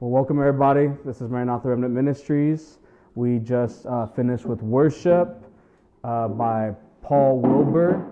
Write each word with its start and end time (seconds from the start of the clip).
Well, 0.00 0.10
welcome 0.10 0.38
everybody. 0.38 0.92
This 1.04 1.20
is 1.20 1.28
Maranatha 1.28 1.70
Remnant 1.70 1.92
Ministries. 1.92 2.78
We 3.16 3.40
just 3.40 3.84
uh, 3.84 4.06
finished 4.06 4.44
with 4.44 4.62
worship 4.62 5.42
uh, 6.04 6.28
by 6.28 6.76
Paul 7.02 7.40
Wilbur 7.40 8.06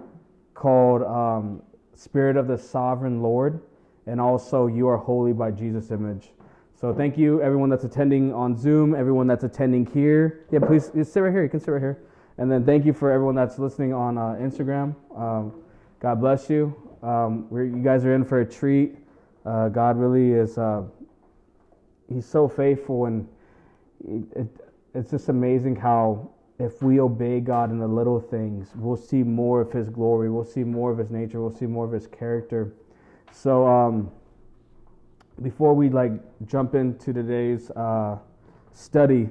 called 0.52 1.04
um, 1.04 1.62
Spirit 1.94 2.36
of 2.36 2.48
the 2.48 2.58
Sovereign 2.58 3.22
Lord, 3.22 3.62
and 4.08 4.20
also 4.20 4.66
You 4.66 4.88
Are 4.88 4.96
Holy 4.96 5.32
by 5.32 5.52
Jesus 5.52 5.92
Image. 5.92 6.30
So 6.74 6.92
thank 6.92 7.16
you, 7.16 7.40
everyone 7.40 7.70
that's 7.70 7.84
attending 7.84 8.34
on 8.34 8.56
Zoom, 8.56 8.92
everyone 8.92 9.28
that's 9.28 9.44
attending 9.44 9.86
here. 9.86 10.44
Yeah, 10.50 10.58
please 10.58 10.86
sit 10.86 11.20
right 11.20 11.32
here. 11.32 11.44
You 11.44 11.48
can 11.48 11.60
sit 11.60 11.70
right 11.70 11.80
here. 11.80 12.00
And 12.38 12.50
then 12.50 12.64
thank 12.66 12.84
you 12.84 12.94
for 12.94 13.12
everyone 13.12 13.36
that's 13.36 13.60
listening 13.60 13.92
on 13.92 14.18
uh, 14.18 14.36
Instagram. 14.40 14.96
Um, 15.16 15.52
God 16.00 16.18
bless 16.18 16.50
you. 16.50 16.74
Um, 17.04 17.46
you 17.52 17.80
guys 17.84 18.04
are 18.04 18.12
in 18.12 18.24
for 18.24 18.40
a 18.40 18.44
treat. 18.44 18.96
Uh, 19.44 19.68
God 19.68 19.96
really 19.96 20.32
is. 20.32 20.58
He's 22.12 22.26
so 22.26 22.48
faithful 22.48 23.06
and 23.06 23.28
it, 24.06 24.24
it, 24.36 24.46
it's 24.94 25.10
just 25.10 25.28
amazing 25.28 25.76
how 25.76 26.30
if 26.58 26.82
we 26.82 27.00
obey 27.00 27.40
God 27.40 27.70
in 27.70 27.78
the 27.78 27.86
little 27.86 28.20
things, 28.20 28.70
we'll 28.76 28.96
see 28.96 29.22
more 29.22 29.60
of 29.60 29.72
His 29.72 29.90
glory. 29.90 30.30
We'll 30.30 30.44
see 30.44 30.64
more 30.64 30.90
of 30.90 30.98
His 30.98 31.10
nature. 31.10 31.40
We'll 31.40 31.50
see 31.50 31.66
more 31.66 31.84
of 31.84 31.92
His 31.92 32.06
character. 32.06 32.72
So, 33.32 33.66
um, 33.66 34.10
before 35.42 35.74
we 35.74 35.90
like 35.90 36.12
jump 36.46 36.74
into 36.74 37.12
today's 37.12 37.70
uh, 37.72 38.18
study, 38.72 39.28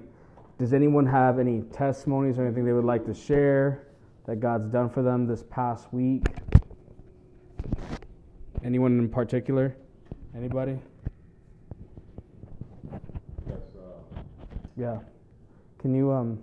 does 0.59 0.71
anyone 0.73 1.05
have 1.05 1.39
any 1.39 1.61
testimonies 1.73 2.37
or 2.37 2.45
anything 2.45 2.63
they 2.63 2.73
would 2.73 2.85
like 2.85 3.05
to 3.05 3.13
share 3.13 3.87
that 4.27 4.39
God's 4.39 4.69
done 4.69 4.89
for 4.89 5.01
them 5.01 5.25
this 5.25 5.43
past 5.49 5.91
week? 5.91 6.23
Anyone 8.63 8.99
in 8.99 9.09
particular? 9.09 9.75
Anybody? 10.35 10.79
Yes, 13.47 13.59
uh, 13.77 14.19
Yeah. 14.77 14.99
Can 15.79 15.93
you 15.93 16.11
um 16.11 16.39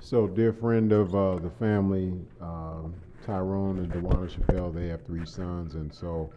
So, 0.00 0.26
dear 0.26 0.52
friend 0.52 0.92
of 0.92 1.14
uh, 1.14 1.38
the 1.38 1.48
family, 1.48 2.12
um, 2.40 2.92
Tyrone 3.22 3.78
and 3.78 3.90
Dewana 3.90 4.28
Chappelle, 4.28 4.74
they 4.74 4.88
have 4.88 5.02
three 5.06 5.24
sons, 5.24 5.74
and 5.74 5.94
so 5.94 6.30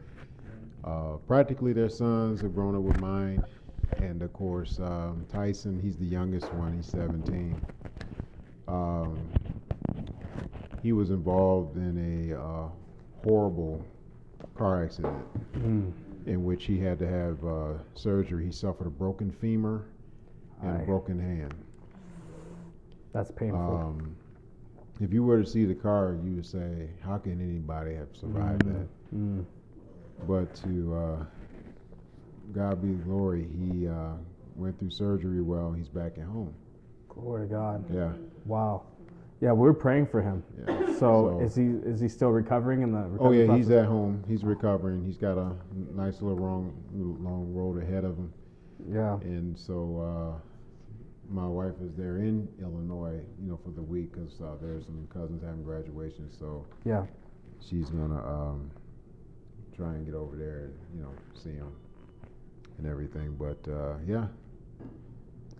uh, 0.86 1.18
practically 1.28 1.74
their 1.74 1.90
sons 1.90 2.42
have 2.42 2.54
grown 2.56 2.76
up 2.76 2.84
with 2.84 2.96
mine. 2.96 3.44
And 4.00 4.22
of 4.22 4.32
course, 4.32 4.80
um, 4.80 5.26
Tyson, 5.30 5.80
he's 5.82 5.98
the 5.98 6.06
youngest 6.06 6.54
one, 6.54 6.74
he's 6.74 6.88
17. 6.88 7.62
Um, 8.68 9.18
he 10.86 10.94
was 10.94 11.10
involved 11.10 11.78
in 11.78 12.30
a 12.32 12.40
uh, 12.40 12.68
horrible 13.24 13.84
car 14.56 14.84
accident 14.84 15.26
mm, 15.56 15.92
in 16.28 16.44
which 16.44 16.66
he 16.66 16.80
had 16.80 17.00
to 17.00 17.08
have 17.08 17.44
uh, 17.44 17.74
surgery. 17.96 18.46
He 18.46 18.52
suffered 18.52 18.86
a 18.86 18.92
broken 18.92 19.32
femur 19.32 19.84
and 20.62 20.78
Aye. 20.78 20.84
a 20.84 20.86
broken 20.86 21.20
hand. 21.20 21.56
that's 23.14 23.32
painful. 23.32 23.60
Um, 23.60 24.16
if 25.02 25.12
you 25.12 25.24
were 25.24 25.42
to 25.42 25.50
see 25.50 25.66
the 25.66 25.74
car, 25.74 26.20
you 26.24 26.36
would 26.36 26.46
say, 26.46 26.88
"How 27.02 27.18
can 27.18 27.42
anybody 27.42 27.96
have 27.96 28.10
survived 28.14 28.62
Mm, 28.66 28.74
that?" 28.74 28.88
mm, 29.18 29.46
But 30.28 30.54
to 30.58 30.96
uh, 30.96 31.26
God 32.54 32.80
be 32.84 32.90
the 32.90 33.04
glory, 33.06 33.48
he 33.58 33.88
uh, 33.88 34.14
went 34.56 34.78
through 34.78 34.92
surgery 34.92 35.42
well. 35.42 35.72
He's 35.74 35.90
back 35.90 36.20
at 36.20 36.26
home. 36.26 36.54
glory 37.10 37.48
to 37.48 37.54
God. 37.56 37.86
Yeah, 37.92 38.12
Wow. 38.46 38.84
Yeah, 39.46 39.52
we're 39.52 39.74
praying 39.74 40.08
for 40.08 40.24
him. 40.24 40.44
yeah. 40.68 40.88
So, 40.88 40.94
So- 40.98 41.40
is 41.42 41.54
he 41.56 41.66
is 41.66 42.00
he 42.00 42.08
still 42.10 42.32
recovering 42.32 42.82
in 42.82 42.92
the 42.92 43.16
Oh 43.20 43.32
yeah, 43.32 43.56
he's 43.56 43.70
at 43.70 43.86
home. 43.86 44.24
He's 44.28 44.44
recovering. 44.44 45.06
He's 45.06 45.18
got 45.18 45.38
a 45.38 45.52
nice 45.94 46.20
little 46.24 46.40
long, 46.40 46.74
long 47.22 47.54
road 47.54 47.80
ahead 47.84 48.06
of 48.06 48.18
him. 48.18 48.34
Yeah. 48.92 49.20
And 49.22 49.56
so 49.56 50.00
uh, 50.02 50.40
my 51.32 51.46
wife 51.46 51.76
is 51.80 51.94
there 51.96 52.18
in 52.18 52.48
Illinois, 52.60 53.20
you 53.40 53.48
know, 53.52 53.60
for 53.64 53.70
the 53.70 53.84
week 53.84 54.14
because 54.14 54.42
uh, 54.42 54.56
there's 54.60 54.86
some 54.86 55.08
cousins 55.14 55.44
having 55.44 55.64
graduation. 55.64 56.32
So 56.32 56.66
Yeah. 56.84 57.06
she's 57.60 57.92
gonna 57.92 58.26
um, 58.28 58.72
try 59.76 59.94
and 59.94 60.08
get 60.08 60.16
over 60.16 60.36
there 60.38 60.60
and 60.66 60.74
you 60.96 61.02
know 61.04 61.12
see 61.36 61.52
him 61.54 61.72
and 62.80 62.88
everything. 62.88 63.36
But 63.38 63.60
uh, 63.72 63.98
yeah, 64.08 64.26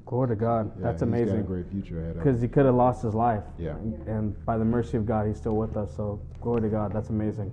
Glory 0.06 0.28
to 0.30 0.36
God. 0.36 0.72
yeah, 0.78 0.84
That's 0.84 1.02
he's 1.02 1.10
Got 1.10 1.18
a 1.18 1.22
amazing. 1.24 1.44
great 1.46 1.70
future 1.72 2.00
ahead 2.00 2.18
of 2.18 2.24
Because 2.24 2.42
he 2.42 2.48
could 2.48 2.66
have 2.66 2.76
lost 2.76 3.02
his 3.02 3.16
life. 3.16 3.44
Yeah. 3.58 3.76
And 4.06 4.46
by 4.46 4.58
the 4.58 4.66
mercy 4.66 4.98
of 4.98 5.06
God, 5.06 5.28
he's 5.28 5.38
still 5.38 5.56
with 5.56 5.76
us. 5.78 5.96
So 5.96 6.22
glory 6.42 6.62
to 6.62 6.70
God. 6.70 6.94
That's 6.94 7.10
amazing. 7.10 7.52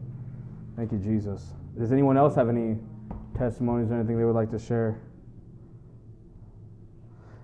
Thank 0.76 0.92
you, 0.92 0.98
Jesus. 0.98 1.54
Does 1.78 1.92
anyone 1.92 2.16
else 2.18 2.34
have 2.34 2.48
any 2.50 2.76
testimonies 3.36 3.90
or 3.90 3.94
anything 3.94 4.18
they 4.18 4.24
would 4.24 4.34
like 4.34 4.50
to 4.50 4.58
share? 4.58 5.00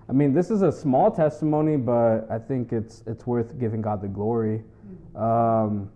I 0.07 0.11
mean, 0.11 0.33
this 0.33 0.49
is 0.51 0.61
a 0.61 0.71
small 0.71 1.11
testimony, 1.11 1.77
but 1.77 2.29
I 2.29 2.39
think 2.39 2.73
it's 2.73 3.03
it's 3.07 3.25
worth 3.25 3.59
giving 3.59 3.81
God 3.81 4.01
the 4.01 4.07
glory. 4.07 4.63
Um, 5.15 5.89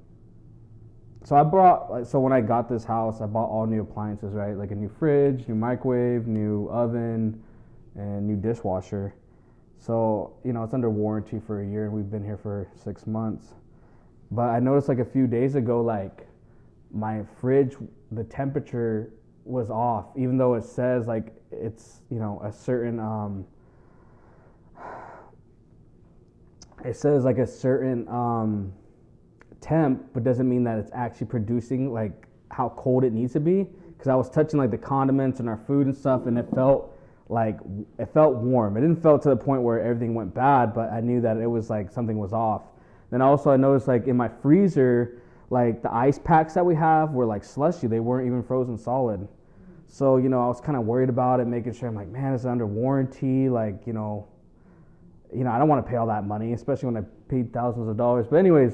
so 1.24 1.36
I 1.36 1.44
brought 1.44 1.92
like 1.92 2.06
so 2.06 2.20
when 2.20 2.34
I 2.34 2.42
got 2.42 2.68
this 2.70 2.84
house, 2.84 3.22
I 3.22 3.26
bought 3.28 3.50
all 3.50 3.66
new 3.66 3.82
appliances, 3.82 4.34
right? 4.34 4.56
Like 4.58 4.72
a 4.72 4.76
new 4.76 4.90
fridge, 4.90 5.48
new 5.48 5.56
microwave, 5.56 6.28
new 6.28 6.68
oven, 6.70 7.43
and 7.96 8.28
new 8.28 8.36
dishwasher. 8.36 9.14
So, 9.78 10.34
you 10.44 10.54
know, 10.54 10.64
it's 10.64 10.74
under 10.74 10.90
warranty 10.90 11.40
for 11.46 11.62
a 11.62 11.68
year 11.68 11.86
and 11.86 11.94
we've 11.94 12.10
been 12.10 12.24
here 12.24 12.38
for 12.38 12.70
six 12.76 13.06
months. 13.06 13.54
But 14.32 14.50
I 14.50 14.60
noticed 14.60 14.88
like 14.88 15.00
a 15.00 15.06
few 15.06 15.28
days 15.28 15.56
ago, 15.56 15.82
like 15.82 16.26
my 16.92 17.24
fridge, 17.40 17.76
the 18.12 18.24
temperature 18.24 19.12
was 19.46 19.70
off, 19.70 20.06
even 20.16 20.38
though 20.38 20.54
it 20.54 20.64
says 20.64 21.08
like 21.08 21.34
it's, 21.52 22.02
you 22.10 22.20
know, 22.20 22.42
a 22.44 22.52
certain, 22.52 23.00
um, 23.00 23.46
it 26.86 26.96
says 26.96 27.26
like 27.26 27.38
a 27.38 27.48
certain, 27.48 28.08
um, 28.08 28.74
temp, 29.64 30.06
but 30.14 30.24
doesn't 30.24 30.48
mean 30.48 30.64
that 30.66 30.78
it's 30.78 30.92
actually 30.94 31.28
producing 31.28 31.94
like 31.94 32.28
how 32.52 32.70
cold 32.78 33.04
it 33.04 33.14
needs 33.14 33.34
to 33.34 33.40
be. 33.40 33.68
Cause 33.98 34.08
I 34.08 34.16
was 34.16 34.30
touching 34.30 34.60
like 34.60 34.72
the 34.72 34.78
condiments 34.78 35.40
and 35.40 35.48
our 35.48 35.58
food 35.66 35.88
and 35.88 35.96
stuff 35.96 36.26
and 36.26 36.38
it 36.38 36.46
felt 36.54 36.93
like 37.30 37.60
it 37.98 38.14
felt 38.14 38.36
warm. 38.36 38.78
It 38.78 38.82
didn't 38.82 39.02
feel 39.02 39.18
to 39.20 39.30
the 39.30 39.36
point 39.36 39.62
where 39.62 39.82
everything 39.82 40.14
went 40.14 40.34
bad, 40.34 40.74
but 40.74 40.92
I 40.92 41.00
knew 41.00 41.22
that 41.22 41.38
it 41.38 41.48
was 41.48 41.70
like 41.70 41.92
something 41.92 42.18
was 42.18 42.34
off. 42.34 42.64
Then 43.12 43.22
also 43.22 43.52
I 43.52 43.58
noticed 43.58 43.88
like 43.88 44.08
in 44.08 44.18
my 44.18 44.28
freezer, 44.28 45.22
like 45.50 45.82
the 45.82 45.94
ice 45.94 46.20
packs 46.20 46.54
that 46.56 46.66
we 46.66 46.76
have 46.76 47.12
were 47.12 47.26
like 47.26 47.44
slushy. 47.44 47.88
They 47.88 48.00
weren't 48.00 48.28
even 48.28 48.44
frozen 48.44 48.78
solid. 48.78 49.28
So, 49.88 50.18
you 50.18 50.28
know, 50.28 50.44
I 50.44 50.48
was 50.48 50.60
kind 50.60 50.76
of 50.76 50.86
worried 50.86 51.10
about 51.10 51.40
it, 51.40 51.46
making 51.46 51.74
sure 51.74 51.88
I'm 51.88 51.96
like, 51.96 52.08
man, 52.08 52.34
it's 52.34 52.46
under 52.46 52.66
warranty. 52.66 53.50
Like, 53.50 53.86
you 53.86 53.94
know, 53.94 54.28
you 55.32 55.44
know, 55.44 55.52
I 55.52 55.60
don't 55.60 55.68
want 55.68 55.86
to 55.86 55.90
pay 55.90 55.98
all 55.98 56.08
that 56.08 56.26
money, 56.26 56.54
especially 56.54 56.88
when 56.88 56.98
I 56.98 57.06
paid 57.30 57.54
thousands 57.54 57.88
of 57.88 57.98
dollars. 57.98 58.26
But 58.28 58.38
anyways, 58.38 58.74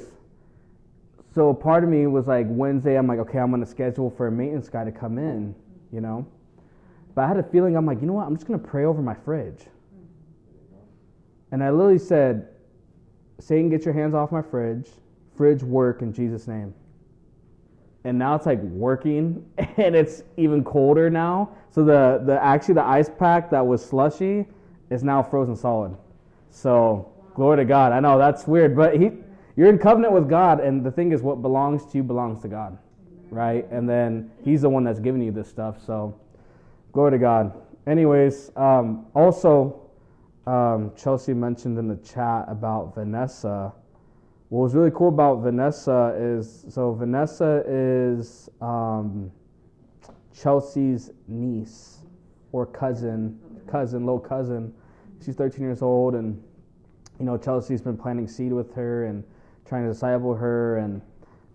so 1.35 1.53
part 1.53 1.83
of 1.83 1.89
me 1.89 2.07
was 2.07 2.27
like 2.27 2.45
Wednesday, 2.49 2.97
I'm 2.97 3.07
like, 3.07 3.19
okay, 3.19 3.39
I'm 3.39 3.51
gonna 3.51 3.65
schedule 3.65 4.09
for 4.09 4.27
a 4.27 4.31
maintenance 4.31 4.69
guy 4.69 4.83
to 4.83 4.91
come 4.91 5.17
in, 5.17 5.53
you 5.91 6.01
know. 6.01 6.25
But 7.19 7.25
I 7.25 7.27
had 7.27 7.35
a 7.35 7.43
feeling 7.43 7.75
I'm 7.75 7.85
like, 7.85 7.99
you 7.99 8.07
know 8.07 8.13
what? 8.13 8.27
I'm 8.27 8.33
just 8.33 8.47
gonna 8.47 8.57
pray 8.57 8.85
over 8.85 9.01
my 9.01 9.13
fridge. 9.13 9.65
And 11.51 11.61
I 11.61 11.69
literally 11.69 11.99
said, 11.99 12.47
Satan, 13.39 13.69
get 13.69 13.83
your 13.83 13.93
hands 13.93 14.15
off 14.15 14.31
my 14.31 14.41
fridge. 14.41 14.87
Fridge 15.35 15.61
work 15.61 16.01
in 16.01 16.13
Jesus' 16.13 16.47
name. 16.47 16.73
And 18.05 18.17
now 18.17 18.35
it's 18.35 18.45
like 18.45 18.61
working, 18.61 19.45
and 19.57 19.97
it's 19.97 20.23
even 20.37 20.63
colder 20.63 21.09
now. 21.09 21.49
So 21.71 21.83
the 21.83 22.21
the 22.25 22.41
actually 22.41 22.75
the 22.75 22.85
ice 22.85 23.09
pack 23.09 23.49
that 23.49 23.67
was 23.67 23.83
slushy 23.85 24.47
is 24.89 25.03
now 25.03 25.21
frozen 25.21 25.57
solid. 25.57 25.97
So 26.51 27.11
glory 27.33 27.57
to 27.57 27.65
God. 27.65 27.91
I 27.91 27.99
know 27.99 28.17
that's 28.17 28.47
weird, 28.47 28.77
but 28.77 28.95
he 28.95 29.11
you're 29.57 29.67
in 29.67 29.77
covenant 29.77 30.13
with 30.13 30.29
God, 30.29 30.61
and 30.61 30.85
the 30.85 30.91
thing 30.91 31.11
is, 31.11 31.21
what 31.21 31.41
belongs 31.41 31.85
to 31.87 31.97
you 31.97 32.03
belongs 32.03 32.41
to 32.43 32.47
God, 32.47 32.77
right? 33.29 33.69
And 33.71 33.89
then 33.89 34.31
He's 34.41 34.61
the 34.61 34.69
one 34.69 34.85
that's 34.85 35.01
giving 35.01 35.21
you 35.21 35.33
this 35.33 35.49
stuff. 35.49 35.85
So, 35.85 36.17
glory 36.91 37.11
to 37.11 37.17
God. 37.17 37.53
Anyways, 37.87 38.51
um, 38.55 39.07
also, 39.15 39.89
um, 40.45 40.91
Chelsea 40.95 41.33
mentioned 41.33 41.77
in 41.77 41.87
the 41.87 41.97
chat 41.97 42.45
about 42.47 42.95
Vanessa. 42.95 43.73
What 44.49 44.63
was 44.63 44.75
really 44.75 44.91
cool 44.91 45.09
about 45.09 45.41
Vanessa 45.41 46.15
is 46.17 46.65
so 46.69 46.93
Vanessa 46.93 47.63
is 47.67 48.49
um, 48.61 49.31
Chelsea's 50.33 51.11
niece 51.27 51.99
or 52.51 52.65
cousin, 52.65 53.39
cousin, 53.67 54.05
little 54.05 54.19
cousin. 54.19 54.73
She's 55.23 55.35
13 55.35 55.61
years 55.61 55.81
old, 55.81 56.15
and 56.15 56.41
you 57.19 57.25
know 57.25 57.37
Chelsea's 57.37 57.81
been 57.81 57.97
planting 57.97 58.27
seed 58.27 58.51
with 58.51 58.73
her 58.73 59.05
and 59.05 59.23
trying 59.65 59.83
to 59.83 59.89
disciple 59.93 60.33
her 60.33 60.77
and 60.77 61.01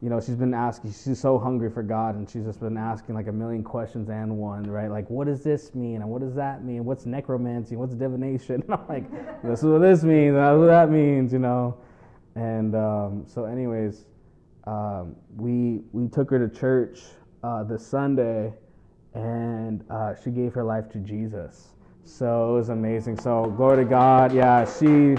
you 0.05 0.11
know 0.11 0.21
she's 0.21 0.37
been 0.37 0.53
asking 0.53 0.93
she's 0.93 1.19
so 1.19 1.39
hungry 1.39 1.71
for 1.71 1.83
god 1.83 2.15
and 2.15 2.29
she's 2.29 2.45
just 2.45 2.61
been 2.61 2.77
asking 2.77 3.15
like 3.15 3.27
a 3.27 3.33
million 3.33 3.65
questions 3.65 4.11
and 4.11 4.37
one 4.37 4.63
right? 4.71 4.91
Like 4.91 5.09
what 5.09 5.27
does 5.27 5.43
this 5.43 5.75
mean 5.75 6.03
and 6.03 6.11
what 6.11 6.21
does 6.21 6.35
that 6.35 6.63
mean? 6.63 6.85
What's 6.85 7.07
necromancy? 7.07 7.75
What's 7.75 7.95
divination? 7.95 8.57
And 8.57 8.75
i'm 8.75 8.87
like 8.87 9.11
this 9.43 9.61
is 9.61 9.65
what 9.65 9.81
this 9.81 10.03
means 10.03 10.35
and 10.35 10.45
that's 10.45 10.59
what 10.59 10.67
that 10.67 10.91
means 10.91 11.33
you 11.33 11.39
know? 11.39 11.79
And 12.35 12.75
um, 12.77 13.25
so 13.27 13.47
anyways 13.47 14.05
um, 14.67 15.17
we 15.37 15.81
we 15.93 16.07
took 16.09 16.29
her 16.29 16.47
to 16.47 16.55
church 16.55 17.01
uh, 17.43 17.63
this 17.65 17.87
sunday 17.87 18.53
and 19.15 19.83
uh, 19.89 20.15
she 20.23 20.29
gave 20.29 20.53
her 20.53 20.65
life 20.65 20.91
to 20.91 20.99
jesus 20.99 21.69
so 22.05 22.51
it 22.51 22.53
was 22.55 22.69
amazing. 22.69 23.17
So 23.17 23.47
glory 23.57 23.85
to 23.85 23.89
god. 23.89 24.35
Yeah 24.35 24.65
she 24.65 25.17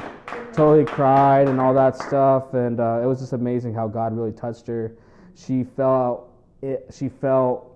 totally 0.54 0.86
cried 0.86 1.48
and 1.48 1.60
all 1.60 1.74
that 1.74 1.98
stuff 1.98 2.54
and 2.54 2.80
uh, 2.80 3.02
it 3.04 3.06
was 3.06 3.20
just 3.20 3.34
amazing 3.34 3.74
how 3.74 3.88
god 3.88 4.16
really 4.16 4.32
touched 4.32 4.68
her. 4.68 4.96
She 5.36 5.64
felt 5.64 6.32
it 6.62 6.86
she 6.98 7.10
felt 7.10 7.72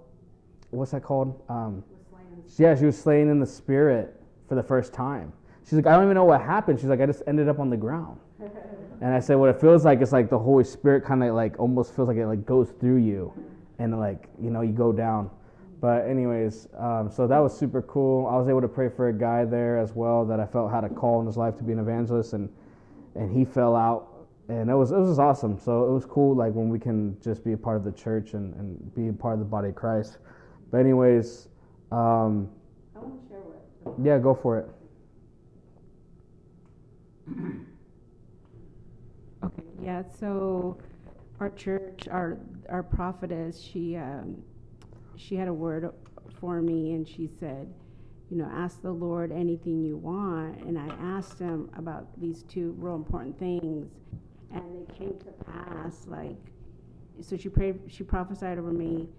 what's 0.71 0.91
that 0.91 1.03
called? 1.03 1.41
Um, 1.49 1.83
yeah 2.57 2.75
she 2.75 2.85
was 2.85 2.99
slain 2.99 3.29
in 3.29 3.39
the 3.39 3.45
spirit 3.45 4.15
for 4.47 4.55
the 4.55 4.63
first 4.63 4.93
time. 4.93 5.33
She's 5.63 5.73
like 5.73 5.87
i 5.87 5.91
don't 5.93 6.03
even 6.03 6.15
know 6.15 6.25
what 6.25 6.41
happened. 6.41 6.79
She's 6.79 6.89
like 6.89 7.01
i 7.01 7.05
just 7.05 7.23
ended 7.27 7.49
up 7.49 7.59
on 7.59 7.69
the 7.69 7.77
ground. 7.77 8.19
And 9.01 9.13
i 9.13 9.19
said 9.21 9.35
what 9.35 9.49
it 9.49 9.61
feels 9.61 9.85
like 9.85 10.01
is 10.01 10.11
like 10.11 10.29
the 10.29 10.37
holy 10.37 10.65
spirit 10.65 11.05
kind 11.05 11.23
of 11.23 11.33
like 11.33 11.57
almost 11.57 11.95
feels 11.95 12.09
like 12.09 12.17
it 12.17 12.27
like 12.27 12.45
goes 12.45 12.71
through 12.81 12.97
you 12.97 13.31
and 13.77 13.97
like 13.97 14.27
you 14.41 14.49
know 14.49 14.59
you 14.59 14.73
go 14.73 14.91
down 14.91 15.31
but 15.81 16.07
anyways 16.07 16.67
um, 16.77 17.09
so 17.09 17.27
that 17.27 17.39
was 17.39 17.57
super 17.57 17.81
cool 17.83 18.27
i 18.27 18.35
was 18.35 18.47
able 18.47 18.61
to 18.61 18.67
pray 18.67 18.89
for 18.89 19.09
a 19.09 19.13
guy 19.13 19.45
there 19.45 19.77
as 19.77 19.93
well 19.93 20.25
that 20.25 20.39
i 20.39 20.45
felt 20.45 20.71
had 20.71 20.83
a 20.83 20.89
call 20.89 21.19
in 21.19 21.25
his 21.25 21.37
life 21.37 21.55
to 21.57 21.63
be 21.63 21.71
an 21.71 21.79
evangelist 21.79 22.33
and 22.33 22.49
and 23.15 23.35
he 23.35 23.43
fell 23.45 23.75
out 23.75 24.09
and 24.49 24.69
it 24.69 24.73
was 24.73 24.91
it 24.91 24.97
was 24.97 25.19
awesome. 25.19 25.59
So 25.59 25.85
it 25.85 25.91
was 25.91 26.05
cool, 26.05 26.35
like 26.35 26.53
when 26.53 26.69
we 26.69 26.79
can 26.79 27.15
just 27.21 27.43
be 27.45 27.53
a 27.53 27.57
part 27.57 27.77
of 27.77 27.83
the 27.83 27.91
church 27.91 28.33
and, 28.33 28.53
and 28.55 28.95
be 28.95 29.07
a 29.07 29.13
part 29.13 29.33
of 29.33 29.39
the 29.39 29.45
body 29.45 29.69
of 29.69 29.75
Christ. 29.75 30.17
But 30.71 30.79
anyways, 30.79 31.47
um, 31.91 32.49
I 32.95 32.99
want 32.99 33.21
to 33.21 33.29
share 33.29 33.39
what. 33.83 33.95
yeah, 34.03 34.17
go 34.17 34.33
for 34.33 34.59
it. 34.59 34.69
Okay, 39.41 39.63
yeah, 39.81 40.03
so 40.19 40.77
our 41.39 41.49
church, 41.51 42.09
our, 42.11 42.37
our 42.67 42.83
prophetess, 42.83 43.57
she, 43.57 43.95
um, 43.95 44.43
she 45.19 45.35
had 45.35 45.49
a 45.49 45.53
word 45.53 45.91
for 46.39 46.61
me 46.61 46.93
and 46.93 47.07
she 47.07 47.29
said, 47.39 47.71
you 48.29 48.37
know, 48.37 48.49
ask 48.53 48.81
the 48.81 48.91
Lord 48.91 49.31
anything 49.31 49.83
you 49.83 49.97
want. 49.97 50.61
And 50.61 50.79
I 50.79 50.87
asked 51.01 51.37
him 51.37 51.69
about 51.75 52.07
these 52.19 52.43
two 52.43 52.73
real 52.77 52.95
important 52.95 53.37
things 53.37 53.91
and 54.51 54.63
they 54.63 54.93
came 54.93 55.19
to 55.19 55.31
pass 55.43 56.07
like, 56.07 56.37
so 57.21 57.35
she 57.35 57.49
prayed, 57.49 57.79
she 57.87 58.03
prophesied 58.03 58.57
over 58.57 58.71
me 58.71 59.09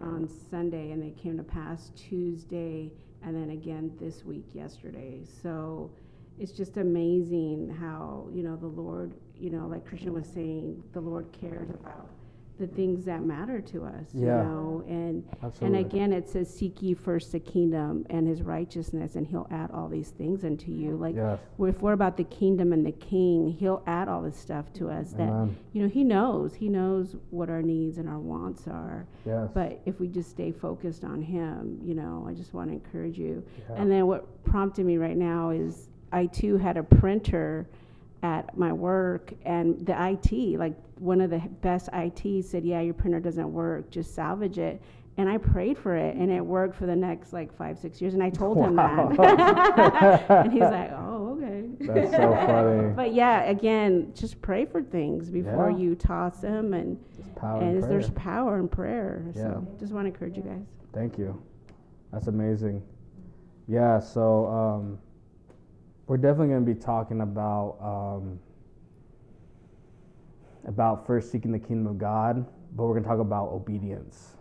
on 0.00 0.28
Sunday 0.50 0.90
and 0.90 1.02
they 1.02 1.18
came 1.18 1.38
to 1.38 1.42
pass 1.42 1.90
Tuesday 1.96 2.92
and 3.22 3.34
then 3.34 3.50
again 3.50 3.92
this 3.98 4.24
week 4.24 4.44
yesterday. 4.52 5.22
So 5.42 5.90
it's 6.38 6.52
just 6.52 6.76
amazing 6.76 7.74
how, 7.80 8.28
you 8.30 8.42
know, 8.42 8.56
the 8.56 8.66
Lord, 8.66 9.14
you 9.38 9.48
know, 9.48 9.66
like 9.66 9.86
Christian 9.86 10.12
was 10.12 10.26
saying, 10.26 10.82
the 10.92 11.00
Lord 11.00 11.32
cares 11.32 11.70
about 11.70 12.10
the 12.60 12.66
things 12.66 13.04
that 13.06 13.24
matter 13.24 13.60
to 13.60 13.84
us, 13.84 14.14
you 14.14 14.26
know, 14.26 14.84
and 14.86 15.24
Absolutely. 15.42 15.66
and 15.78 15.86
again, 15.86 16.12
it 16.12 16.28
says, 16.28 16.52
"Seek 16.52 16.80
ye 16.82 16.92
first 16.94 17.32
the 17.32 17.40
kingdom 17.40 18.04
and 18.10 18.28
His 18.28 18.42
righteousness, 18.42 19.16
and 19.16 19.26
He'll 19.26 19.48
add 19.50 19.70
all 19.72 19.88
these 19.88 20.10
things 20.10 20.44
unto 20.44 20.70
you." 20.70 20.94
Like, 20.96 21.16
Yes. 21.16 21.38
if 21.58 21.80
we're 21.82 21.94
about 21.94 22.16
the 22.18 22.24
kingdom 22.24 22.72
and 22.74 22.84
the 22.84 22.92
King, 22.92 23.48
He'll 23.48 23.82
add 23.86 24.08
all 24.08 24.20
this 24.22 24.36
stuff 24.36 24.72
to 24.74 24.90
us. 24.90 25.12
That 25.14 25.28
Amen. 25.30 25.56
you 25.72 25.82
know, 25.82 25.88
He 25.88 26.04
knows. 26.04 26.54
He 26.54 26.68
knows 26.68 27.16
what 27.30 27.48
our 27.48 27.62
needs 27.62 27.96
and 27.98 28.08
our 28.08 28.20
wants 28.20 28.68
are. 28.68 29.06
Yes. 29.24 29.48
But 29.54 29.80
if 29.86 29.98
we 29.98 30.06
just 30.08 30.28
stay 30.30 30.52
focused 30.52 31.02
on 31.04 31.22
Him, 31.22 31.80
you 31.82 31.94
know, 31.94 32.26
I 32.28 32.34
just 32.34 32.52
want 32.52 32.68
to 32.68 32.74
encourage 32.74 33.18
you. 33.18 33.42
Yeah. 33.70 33.76
And 33.80 33.90
then 33.90 34.06
what 34.06 34.44
prompted 34.44 34.84
me 34.84 34.98
right 34.98 35.16
now 35.16 35.50
is 35.50 35.88
I 36.12 36.26
too 36.26 36.58
had 36.58 36.76
a 36.76 36.82
printer 36.82 37.68
at 38.22 38.56
my 38.56 38.72
work, 38.72 39.32
and 39.44 39.84
the 39.86 39.94
IT, 40.10 40.58
like 40.58 40.74
one 40.98 41.20
of 41.20 41.30
the 41.30 41.38
best 41.62 41.88
IT, 41.92 42.42
said, 42.44 42.64
"Yeah, 42.64 42.80
your 42.80 42.94
printer 42.94 43.20
doesn't 43.20 43.50
work. 43.52 43.90
Just 43.90 44.14
salvage 44.14 44.58
it." 44.58 44.80
And 45.16 45.28
I 45.28 45.38
prayed 45.38 45.76
for 45.76 45.96
it, 45.96 46.16
and 46.16 46.30
it 46.30 46.40
worked 46.40 46.74
for 46.76 46.86
the 46.86 46.96
next 46.96 47.32
like 47.32 47.54
five, 47.56 47.78
six 47.78 48.00
years. 48.00 48.14
And 48.14 48.22
I 48.22 48.30
told 48.30 48.58
him 48.58 48.76
that, 48.76 50.30
and 50.30 50.52
he's 50.52 50.60
like, 50.62 50.92
"Oh, 50.92 51.38
okay." 51.38 51.64
That's 51.80 52.10
so 52.12 52.32
funny. 52.34 52.92
But 52.96 53.14
yeah, 53.14 53.42
again, 53.44 54.12
just 54.14 54.40
pray 54.42 54.64
for 54.66 54.82
things 54.82 55.30
before 55.30 55.70
Yeah. 55.70 55.76
you 55.78 55.94
toss 55.94 56.40
them, 56.40 56.74
and 56.74 56.98
and 57.42 57.82
there's 57.82 58.10
power 58.10 58.58
in 58.58 58.68
prayer. 58.68 59.24
So 59.34 59.40
Yeah. 59.40 59.78
just 59.78 59.92
want 59.92 60.04
to 60.04 60.08
encourage 60.10 60.36
you 60.36 60.42
guys. 60.42 60.66
Thank 60.92 61.18
you. 61.18 61.40
That's 62.12 62.26
amazing. 62.26 62.82
Yeah, 63.66 63.98
so 64.00 64.46
um, 64.46 64.98
we're 66.10 66.16
definitely 66.16 66.48
going 66.48 66.66
to 66.66 66.74
be 66.74 66.80
talking 66.80 67.20
about 67.20 67.76
um, 67.80 68.40
about 70.66 71.06
first 71.06 71.30
seeking 71.30 71.52
the 71.52 71.58
kingdom 71.60 71.86
of 71.86 71.98
God, 71.98 72.44
but 72.74 72.82
we're 72.82 72.94
going 72.94 73.04
to 73.04 73.08
talk 73.08 73.20
about 73.20 73.50
obedience. 73.50 74.34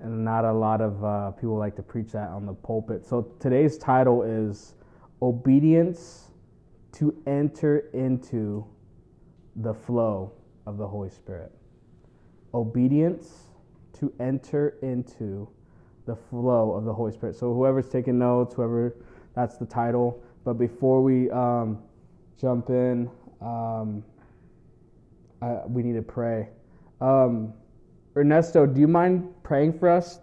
And 0.00 0.22
not 0.22 0.44
a 0.44 0.52
lot 0.52 0.82
of 0.82 1.02
uh, 1.02 1.30
people 1.30 1.56
like 1.56 1.74
to 1.76 1.82
preach 1.82 2.12
that 2.12 2.28
on 2.28 2.44
the 2.44 2.52
pulpit. 2.52 3.06
So 3.06 3.32
today's 3.40 3.78
title 3.78 4.24
is 4.24 4.74
Obedience 5.22 6.32
to 6.92 7.16
Enter 7.26 7.88
into 7.94 8.66
the 9.56 9.72
Flow 9.72 10.32
of 10.66 10.76
the 10.76 10.86
Holy 10.86 11.08
Spirit. 11.08 11.50
Obedience 12.52 13.44
to 14.00 14.12
enter 14.20 14.76
into 14.82 15.48
the 16.04 16.14
flow 16.14 16.72
of 16.72 16.84
the 16.84 16.92
Holy 16.92 17.12
Spirit. 17.12 17.36
So 17.36 17.54
whoever's 17.54 17.88
taking 17.88 18.18
notes, 18.18 18.54
whoever, 18.54 18.94
that's 19.34 19.56
the 19.56 19.64
title. 19.64 20.22
But 20.46 20.58
before 20.58 21.02
we 21.02 21.28
um, 21.32 21.82
jump 22.40 22.70
in, 22.70 23.10
um, 23.40 24.04
I, 25.42 25.56
we 25.66 25.82
need 25.82 25.96
to 25.96 26.02
pray. 26.02 26.50
Um, 27.00 27.52
Ernesto, 28.16 28.64
do 28.64 28.80
you 28.80 28.86
mind 28.86 29.28
praying 29.42 29.76
for 29.76 29.90
us? 29.90 30.20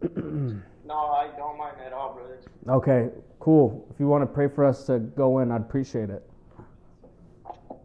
No, 0.84 0.98
I 0.98 1.28
don't 1.38 1.56
mind 1.56 1.76
at 1.86 1.92
all, 1.94 2.12
brother. 2.12 2.40
Okay, 2.68 3.08
cool. 3.38 3.86
If 3.94 4.00
you 4.00 4.08
want 4.08 4.22
to 4.22 4.26
pray 4.26 4.48
for 4.48 4.62
us 4.62 4.84
to 4.86 4.98
go 4.98 5.38
in, 5.38 5.50
I'd 5.50 5.62
appreciate 5.62 6.10
it. 6.10 6.28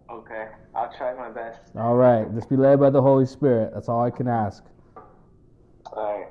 Okay, 0.09 0.47
I'll 0.75 0.91
try 0.97 1.13
my 1.13 1.29
best. 1.29 1.59
All 1.77 1.95
right, 1.95 2.25
just 2.33 2.49
be 2.49 2.57
led 2.57 2.81
by 2.81 2.89
the 2.89 3.01
Holy 3.01 3.25
Spirit. 3.25 3.71
That's 3.73 3.87
all 3.87 4.03
I 4.03 4.09
can 4.09 4.27
ask. 4.27 4.65
Alright. 5.93 6.27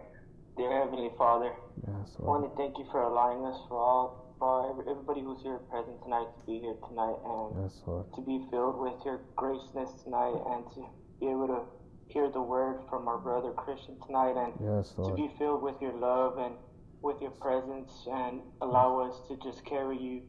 Dear 0.56 0.72
Heavenly 0.72 1.10
Father, 1.18 1.52
Yes, 1.86 2.16
I 2.18 2.22
want 2.24 2.48
to 2.48 2.56
thank 2.56 2.78
you 2.78 2.86
for 2.90 3.02
allowing 3.02 3.44
us 3.44 3.60
for 3.68 3.76
all, 3.76 4.34
for 4.38 4.80
everybody 4.88 5.20
who's 5.20 5.42
here 5.42 5.58
present 5.70 6.02
tonight 6.02 6.26
to 6.32 6.42
be 6.46 6.58
here 6.60 6.76
tonight 6.88 7.16
and 7.24 7.62
Yes, 7.62 7.82
to 7.84 8.20
be 8.24 8.40
filled 8.50 8.80
with 8.80 8.96
your 9.04 9.20
graceness 9.36 9.90
tonight 10.02 10.34
and 10.48 10.64
to 10.74 10.80
be 11.20 11.28
able 11.28 11.46
to 11.48 11.60
hear 12.08 12.30
the 12.30 12.40
word 12.40 12.80
from 12.88 13.06
our 13.06 13.18
brother 13.18 13.52
Christian 13.52 13.98
tonight 14.06 14.36
and 14.36 14.54
Yes, 14.60 14.94
to 14.96 15.12
be 15.14 15.28
filled 15.38 15.62
with 15.62 15.76
your 15.82 15.92
love 15.92 16.38
and 16.38 16.54
with 17.02 17.20
your 17.20 17.32
presence 17.32 17.92
and 18.10 18.40
allow 18.62 19.00
us 19.00 19.20
to 19.28 19.36
just 19.44 19.64
carry 19.66 19.98
you 20.00 20.22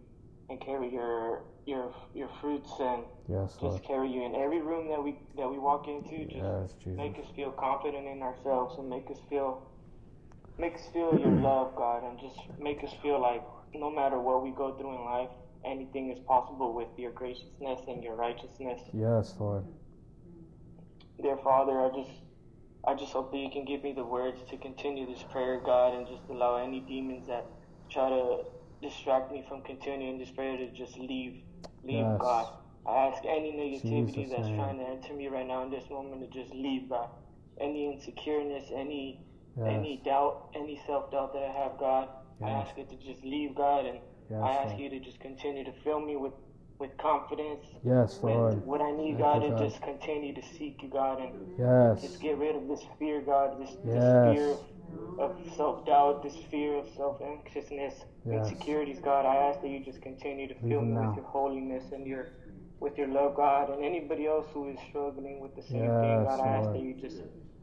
and 0.49 0.59
carry 0.59 0.91
your 0.91 1.43
your 1.65 1.93
your 2.13 2.29
fruits 2.41 2.71
and 2.79 3.03
Yes, 3.29 3.53
just 3.53 3.63
Lord. 3.63 3.83
carry 3.83 4.11
you 4.11 4.23
in 4.23 4.35
every 4.35 4.61
room 4.61 4.89
that 4.89 5.01
we 5.01 5.15
that 5.37 5.49
we 5.49 5.57
walk 5.57 5.87
into. 5.87 6.25
Just 6.27 6.35
Yes, 6.35 6.75
make 6.97 7.17
us 7.17 7.25
feel 7.35 7.51
confident 7.51 8.07
in 8.07 8.21
ourselves 8.21 8.75
and 8.77 8.89
make 8.89 9.09
us 9.09 9.19
feel 9.29 9.63
make 10.59 10.75
us 10.75 10.87
feel 10.93 11.11
your 11.19 11.27
mm-hmm. 11.29 11.43
love 11.43 11.75
god 11.75 12.03
and 12.03 12.19
just 12.19 12.39
make 12.59 12.83
us 12.83 12.91
feel 13.01 13.21
like 13.21 13.43
no 13.73 13.89
matter 13.91 14.19
what 14.19 14.43
we 14.43 14.51
go 14.51 14.75
through 14.77 14.95
in 14.95 15.05
life 15.05 15.29
anything 15.65 16.11
is 16.11 16.19
possible 16.19 16.73
with 16.73 16.87
your 16.97 17.11
graciousness 17.11 17.81
and 17.87 18.03
your 18.03 18.15
righteousness. 18.15 18.79
Yes, 18.93 19.33
Lord. 19.39 19.65
dear 21.21 21.37
father 21.37 21.79
i 21.79 21.89
just 21.89 22.11
i 22.87 22.93
just 22.93 23.11
hope 23.11 23.31
that 23.31 23.37
you 23.37 23.49
can 23.51 23.65
give 23.65 23.83
me 23.83 23.91
the 23.91 24.03
words 24.03 24.39
to 24.49 24.57
continue 24.57 25.05
this 25.05 25.23
prayer 25.31 25.59
god 25.63 25.93
and 25.95 26.07
just 26.07 26.21
allow 26.29 26.57
any 26.57 26.79
demons 26.81 27.27
that 27.27 27.45
try 27.89 28.09
to 28.09 28.43
distract 28.81 29.31
me 29.31 29.43
from 29.47 29.61
continuing 29.63 30.19
this 30.19 30.29
prayer 30.29 30.57
to 30.57 30.67
just 30.71 30.97
leave 30.97 31.41
leave 31.83 32.05
Yes. 32.05 32.21
god. 32.21 32.53
I 32.85 33.07
ask 33.07 33.23
any 33.25 33.51
negativity 33.51 34.13
Jesus' 34.13 34.31
that's 34.31 34.47
trying 34.47 34.77
to 34.77 34.85
enter 34.85 35.13
me 35.13 35.27
right 35.27 35.45
now 35.45 35.63
in 35.63 35.71
this 35.71 35.89
moment 35.89 36.21
to 36.21 36.39
just 36.39 36.53
leave 36.53 36.87
god. 36.89 37.09
Any 37.59 37.85
insecureness 37.87 38.71
any 38.71 39.19
Yes. 39.57 39.67
any 39.73 39.97
doubt 40.05 40.35
any 40.55 40.79
self-doubt 40.87 41.33
that 41.33 41.43
i 41.43 41.51
have 41.51 41.77
god 41.77 42.09
i 42.43 42.49
ask 42.49 42.77
it 42.77 42.89
to 42.89 42.97
just 42.97 43.23
leave 43.23 43.55
god 43.55 43.85
and 43.85 43.99
Yes, 44.29 44.41
i 44.43 44.51
ask 44.51 44.71
Lord. 44.71 44.81
you 44.81 44.89
to 44.89 44.99
just 44.99 45.19
continue 45.19 45.63
to 45.65 45.73
fill 45.83 45.99
me 45.99 46.15
with 46.17 46.33
with 46.79 46.91
confidence 46.97 47.65
Yes, 47.83 48.19
Lord. 48.23 48.63
what 48.63 48.81
i 48.81 48.91
need 48.91 49.17
Thank 49.17 49.19
god 49.19 49.41
you, 49.41 49.41
and 49.43 49.55
God. 49.55 49.57
just 49.57 49.81
continue 49.81 50.33
to 50.33 50.43
seek 50.57 50.75
you 50.83 50.89
god 50.89 51.19
and 51.19 51.33
Yes. 51.57 51.99
just 52.01 52.19
get 52.21 52.37
rid 52.37 52.55
of 52.55 52.67
this 52.67 52.81
fear, 52.99 53.21
God, 53.21 53.57
this, 53.59 53.77
this 53.83 54.05
fear 54.23 54.53
of, 55.19 55.33
self 55.55 55.85
doubt, 55.85 56.21
this 56.23 56.35
fear 56.51 56.75
of 56.77 56.87
self 56.95 57.17
anxiousness, 57.21 57.95
Yes. 58.25 58.51
insecurities, 58.51 58.99
God. 58.99 59.25
I 59.25 59.35
ask 59.49 59.61
that 59.61 59.69
you 59.69 59.79
just 59.81 60.01
continue 60.01 60.47
to 60.47 60.55
fill 60.67 60.83
Even 60.83 60.89
me 60.89 60.95
now. 60.95 61.09
with 61.09 61.15
your 61.15 61.25
holiness 61.25 61.83
and 61.91 62.07
your 62.07 62.27
with 62.81 62.97
your 62.97 63.07
love, 63.07 63.35
God, 63.35 63.69
and 63.69 63.83
anybody 63.83 64.27
else 64.27 64.47
who 64.53 64.67
is 64.69 64.79
struggling 64.89 65.39
with 65.39 65.55
the 65.55 65.63
same 65.63 65.93
thing, 66.01 66.21
Yes, 66.21 66.25
God. 66.25 66.39
I 66.41 66.47
ask 66.59 66.65
Lord. 66.65 66.73
that 66.73 66.81
you 66.81 66.95
just 66.95 67.17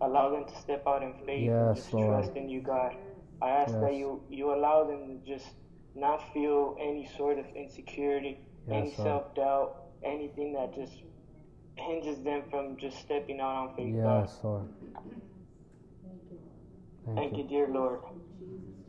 allow 0.07 0.31
them 0.31 0.45
to 0.47 0.61
step 0.61 0.83
out 0.87 1.03
in 1.03 1.15
faith 1.27 1.47
Yes, 1.47 1.67
and 1.67 1.77
just 1.77 1.93
Lord. 1.93 2.23
trust 2.25 2.37
in 2.37 2.49
you, 2.49 2.61
God. 2.61 2.95
I 3.43 3.49
ask 3.51 3.73
that 3.81 3.95
you 3.95 4.23
you 4.31 4.53
allow 4.55 4.85
them 4.85 5.07
to 5.21 5.27
just 5.27 5.49
not 5.95 6.33
feel 6.33 6.77
any 6.81 7.07
sort 7.17 7.39
of 7.39 7.47
insecurity, 7.55 8.39
any 8.71 8.89
Yes, 8.91 8.99
Lord. 8.99 9.09
self 9.09 9.35
doubt, 9.35 9.77
anything 10.03 10.53
that 10.55 10.75
just 10.75 10.93
hinges 11.77 12.23
them 12.23 12.43
from 12.51 12.77
just 12.77 12.99
stepping 12.99 13.41
out 13.41 13.55
on 13.69 13.77
faith, 13.77 13.95
God. 14.03 14.21
Yes, 14.23 14.39
Lord. 14.43 14.69
Thank 17.05 17.19
Thank 17.19 17.33
you, 17.37 17.43
you. 17.43 17.49
dear 17.49 17.69
Lord. 17.69 18.01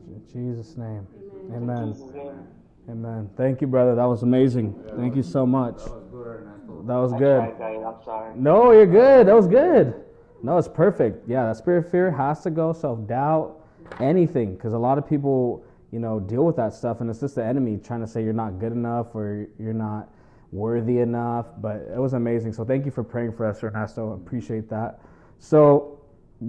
In 0.08 0.22
Jesus' 0.32 0.76
name. 0.76 1.06
In 1.48 1.54
Amen. 1.56 1.92
Jesus' 1.92 2.14
name. 2.14 2.46
Amen. 2.88 3.30
Thank 3.36 3.60
you, 3.60 3.66
brother. 3.66 3.94
That 3.94 4.04
was 4.04 4.22
amazing. 4.22 4.74
Thank 4.96 5.16
you 5.16 5.22
so 5.22 5.44
much. 5.44 5.78
That 5.84 6.96
was 6.96 7.12
I 7.12 7.18
good. 7.18 7.38
tried, 7.40 7.58
guys. 7.58 7.82
I'm 7.84 8.04
sorry. 8.04 8.32
No, 8.36 8.70
you're 8.70 8.86
good. 8.86 9.26
That 9.26 9.34
was 9.34 9.48
good. 9.48 10.05
No, 10.42 10.58
it's 10.58 10.68
perfect. 10.68 11.28
Yeah, 11.28 11.46
that 11.46 11.56
spirit 11.56 11.86
of 11.86 11.90
fear 11.90 12.10
has 12.10 12.42
to 12.42 12.50
go. 12.50 12.72
Self 12.72 13.06
doubt, 13.06 13.56
anything, 14.00 14.54
because 14.54 14.72
a 14.72 14.78
lot 14.78 14.98
of 14.98 15.08
people, 15.08 15.64
you 15.92 15.98
know, 15.98 16.20
deal 16.20 16.44
with 16.44 16.56
that 16.56 16.74
stuff, 16.74 17.00
and 17.00 17.10
it's 17.10 17.20
just 17.20 17.34
the 17.34 17.44
enemy 17.44 17.78
trying 17.82 18.00
to 18.00 18.06
say 18.06 18.22
you're 18.22 18.32
not 18.32 18.58
good 18.58 18.72
enough 18.72 19.14
or 19.14 19.46
you're 19.58 19.72
not 19.72 20.08
worthy 20.52 20.98
enough. 20.98 21.46
But 21.58 21.88
it 21.92 21.98
was 21.98 22.12
amazing. 22.12 22.52
So 22.52 22.64
thank 22.64 22.84
you 22.84 22.90
for 22.90 23.02
praying 23.02 23.32
for 23.32 23.46
us, 23.46 23.62
Ernesto. 23.62 24.12
Appreciate 24.12 24.68
that. 24.70 25.00
So 25.38 26.00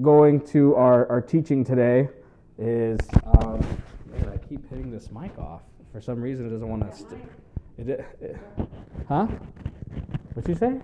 going 0.01 0.41
to 0.47 0.75
our 0.75 1.07
our 1.09 1.21
teaching 1.21 1.63
today 1.63 2.09
is. 2.57 2.99
Um, 3.39 3.59
man, 4.11 4.29
I 4.33 4.37
keep 4.47 4.69
hitting 4.69 4.91
this 4.91 5.11
mic 5.11 5.37
off. 5.37 5.61
For 5.91 6.01
some 6.01 6.21
reason, 6.21 6.47
it 6.47 6.49
doesn't 6.49 6.67
want 6.67 6.89
to. 6.89 6.97
St- 6.97 7.21
it, 7.77 8.05
it, 8.21 8.37
huh? 9.07 9.27
What 10.33 10.47
you 10.47 10.55
say? 10.55 10.79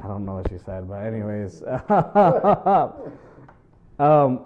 I 0.00 0.06
don't 0.06 0.24
know 0.24 0.34
what 0.34 0.48
she 0.48 0.58
said, 0.58 0.88
but 0.88 1.04
anyways. 1.04 1.62
um, 3.98 4.44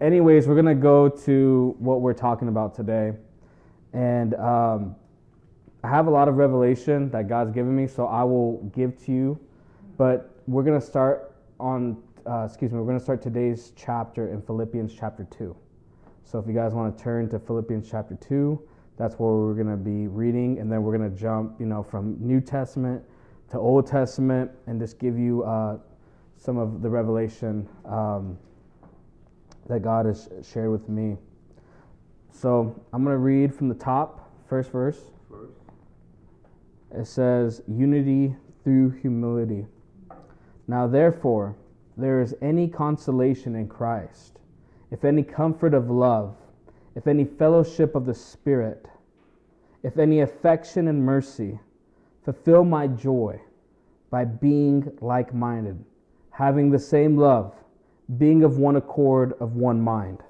anyways, 0.00 0.48
we're 0.48 0.56
gonna 0.56 0.74
go 0.74 1.08
to 1.08 1.76
what 1.78 2.00
we're 2.00 2.14
talking 2.14 2.48
about 2.48 2.74
today, 2.74 3.12
and 3.92 4.34
um, 4.34 4.96
I 5.82 5.88
have 5.88 6.06
a 6.06 6.10
lot 6.10 6.28
of 6.28 6.36
revelation 6.36 7.10
that 7.10 7.28
God's 7.28 7.52
given 7.52 7.76
me, 7.76 7.86
so 7.86 8.06
I 8.06 8.24
will 8.24 8.62
give 8.74 8.96
to 9.04 9.12
you. 9.12 9.38
But 9.98 10.34
we're 10.46 10.62
gonna 10.62 10.80
start 10.80 11.34
on. 11.60 12.02
Uh, 12.26 12.46
excuse 12.48 12.72
me. 12.72 12.78
We're 12.78 12.86
gonna 12.86 12.98
start 12.98 13.20
today's 13.20 13.72
chapter 13.76 14.32
in 14.32 14.40
Philippians 14.40 14.94
chapter 14.94 15.24
two. 15.24 15.54
So 16.24 16.38
if 16.38 16.46
you 16.46 16.54
guys 16.54 16.72
want 16.72 16.96
to 16.96 17.04
turn 17.04 17.28
to 17.28 17.38
Philippians 17.38 17.90
chapter 17.90 18.14
two, 18.14 18.58
that's 18.96 19.18
where 19.18 19.30
we're 19.30 19.52
gonna 19.52 19.76
be 19.76 20.06
reading, 20.06 20.60
and 20.60 20.72
then 20.72 20.82
we're 20.82 20.96
gonna 20.96 21.10
jump, 21.10 21.60
you 21.60 21.66
know, 21.66 21.82
from 21.82 22.16
New 22.20 22.40
Testament 22.40 23.04
to 23.54 23.60
Old 23.60 23.86
Testament 23.86 24.50
and 24.66 24.80
just 24.80 24.98
give 24.98 25.16
you 25.16 25.44
uh, 25.44 25.78
some 26.36 26.58
of 26.58 26.82
the 26.82 26.90
revelation 26.90 27.68
um, 27.84 28.36
that 29.68 29.80
God 29.80 30.06
has 30.06 30.28
shared 30.42 30.72
with 30.72 30.88
me. 30.88 31.16
So 32.32 32.74
I'm 32.92 33.04
going 33.04 33.14
to 33.14 33.18
read 33.18 33.54
from 33.54 33.68
the 33.68 33.76
top, 33.76 34.28
first 34.48 34.72
verse. 34.72 34.98
It 36.92 37.06
says, 37.06 37.62
Unity 37.68 38.34
through 38.64 38.90
humility. 38.90 39.66
Now, 40.66 40.88
therefore, 40.88 41.54
there 41.96 42.20
is 42.20 42.34
any 42.42 42.66
consolation 42.66 43.54
in 43.54 43.68
Christ, 43.68 44.40
if 44.90 45.04
any 45.04 45.22
comfort 45.22 45.74
of 45.74 45.90
love, 45.90 46.34
if 46.96 47.06
any 47.06 47.24
fellowship 47.24 47.94
of 47.94 48.04
the 48.04 48.14
Spirit, 48.14 48.86
if 49.84 49.96
any 49.96 50.22
affection 50.22 50.88
and 50.88 51.04
mercy, 51.04 51.60
Fulfill 52.24 52.64
my 52.64 52.86
joy 52.86 53.38
by 54.14 54.24
being 54.24 54.96
like 55.00 55.34
minded, 55.34 55.84
having 56.30 56.70
the 56.70 56.78
same 56.78 57.16
love, 57.16 57.52
being 58.16 58.44
of 58.44 58.58
one 58.58 58.76
accord, 58.76 59.32
of 59.40 59.56
one 59.56 59.80
mind. 59.80 60.22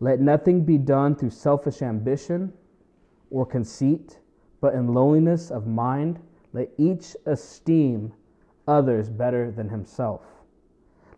Let 0.00 0.18
nothing 0.18 0.64
be 0.64 0.78
done 0.78 1.14
through 1.14 1.30
selfish 1.30 1.80
ambition 1.80 2.52
or 3.30 3.46
conceit, 3.46 4.18
but 4.60 4.74
in 4.74 4.92
lowliness 4.92 5.52
of 5.52 5.68
mind, 5.68 6.18
let 6.52 6.70
each 6.76 7.14
esteem 7.24 8.12
others 8.66 9.08
better 9.08 9.52
than 9.52 9.68
himself. 9.68 10.22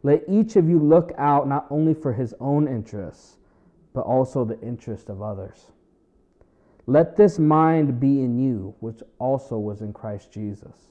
Let 0.02 0.22
each 0.28 0.56
of 0.56 0.68
you 0.68 0.78
look 0.78 1.12
out 1.16 1.48
not 1.48 1.66
only 1.70 1.94
for 1.94 2.12
his 2.12 2.34
own 2.40 2.68
interests, 2.68 3.38
but 3.94 4.02
also 4.02 4.44
the 4.44 4.60
interest 4.60 5.08
of 5.08 5.22
others. 5.22 5.70
Let 6.86 7.16
this 7.16 7.38
mind 7.38 7.98
be 7.98 8.20
in 8.20 8.38
you, 8.38 8.74
which 8.80 9.02
also 9.18 9.56
was 9.58 9.80
in 9.80 9.94
Christ 9.94 10.30
Jesus. 10.30 10.90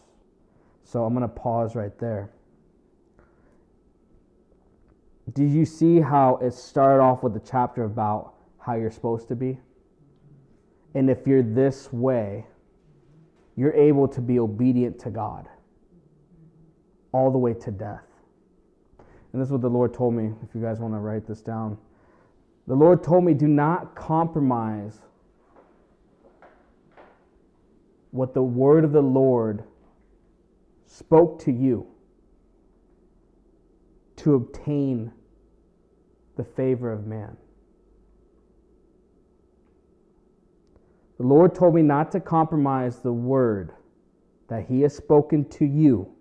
So 0.83 1.03
I'm 1.05 1.13
going 1.13 1.21
to 1.21 1.27
pause 1.27 1.75
right 1.75 1.97
there. 1.99 2.29
Did 5.33 5.51
you 5.51 5.65
see 5.65 6.01
how 6.01 6.37
it 6.37 6.53
started 6.53 7.01
off 7.01 7.23
with 7.23 7.33
the 7.33 7.39
chapter 7.39 7.85
about 7.85 8.33
how 8.59 8.75
you're 8.75 8.91
supposed 8.91 9.27
to 9.29 9.35
be? 9.35 9.59
And 10.93 11.09
if 11.09 11.25
you're 11.25 11.43
this 11.43 11.93
way, 11.93 12.45
you're 13.55 13.73
able 13.73 14.07
to 14.09 14.19
be 14.19 14.39
obedient 14.39 14.99
to 14.99 15.09
God 15.09 15.47
all 17.13 17.31
the 17.31 17.37
way 17.37 17.53
to 17.53 17.71
death. 17.71 18.03
And 19.31 19.41
this 19.41 19.47
is 19.47 19.51
what 19.51 19.61
the 19.61 19.69
Lord 19.69 19.93
told 19.93 20.13
me, 20.13 20.33
if 20.43 20.53
you 20.53 20.61
guys 20.61 20.79
want 20.79 20.93
to 20.93 20.99
write 20.99 21.25
this 21.25 21.41
down. 21.41 21.77
The 22.67 22.75
Lord 22.75 23.03
told 23.03 23.23
me, 23.23 23.33
do 23.33 23.47
not 23.47 23.95
compromise 23.95 24.99
what 28.11 28.33
the 28.33 28.43
word 28.43 28.83
of 28.83 28.91
the 28.91 29.01
Lord 29.01 29.63
spoke 30.91 31.39
to 31.39 31.51
you 31.51 31.87
to 34.17 34.35
obtain 34.35 35.11
the 36.35 36.43
favor 36.43 36.91
of 36.91 37.05
man. 37.05 37.37
The 41.17 41.25
Lord 41.25 41.55
told 41.55 41.75
me 41.75 41.81
not 41.81 42.11
to 42.11 42.19
compromise 42.19 42.99
the 42.99 43.13
word 43.13 43.73
that 44.47 44.65
He 44.65 44.81
has 44.81 44.95
spoken 44.95 45.45
to 45.49 45.65
you 45.65 46.11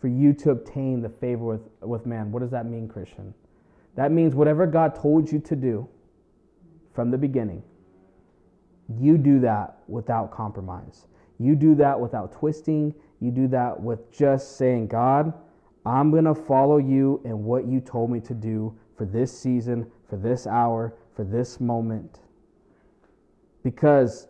for 0.00 0.08
you 0.08 0.32
to 0.34 0.50
obtain 0.50 1.02
the 1.02 1.08
favor 1.08 1.44
with, 1.44 1.68
with 1.80 2.06
man. 2.06 2.30
What 2.30 2.40
does 2.40 2.50
that 2.50 2.66
mean, 2.66 2.88
Christian? 2.88 3.34
That 3.94 4.12
means 4.12 4.34
whatever 4.34 4.66
God 4.66 4.94
told 4.94 5.30
you 5.30 5.40
to 5.40 5.56
do 5.56 5.88
from 6.94 7.10
the 7.10 7.18
beginning 7.18 7.62
you 8.88 9.18
do 9.18 9.40
that 9.40 9.78
without 9.88 10.30
compromise. 10.30 11.06
You 11.38 11.54
do 11.54 11.74
that 11.76 11.98
without 11.98 12.32
twisting. 12.32 12.94
You 13.20 13.30
do 13.30 13.48
that 13.48 13.80
with 13.80 14.12
just 14.12 14.56
saying, 14.56 14.88
God, 14.88 15.32
I'm 15.84 16.10
going 16.10 16.24
to 16.24 16.34
follow 16.34 16.78
you 16.78 17.20
in 17.24 17.44
what 17.44 17.66
you 17.66 17.80
told 17.80 18.10
me 18.10 18.20
to 18.20 18.34
do 18.34 18.76
for 18.96 19.04
this 19.04 19.36
season, 19.36 19.90
for 20.08 20.16
this 20.16 20.46
hour, 20.46 20.94
for 21.14 21.24
this 21.24 21.60
moment. 21.60 22.20
Because 23.62 24.28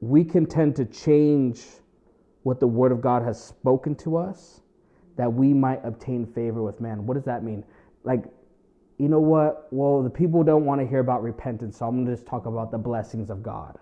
we 0.00 0.24
can 0.24 0.46
tend 0.46 0.76
to 0.76 0.84
change 0.84 1.64
what 2.42 2.60
the 2.60 2.66
Word 2.66 2.92
of 2.92 3.00
God 3.00 3.22
has 3.22 3.42
spoken 3.42 3.94
to 3.96 4.16
us 4.16 4.60
that 5.16 5.32
we 5.32 5.52
might 5.52 5.80
obtain 5.84 6.26
favor 6.26 6.62
with 6.62 6.80
man. 6.80 7.06
What 7.06 7.14
does 7.14 7.24
that 7.24 7.42
mean? 7.42 7.64
Like, 8.04 8.24
you 8.98 9.08
know 9.08 9.18
what? 9.20 9.68
Well, 9.70 10.02
the 10.02 10.10
people 10.10 10.42
don't 10.42 10.64
want 10.64 10.80
to 10.80 10.86
hear 10.86 11.00
about 11.00 11.22
repentance, 11.22 11.78
so 11.78 11.86
I'm 11.86 11.96
going 11.96 12.06
to 12.06 12.12
just 12.12 12.26
talk 12.26 12.46
about 12.46 12.70
the 12.70 12.78
blessings 12.78 13.30
of 13.30 13.42
God 13.42 13.78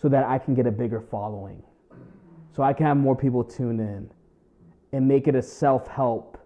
so 0.00 0.08
that 0.08 0.24
I 0.24 0.38
can 0.38 0.54
get 0.54 0.66
a 0.66 0.70
bigger 0.70 1.00
following, 1.00 1.62
so 2.58 2.64
I 2.64 2.72
can 2.72 2.86
have 2.86 2.96
more 2.96 3.14
people 3.14 3.44
tune 3.44 3.78
in 3.78 4.10
and 4.90 5.06
make 5.06 5.28
it 5.28 5.36
a 5.36 5.42
self 5.42 5.86
help, 5.86 6.36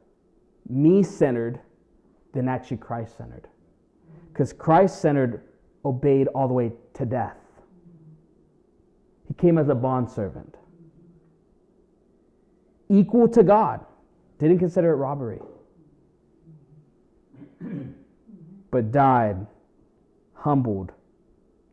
me 0.69 1.03
centered 1.03 1.59
than 2.35 2.49
actually 2.49 2.77
Christ 2.77 3.17
centered. 3.17 3.49
Because 4.29 4.53
Christ 4.53 5.01
centered 5.01 5.43
obeyed 5.87 6.27
all 6.35 6.49
the 6.49 6.53
way 6.53 6.73
to 6.93 7.07
death. 7.07 7.39
He 9.27 9.33
came 9.33 9.57
as 9.57 9.71
a 9.71 9.75
bondservant, 9.75 10.55
equal 12.91 13.27
to 13.29 13.43
God, 13.43 13.81
didn't 14.39 14.59
consider 14.59 14.93
it 14.93 14.97
robbery, 14.97 15.41
but 18.71 18.93
died 18.93 19.47
humbled 20.35 20.93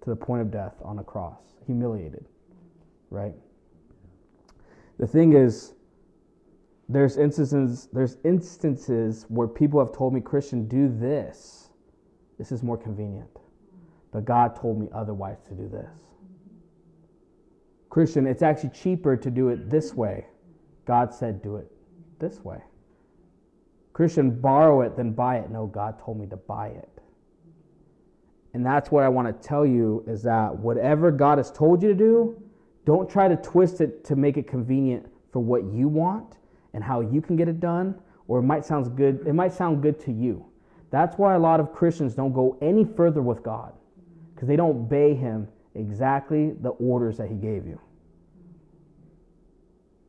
to 0.02 0.10
the 0.10 0.16
point 0.16 0.42
of 0.42 0.50
death 0.50 0.76
on 0.82 1.00
a 1.00 1.04
cross 1.04 1.42
humiliated, 1.66 2.24
right? 3.10 3.36
The 5.00 5.08
thing 5.08 5.34
is, 5.34 5.74
there's 6.90 7.18
instances, 7.18 7.88
there's 7.94 8.18
instances 8.26 9.26
where 9.30 9.48
people 9.48 9.80
have 9.80 9.96
told 9.96 10.14
me, 10.14 10.22
Christian, 10.22 10.68
do 10.68 10.90
this. 10.90 11.70
This 12.38 12.52
is 12.52 12.64
more 12.64 12.78
convenient. 12.78 13.30
But 14.12 14.26
God 14.26 14.56
told 14.56 14.80
me 14.80 14.90
otherwise 14.94 15.38
to 15.48 15.54
do 15.54 15.70
this. 15.70 15.90
Christian, 17.90 18.28
it's 18.28 18.42
actually 18.42 18.70
cheaper 18.70 19.16
to 19.16 19.32
do 19.32 19.50
it 19.50 19.70
this 19.70 19.94
way. 19.94 20.26
God 20.86 21.14
said, 21.14 21.42
do 21.42 21.56
it 21.56 21.72
this 22.20 22.44
way. 22.44 22.62
Christian, 23.94 24.40
borrow 24.40 24.82
it 24.82 24.96
then 24.96 25.12
buy 25.12 25.38
it. 25.38 25.50
No, 25.50 25.66
God 25.68 26.00
told 26.04 26.20
me 26.20 26.28
to 26.28 26.38
buy 26.38 26.68
it. 26.68 26.90
And 28.54 28.66
that's 28.66 28.92
what 28.92 29.04
I 29.04 29.10
want 29.10 29.28
to 29.28 29.48
tell 29.48 29.66
you 29.66 30.04
is 30.08 30.24
that 30.24 30.58
whatever 30.58 31.12
God 31.12 31.38
has 31.38 31.52
told 31.52 31.84
you 31.84 31.90
to 31.90 31.96
do, 31.96 32.42
don't 32.86 33.10
try 33.10 33.28
to 33.28 33.36
twist 33.36 33.82
it 33.82 34.04
to 34.06 34.16
make 34.16 34.38
it 34.38 34.48
convenient 34.48 35.06
for 35.32 35.40
what 35.40 35.64
you 35.66 35.88
want 35.88 36.38
and 36.74 36.84
how 36.84 37.02
you 37.02 37.22
can 37.22 37.36
get 37.36 37.48
it 37.48 37.60
done, 37.60 37.96
or 38.28 38.40
it 38.40 38.44
might 38.44 38.66
sound 38.66 38.96
good, 38.96 39.26
it 39.28 39.34
might 39.34 39.54
sound 39.54 39.82
good 39.82 40.00
to 40.02 40.12
you. 40.12 40.46
That's 40.92 41.18
why 41.18 41.36
a 41.36 41.40
lot 41.40 41.60
of 41.60 41.74
Christians 41.74 42.16
don't 42.16 42.34
go 42.34 42.58
any 42.62 42.84
further 42.84 43.22
with 43.22 43.44
God, 43.44 43.74
because 44.34 44.48
they 44.48 44.56
don't 44.56 44.72
obey 44.72 45.14
him 45.14 45.48
exactly 45.76 46.52
the 46.62 46.70
orders 46.70 47.18
that 47.18 47.28
he 47.30 47.36
gave 47.36 47.66
you. 47.66 47.80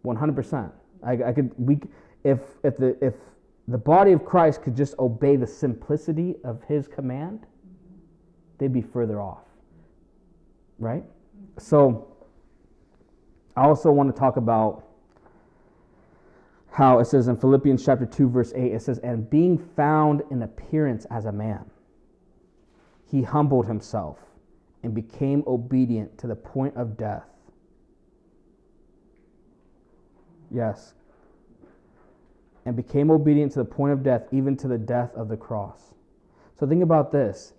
100%. 0.05 0.73
I, 1.03 1.13
I 1.13 1.33
could 1.33 1.53
we 1.59 1.81
if 2.25 2.41
if 2.63 2.77
the 2.77 2.97
if 3.05 3.15
the 3.69 3.79
body 3.79 4.13
of 4.13 4.25
Christ 4.25 4.63
could 4.63 4.77
just 4.77 4.99
obey 4.99 5.37
the 5.37 5.47
simplicity 5.47 6.37
of 6.45 6.63
his 6.65 6.89
command, 6.89 7.47
they'd 8.59 8.73
be 8.73 8.83
further 8.83 9.21
off. 9.21 9.45
Right? 10.79 11.05
So, 11.59 12.10
I 13.61 13.67
also 13.67 13.93
want 13.93 14.11
to 14.15 14.19
talk 14.19 14.39
about 14.39 14.87
how 16.71 16.99
it 16.99 17.05
says 17.05 17.29
in 17.29 17.37
Philippians 17.37 17.85
chapter 17.85 18.07
2, 18.07 18.31
verse 18.31 18.55
8, 18.57 18.73
it 18.73 18.81
says, 18.81 18.97
And 19.01 19.29
being 19.29 19.59
found 19.59 20.23
in 20.31 20.41
appearance 20.45 21.05
as 21.11 21.27
a 21.27 21.33
man, 21.33 21.71
he 23.05 23.21
humbled 23.21 23.67
himself 23.67 24.17
and 24.83 24.95
became 24.95 25.45
obedient 25.47 26.17
to 26.17 26.27
the 26.27 26.35
point 26.35 26.75
of 26.75 26.97
death. 26.97 27.27
Yes. 30.51 30.95
And 32.65 32.75
became 32.75 33.11
obedient 33.11 33.53
to 33.53 33.59
the 33.59 33.67
point 33.67 33.93
of 33.93 34.03
death, 34.03 34.23
even 34.33 34.57
to 34.57 34.69
the 34.69 34.79
death 34.79 35.15
of 35.15 35.29
the 35.29 35.37
cross. 35.37 35.93
So 36.59 36.67
think 36.67 36.83
about 36.83 37.13
this 37.13 37.53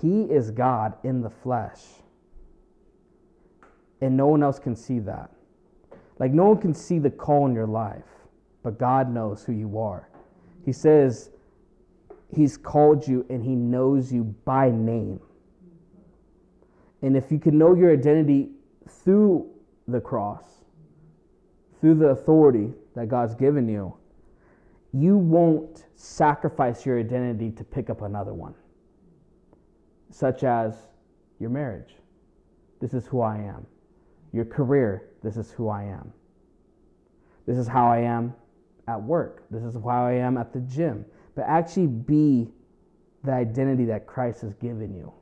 He 0.00 0.22
is 0.22 0.52
God 0.52 0.94
in 1.02 1.20
the 1.20 1.30
flesh. 1.30 1.80
And 4.00 4.16
no 4.16 4.28
one 4.28 4.44
else 4.44 4.60
can 4.60 4.76
see 4.76 5.00
that. 5.00 5.32
Like, 6.18 6.32
no 6.32 6.46
one 6.46 6.58
can 6.58 6.74
see 6.74 6.98
the 6.98 7.10
call 7.10 7.46
in 7.46 7.54
your 7.54 7.66
life, 7.66 8.04
but 8.62 8.78
God 8.78 9.12
knows 9.12 9.44
who 9.44 9.52
you 9.52 9.78
are. 9.78 10.08
He 10.64 10.72
says, 10.72 11.30
He's 12.34 12.56
called 12.56 13.06
you 13.06 13.24
and 13.30 13.42
He 13.42 13.54
knows 13.54 14.12
you 14.12 14.24
by 14.44 14.70
name. 14.70 15.20
And 17.02 17.16
if 17.16 17.30
you 17.30 17.38
can 17.38 17.56
know 17.56 17.74
your 17.74 17.92
identity 17.92 18.50
through 18.88 19.48
the 19.86 20.00
cross, 20.00 20.44
through 21.80 21.94
the 21.94 22.08
authority 22.08 22.72
that 22.94 23.08
God's 23.08 23.34
given 23.34 23.68
you, 23.68 23.94
you 24.92 25.16
won't 25.16 25.84
sacrifice 25.94 26.84
your 26.84 26.98
identity 26.98 27.50
to 27.50 27.64
pick 27.64 27.90
up 27.90 28.02
another 28.02 28.34
one, 28.34 28.54
such 30.10 30.42
as 30.42 30.74
your 31.38 31.50
marriage. 31.50 31.94
This 32.80 32.94
is 32.94 33.06
who 33.06 33.20
I 33.20 33.36
am. 33.36 33.66
Your 34.32 34.44
career, 34.44 35.07
this 35.22 35.36
is 35.36 35.50
who 35.50 35.68
I 35.68 35.84
am. 35.84 36.12
This 37.46 37.56
is 37.56 37.66
how 37.66 37.88
I 37.88 37.98
am 37.98 38.34
at 38.86 39.02
work. 39.02 39.44
This 39.50 39.62
is 39.62 39.74
how 39.74 40.06
I 40.06 40.12
am 40.12 40.36
at 40.36 40.52
the 40.52 40.60
gym. 40.60 41.04
But 41.34 41.44
actually 41.46 41.86
be 41.86 42.48
the 43.24 43.32
identity 43.32 43.84
that 43.86 44.06
Christ 44.06 44.42
has 44.42 44.54
given 44.54 44.94
you. 44.94 45.12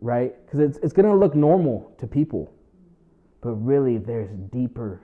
Right? 0.00 0.34
Because 0.44 0.60
it's, 0.60 0.78
it's 0.78 0.92
going 0.92 1.06
to 1.06 1.14
look 1.14 1.34
normal 1.34 1.94
to 1.98 2.06
people. 2.06 2.52
But 3.40 3.52
really, 3.52 3.98
there's 3.98 4.30
deeper 4.52 5.00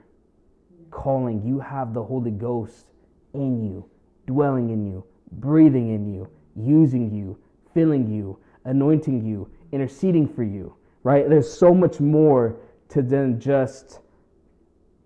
calling. 0.91 1.43
You 1.45 1.59
have 1.59 1.93
the 1.93 2.03
Holy 2.03 2.31
Ghost 2.31 2.87
in 3.33 3.63
you, 3.63 3.85
dwelling 4.27 4.69
in 4.69 4.85
you, 4.85 5.03
breathing 5.33 5.93
in 5.93 6.13
you, 6.13 6.29
using 6.55 7.13
you, 7.13 7.37
filling 7.73 8.07
you, 8.07 8.37
anointing 8.65 9.25
you, 9.25 9.49
interceding 9.71 10.27
for 10.27 10.43
you, 10.43 10.75
right? 11.03 11.27
There's 11.27 11.51
so 11.51 11.73
much 11.73 11.99
more 11.99 12.57
to 12.93 13.01
than 13.01 13.39
just 13.39 13.99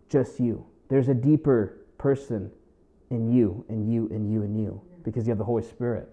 just 0.09 0.39
you. 0.39 0.65
There's 0.89 1.09
a 1.09 1.13
deeper 1.13 1.85
person 1.97 2.51
in 3.09 3.31
you 3.31 3.65
and 3.69 3.91
you 3.91 4.07
and 4.11 4.31
you 4.31 4.43
and 4.43 4.57
you 4.59 4.81
because 5.03 5.25
you 5.25 5.31
have 5.31 5.37
the 5.37 5.43
Holy 5.43 5.63
Spirit. 5.63 6.09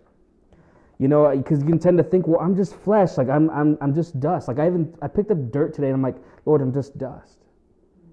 You 0.98 1.08
know, 1.08 1.36
because 1.36 1.60
you 1.60 1.66
can 1.66 1.80
tend 1.80 1.98
to 1.98 2.04
think, 2.04 2.28
well, 2.28 2.40
I'm 2.40 2.56
just 2.56 2.76
flesh, 2.76 3.18
like 3.18 3.28
I'm 3.28 3.50
I'm 3.50 3.76
I'm 3.80 3.94
just 3.94 4.20
dust. 4.20 4.46
Like 4.46 4.58
I 4.58 4.66
even 4.66 4.94
I 5.02 5.08
picked 5.08 5.30
up 5.30 5.50
dirt 5.50 5.74
today 5.74 5.88
and 5.88 5.96
I'm 5.96 6.02
like, 6.02 6.16
Lord, 6.46 6.60
I'm 6.60 6.72
just 6.72 6.96
dust. 6.96 7.38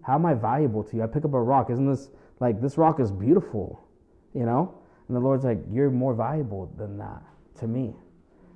How 0.01 0.15
am 0.15 0.25
I 0.25 0.33
valuable 0.33 0.83
to 0.83 0.97
you? 0.97 1.03
I 1.03 1.07
pick 1.07 1.23
up 1.25 1.33
a 1.33 1.41
rock. 1.41 1.69
Isn't 1.69 1.87
this 1.87 2.09
like 2.39 2.59
this 2.61 2.77
rock 2.77 2.99
is 2.99 3.11
beautiful? 3.11 3.87
You 4.33 4.45
know? 4.45 4.73
And 5.07 5.15
the 5.15 5.21
Lord's 5.21 5.45
like, 5.45 5.59
You're 5.71 5.91
more 5.91 6.15
valuable 6.15 6.73
than 6.77 6.97
that 6.97 7.21
to 7.59 7.67
me. 7.67 7.93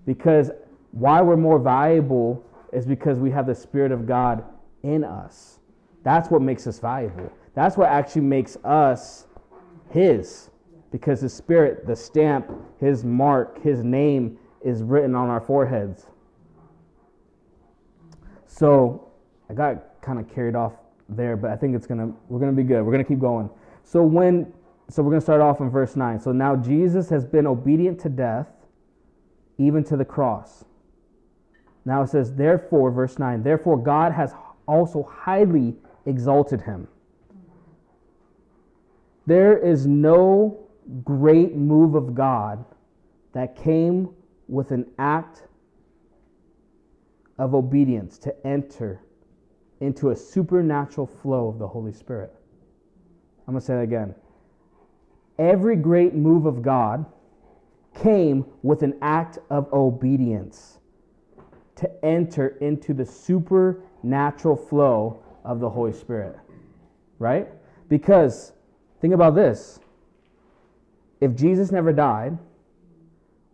Because 0.08 0.50
why 0.92 1.22
we're 1.22 1.38
more 1.38 1.60
valuable 1.60 2.44
is 2.74 2.88
because 2.88 3.20
we 3.20 3.30
have 3.30 3.46
the 3.46 3.54
Spirit 3.54 3.92
of 3.92 4.08
God 4.08 4.44
in 4.86 5.04
us. 5.04 5.60
That's 6.04 6.30
what 6.30 6.42
makes 6.42 6.68
us 6.68 6.80
valuable. 6.80 7.32
That's 7.56 7.78
what 7.78 7.90
actually 7.90 8.22
makes 8.22 8.58
us 8.64 9.26
His. 9.90 10.50
Because 10.92 11.22
His 11.22 11.34
Spirit, 11.34 11.88
the 11.88 11.96
stamp, 11.96 12.52
His 12.80 13.04
mark, 13.04 13.62
His 13.64 13.84
name 13.84 14.38
is 14.62 14.84
written 14.84 15.16
on 15.16 15.30
our 15.30 15.42
foreheads. 15.42 16.08
So 18.48 19.12
I 19.50 19.54
got 19.54 20.02
kind 20.02 20.20
of 20.20 20.30
carried 20.34 20.56
off 20.56 20.74
there, 21.10 21.36
but 21.36 21.52
I 21.52 21.56
think 21.56 21.76
it's 21.76 21.88
gonna 21.88 22.14
we're 22.30 22.40
gonna 22.40 22.54
be 22.54 22.64
good. 22.64 22.84
We're 22.84 22.92
gonna 22.92 23.04
keep 23.04 23.20
going. 23.20 23.50
So 23.84 24.04
when 24.04 24.54
so 24.90 25.04
we're 25.04 25.12
gonna 25.12 25.22
start 25.22 25.42
off 25.42 25.60
in 25.60 25.70
verse 25.70 25.96
nine. 25.96 26.20
So 26.20 26.32
now 26.32 26.56
Jesus 26.56 27.10
has 27.10 27.26
been 27.26 27.48
obedient 27.48 28.00
to 28.02 28.10
death, 28.10 28.48
even 29.58 29.84
to 29.86 29.98
the 29.98 30.06
cross. 30.06 30.64
Now 31.86 32.02
it 32.02 32.10
says, 32.10 32.34
therefore, 32.34 32.92
verse 32.92 33.20
nine, 33.20 33.44
therefore 33.44 33.78
God 33.78 34.12
has 34.12 34.34
also 34.68 35.04
highly 35.04 35.76
exalted 36.06 36.62
him. 36.62 36.88
There 39.26 39.58
is 39.58 39.88
no 39.88 40.60
great 41.04 41.56
move 41.56 41.96
of 41.96 42.14
God 42.14 42.64
that 43.34 43.56
came 43.56 44.10
with 44.48 44.72
an 44.72 44.86
act 45.00 45.44
of 47.38 47.54
obedience 47.54 48.18
to 48.20 48.48
enter 48.48 49.02
into 49.82 50.12
a 50.12 50.16
supernatural 50.16 51.08
flow 51.08 51.48
of 51.48 51.60
the 51.60 51.68
Holy 51.68 51.92
Spirit. 51.92 52.34
I'm 53.48 53.54
going 53.54 53.62
to 53.62 53.66
say 53.66 53.76
that 53.76 53.82
again. 53.82 54.16
Every 55.38 55.76
great 55.76 56.14
move 56.14 56.46
of 56.46 56.62
God 56.62 57.06
came 57.94 58.46
with 58.64 58.84
an 58.84 58.98
act 59.02 59.40
of 59.50 59.72
obedience 59.74 60.80
to 61.76 62.06
enter 62.06 62.50
into 62.62 62.94
the 62.94 63.06
supernatural 64.06 64.56
flow 64.56 65.24
of 65.44 65.60
the 65.60 65.70
Holy 65.70 65.92
Spirit. 65.92 66.38
Right? 67.18 67.48
Because, 67.90 68.54
think 69.02 69.14
about 69.14 69.36
this 69.36 69.80
if 71.22 71.34
Jesus 71.36 71.72
never 71.72 71.92
died, 71.92 72.38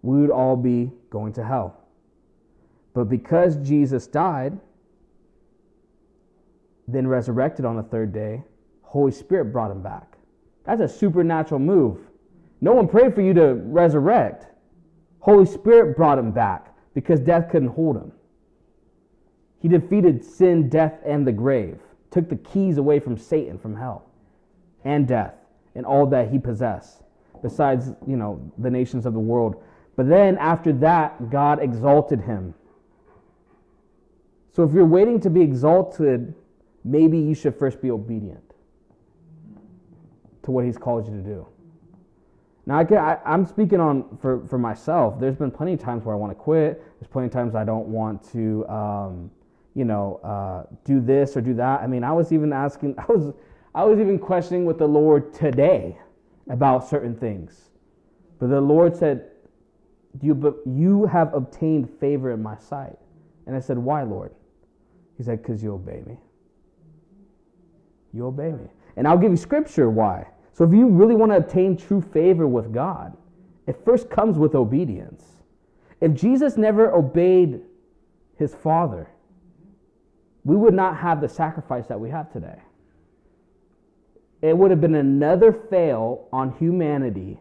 we 0.02 0.20
would 0.20 0.32
all 0.32 0.58
be 0.58 0.92
going 1.10 1.32
to 1.34 1.44
hell. 1.44 1.78
But 2.94 3.06
because 3.06 3.56
Jesus 3.58 4.08
died, 4.08 4.58
then 6.88 7.08
resurrected 7.08 7.64
on 7.64 7.78
the 7.78 7.84
third 7.84 8.12
day, 8.12 8.44
Holy 8.82 9.12
Spirit 9.12 9.54
brought 9.54 9.72
him 9.72 9.82
back. 9.82 10.18
That's 10.66 10.82
a 10.82 10.88
supernatural 10.88 11.62
move. 11.62 12.00
No 12.60 12.74
one 12.74 12.90
prayed 12.90 13.16
for 13.16 13.22
you 13.22 13.34
to 13.36 13.54
resurrect. 13.54 14.48
Holy 15.20 15.46
Spirit 15.46 15.96
brought 15.96 16.20
him 16.20 16.32
back 16.32 16.76
because 16.94 17.22
death 17.22 17.50
couldn't 17.50 17.70
hold 17.70 17.96
him. 17.96 18.12
He 19.62 19.67
defeated 19.67 20.24
sin, 20.24 20.69
death, 20.69 21.00
and 21.06 21.26
the 21.26 21.32
grave, 21.32 21.80
took 22.10 22.30
the 22.30 22.36
keys 22.36 22.78
away 22.78 23.00
from 23.00 23.17
Satan, 23.17 23.58
from 23.60 23.76
hell, 23.76 24.10
and 24.84 25.08
death, 25.08 25.36
and 25.76 25.86
all 25.86 26.06
that 26.08 26.32
he 26.32 26.39
possessed, 26.39 27.04
besides, 27.41 27.91
you 28.08 28.17
know, 28.17 28.52
the 28.58 28.69
nations 28.69 29.06
of 29.06 29.13
the 29.13 29.19
world. 29.19 29.63
But 29.95 30.10
then 30.10 30.38
after 30.38 30.74
that, 30.74 31.30
God 31.30 31.62
exalted 31.62 32.21
him. 32.21 32.56
So 34.54 34.63
if 34.63 34.74
you're 34.74 34.86
waiting 34.86 35.19
to 35.21 35.30
be 35.30 35.41
exalted, 35.41 36.34
maybe 36.84 37.19
you 37.19 37.36
should 37.36 37.56
first 37.56 37.82
be 37.82 37.91
obedient 37.91 38.43
to 40.43 40.52
what 40.52 40.65
he's 40.65 40.78
called 40.78 41.08
you 41.08 41.13
to 41.13 41.21
do. 41.21 41.47
Now, 42.65 42.80
I, 42.80 42.84
can, 42.84 42.97
I 42.97 43.17
am 43.26 43.45
speaking 43.45 43.80
on 43.80 44.17
for, 44.21 44.45
for 44.47 44.58
myself. 44.58 45.19
There's 45.19 45.36
been 45.36 45.52
plenty 45.52 45.74
of 45.74 45.80
times 45.80 46.04
where 46.04 46.15
I 46.15 46.17
want 46.17 46.32
to 46.32 46.36
quit. 46.36 46.84
There's 47.00 47.10
plenty 47.12 47.28
of 47.28 47.34
times 47.34 47.56
I 47.56 47.63
don't 47.63 47.88
want 47.88 48.30
to, 48.34 48.67
um, 48.67 49.32
you 49.74 49.86
know, 49.86 50.20
uh, 50.24 50.74
do 50.84 51.00
this 51.00 51.38
or 51.38 51.42
do 51.42 51.54
that. 51.56 51.82
I 51.82 51.88
mean, 51.88 52.04
I 52.04 52.12
was 52.12 52.32
even 52.32 52.52
asking, 52.54 52.96
I 52.98 53.06
was, 53.12 53.34
I 53.74 53.84
was 53.84 54.00
even 54.00 54.20
questioning 54.20 54.66
with 54.66 54.78
the 54.78 54.88
Lord 54.88 55.34
today 55.34 55.98
about 56.50 56.88
certain 56.88 57.16
things. 57.16 57.70
But 58.40 58.50
the 58.50 58.60
Lord 58.60 58.96
said, 58.96 59.32
you, 60.20 60.60
you 60.66 61.06
have 61.06 61.34
obtained 61.34 61.90
favor 62.00 62.32
in 62.32 62.42
my 62.42 62.58
sight. 62.58 62.98
And 63.46 63.56
I 63.56 63.60
said, 63.60 63.78
Why, 63.78 64.04
Lord? 64.04 64.32
He 65.18 65.24
said, 65.24 65.42
Because 65.42 65.64
you 65.64 65.74
obey 65.74 66.04
me. 66.06 66.18
You 68.14 68.28
obey 68.28 68.52
me. 68.52 68.68
And 68.98 69.08
I'll 69.08 69.18
give 69.18 69.32
you 69.32 69.38
scripture 69.38 69.90
why. 69.90 70.28
So 70.54 70.66
if 70.66 70.74
you 70.74 70.88
really 70.88 71.16
want 71.16 71.32
to 71.32 71.38
obtain 71.38 71.78
true 71.78 72.02
favor 72.02 72.46
with 72.46 72.74
God, 72.74 73.16
it 73.68 73.80
first 73.86 74.10
comes 74.10 74.38
with 74.38 74.54
obedience. 74.54 75.24
If 76.02 76.14
Jesus 76.14 76.58
never 76.58 76.94
obeyed 76.94 77.62
his 78.36 78.54
Father, 78.54 79.10
we 80.44 80.56
would 80.56 80.74
not 80.74 80.98
have 80.98 81.22
the 81.22 81.30
sacrifice 81.30 81.88
that 81.88 82.00
we 82.00 82.10
have 82.10 82.32
today. 82.32 82.60
It 84.42 84.58
would 84.58 84.72
have 84.72 84.82
been 84.82 84.96
another 84.96 85.54
fail 85.54 86.28
on 86.34 86.54
humanity, 86.54 87.40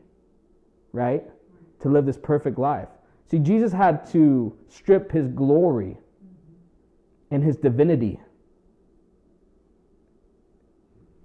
right, 0.93 1.25
to 1.81 1.89
live 1.89 2.05
this 2.05 2.19
perfect 2.19 2.59
life. 2.59 2.89
See, 3.31 3.39
Jesus 3.39 3.73
had 3.73 4.05
to 4.11 4.55
strip 4.69 5.11
his 5.13 5.29
glory 5.29 5.97
and 7.31 7.43
his 7.43 7.57
divinity 7.57 8.21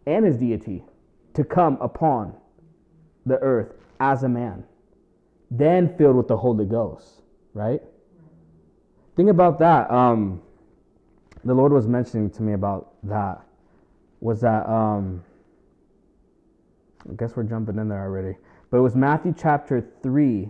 and 0.06 0.26
his 0.26 0.38
deity 0.38 0.84
to 1.34 1.44
come 1.44 1.78
upon 1.82 2.36
the 3.26 3.38
earth 3.40 3.74
as 4.00 4.24
a 4.24 4.30
man, 4.30 4.64
then 5.50 5.96
filled 5.98 6.16
with 6.16 6.28
the 6.28 6.38
Holy 6.38 6.66
Ghost, 6.66 7.22
right? 7.54 7.82
Think 9.16 9.30
about 9.30 9.60
that, 9.60 9.90
um, 9.90 10.42
the 11.46 11.54
Lord 11.54 11.72
was 11.72 11.88
mentioning 11.88 12.30
to 12.32 12.42
me 12.42 12.54
about 12.54 12.94
that 13.04 13.42
was 14.20 14.42
that 14.42 14.68
um, 14.68 15.24
I 17.08 17.14
guess 17.14 17.36
we're 17.36 17.44
jumping 17.44 17.78
in 17.78 17.88
there 17.88 18.02
already, 18.02 18.36
but 18.72 18.78
it 18.78 18.82
was 18.82 18.96
Matthew 18.96 19.34
chapter 19.38 19.86
three, 20.02 20.50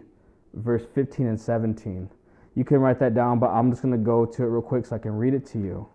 verse 0.54 0.86
fifteen 0.96 1.28
and 1.28 1.40
seventeen. 1.40 2.10
You 2.56 2.64
can 2.64 2.78
write 2.78 3.00
that 3.00 3.14
down, 3.14 3.40
but 3.40 3.48
I'm 3.48 3.70
just 3.70 3.82
gonna 3.82 3.98
go 3.98 4.26
to 4.26 4.44
it 4.44 4.46
real 4.46 4.62
quick 4.62 4.86
so 4.86 4.96
I 4.96 5.00
can 5.00 5.12
read 5.12 5.34
it 5.34 5.46
to 5.48 5.60
you, 5.60 5.86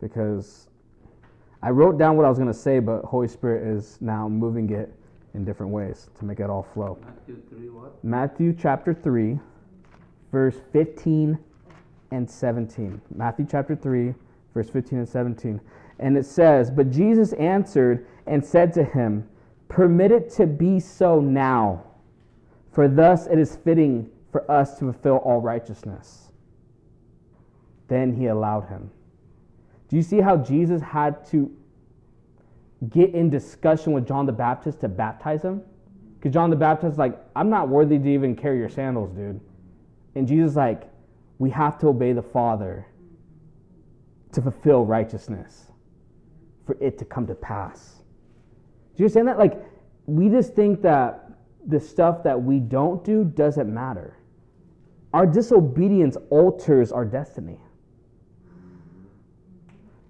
because 0.00 0.66
I 1.62 1.70
wrote 1.70 1.96
down 1.96 2.16
what 2.16 2.26
I 2.26 2.28
was 2.28 2.38
gonna 2.38 2.52
say, 2.52 2.80
but 2.80 3.04
Holy 3.04 3.28
Spirit 3.28 3.64
is 3.64 3.98
now 4.00 4.28
moving 4.28 4.70
it 4.70 4.92
in 5.34 5.44
different 5.44 5.70
ways 5.70 6.10
to 6.18 6.24
make 6.24 6.40
it 6.40 6.50
all 6.50 6.66
flow. 6.74 6.98
Matthew 7.00 7.40
3 7.48 7.70
what? 7.70 8.04
Matthew 8.04 8.54
chapter 8.60 8.92
3, 8.92 9.38
verse 10.32 10.56
15 10.72 11.38
and 12.10 12.28
17. 12.28 13.00
Matthew 13.14 13.46
chapter 13.48 13.76
3, 13.76 14.14
verse 14.54 14.70
15 14.70 14.98
and 14.98 15.08
17. 15.08 15.60
And 15.98 16.16
it 16.16 16.26
says, 16.26 16.70
But 16.70 16.90
Jesus 16.90 17.32
answered 17.34 18.06
and 18.26 18.44
said 18.44 18.72
to 18.74 18.84
him, 18.84 19.28
Permit 19.68 20.12
it 20.12 20.30
to 20.34 20.46
be 20.46 20.80
so 20.80 21.20
now, 21.20 21.84
for 22.72 22.88
thus 22.88 23.26
it 23.26 23.38
is 23.38 23.56
fitting 23.56 24.10
for 24.30 24.50
us 24.50 24.78
to 24.78 24.92
fulfill 24.92 25.16
all 25.16 25.40
righteousness. 25.40 26.32
Then 27.88 28.14
he 28.14 28.26
allowed 28.26 28.68
him. 28.68 28.90
Do 29.88 29.96
you 29.96 30.02
see 30.02 30.20
how 30.20 30.38
Jesus 30.38 30.80
had 30.80 31.24
to 31.26 31.54
get 32.88 33.14
in 33.14 33.30
discussion 33.30 33.92
with 33.92 34.06
John 34.06 34.26
the 34.26 34.32
Baptist 34.32 34.80
to 34.80 34.88
baptize 34.88 35.42
him? 35.42 35.62
Because 36.18 36.32
John 36.32 36.50
the 36.50 36.56
Baptist 36.56 36.92
is 36.92 36.98
like, 36.98 37.18
I'm 37.36 37.50
not 37.50 37.68
worthy 37.68 37.98
to 37.98 38.08
even 38.08 38.34
carry 38.34 38.58
your 38.58 38.68
sandals, 38.68 39.10
dude. 39.12 39.40
And 40.14 40.26
Jesus 40.26 40.56
like, 40.56 40.84
we 41.38 41.50
have 41.50 41.78
to 41.80 41.88
obey 41.88 42.12
the 42.12 42.22
Father 42.22 42.86
to 44.32 44.42
fulfill 44.42 44.84
righteousness, 44.84 45.70
for 46.66 46.76
it 46.80 46.98
to 46.98 47.04
come 47.04 47.26
to 47.26 47.34
pass. 47.34 48.02
Do 48.96 49.02
you 49.02 49.04
understand 49.04 49.28
that? 49.28 49.38
Like, 49.38 49.62
we 50.06 50.28
just 50.28 50.54
think 50.54 50.82
that 50.82 51.30
the 51.66 51.78
stuff 51.78 52.22
that 52.24 52.40
we 52.40 52.58
don't 52.58 53.04
do 53.04 53.24
doesn't 53.24 53.72
matter. 53.72 54.16
Our 55.12 55.26
disobedience 55.26 56.16
alters 56.30 56.90
our 56.92 57.04
destiny. 57.04 57.58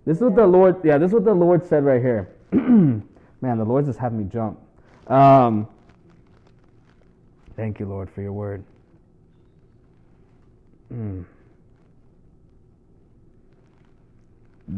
This 0.05 0.17
is 0.17 0.23
what 0.23 0.35
the 0.35 0.47
Lord, 0.47 0.77
yeah, 0.85 0.99
this 0.99 1.09
is 1.09 1.15
what 1.15 1.25
the 1.25 1.35
Lord 1.35 1.65
said 1.65 1.85
right 1.85 2.01
here. 2.01 2.35
Man, 2.53 3.03
the 3.43 3.65
Lord's 3.65 3.89
just 3.89 3.99
having 3.99 4.19
me 4.19 4.25
jump. 4.25 4.59
Um, 5.07 5.69
thank 7.57 7.79
you, 7.79 7.87
Lord, 7.87 8.11
for 8.11 8.23
your 8.23 8.33
word. 8.33 8.65
Mm. 10.93 11.25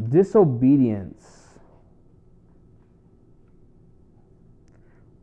Disobedience 0.09 1.25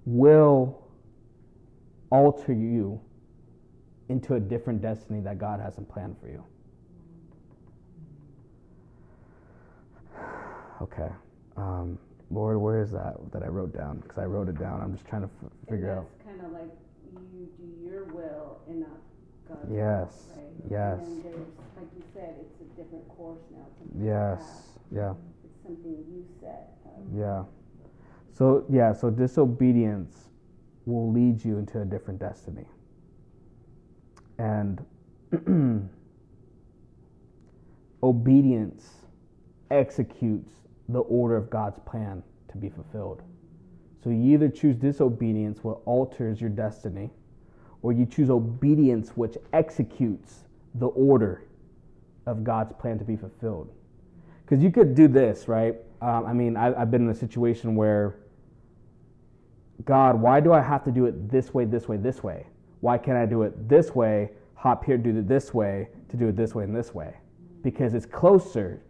will 0.05 0.83
alter 2.11 2.53
you 2.53 3.01
into 4.09 4.35
a 4.35 4.41
different 4.41 4.83
destiny 4.83 5.21
that 5.21 5.39
God 5.39 5.61
hasn't 5.61 5.89
planned 5.89 6.17
for 6.21 6.29
you. 6.29 6.45
Okay. 10.81 11.09
Um, 11.57 11.97
Lord, 12.33 12.57
where 12.57 12.83
is 12.83 12.91
that 12.91 13.15
that 13.31 13.45
I 13.45 13.47
wrote 13.47 13.73
down? 13.73 13.99
Because 13.99 14.19
I 14.19 14.25
wrote 14.25 14.49
it 14.49 14.59
down. 14.59 14.81
I'm 14.81 14.95
just 14.95 15.07
trying 15.07 15.23
to 15.23 15.29
f- 15.45 15.53
figure 15.69 15.93
out. 15.93 16.07
It's 16.17 16.27
kind 16.27 16.41
of 16.45 16.51
like 16.51 16.71
you 17.33 17.47
do 17.57 17.89
your 17.89 18.05
will 18.07 18.59
and 18.69 18.81
not 18.81 18.99
God's 19.55 19.73
Yes. 19.73 20.29
right? 20.37 20.47
Yes. 20.71 20.99
And 21.01 21.07
then 21.07 21.23
there's, 21.33 21.49
like 21.77 21.89
you 21.97 22.03
said, 22.15 22.35
it's 22.41 22.61
a 22.61 22.81
different 22.81 23.09
course 23.09 23.41
now. 23.53 23.67
Yes. 24.05 24.79
Yeah. 24.95 25.15
It's 25.45 25.63
something 25.63 26.05
you 26.11 26.25
set. 26.41 26.77
up. 26.87 26.97
Um, 26.99 27.19
yeah. 27.19 27.45
So 28.33 28.65
yeah, 28.71 28.93
so 28.93 29.11
disobedience 29.11 30.29
will 30.87 31.11
lead 31.13 31.45
you 31.45 31.59
into 31.59 31.81
a 31.81 31.85
different 31.85 32.19
destiny. 32.21 32.67
And 34.39 34.85
obedience 38.03 38.89
executes 39.71 40.53
the 40.89 41.01
order 41.01 41.37
of 41.37 41.51
God's 41.51 41.79
plan 41.87 42.23
to 42.49 42.57
be 42.57 42.69
fulfilled. 42.69 43.23
So 44.03 44.11
you 44.11 44.35
either 44.35 44.49
choose 44.49 44.77
disobedience, 44.77 45.63
what 45.63 45.79
alters 45.85 46.41
your 46.41 46.51
destiny, 46.51 47.11
or 47.83 47.93
you 47.93 48.07
choose 48.07 48.31
obedience, 48.31 49.11
which 49.11 49.37
executes 49.53 50.45
the 50.77 50.87
order 50.87 51.45
of 52.27 52.45
God's 52.45 52.73
plan 52.73 52.99
to 52.99 53.05
be 53.05 53.17
fulfilled. 53.17 53.71
Because 54.45 54.63
you 54.63 54.71
could 54.71 54.95
do 54.95 55.09
this, 55.09 55.49
right? 55.49 55.77
Um, 56.01 56.27
I 56.27 56.33
mean, 56.33 56.57
I, 56.57 56.81
I've 56.81 56.91
been 56.91 57.03
in 57.03 57.11
a 57.11 57.15
situation 57.15 57.75
where, 57.75 58.17
God, 59.85 60.21
why 60.21 60.41
do 60.41 60.53
I 60.53 60.61
have 60.61 60.85
to 60.85 60.91
do 60.91 61.07
it 61.07 61.31
this 61.31 61.53
way, 61.53 61.65
this 61.65 61.89
way, 61.89 61.97
this 61.97 62.23
way? 62.23 62.47
Why 62.81 62.99
can't 62.99 63.17
I 63.17 63.27
do 63.27 63.43
it 63.43 63.69
this 63.69 63.95
way, 63.95 64.31
hop 64.55 64.85
here, 64.85 64.99
do 64.99 65.17
it 65.17 65.29
this 65.29 65.55
way, 65.55 65.89
to 66.09 66.17
do 66.17 66.29
it 66.29 66.37
this 66.37 66.55
way 66.55 66.65
and 66.65 66.75
this 66.75 66.95
way? 66.95 67.15
Because 67.63 67.95
it's 67.95 68.07
closer. 68.07 68.83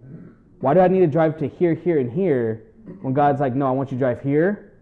Why 0.61 0.75
do 0.75 0.81
I 0.81 0.89
need 0.89 1.01
to 1.01 1.07
drive 1.07 1.39
to 1.39 1.49
here, 1.49 1.75
here, 1.75 1.99
and 1.99 2.11
here 2.11 2.69
when 3.01 3.15
God's 3.15 3.41
like, 3.41 3.55
no, 3.55 3.67
I 3.67 3.71
want 3.71 3.91
you 3.91 3.97
to 3.97 4.01
drive 4.01 4.23
here, 4.23 4.73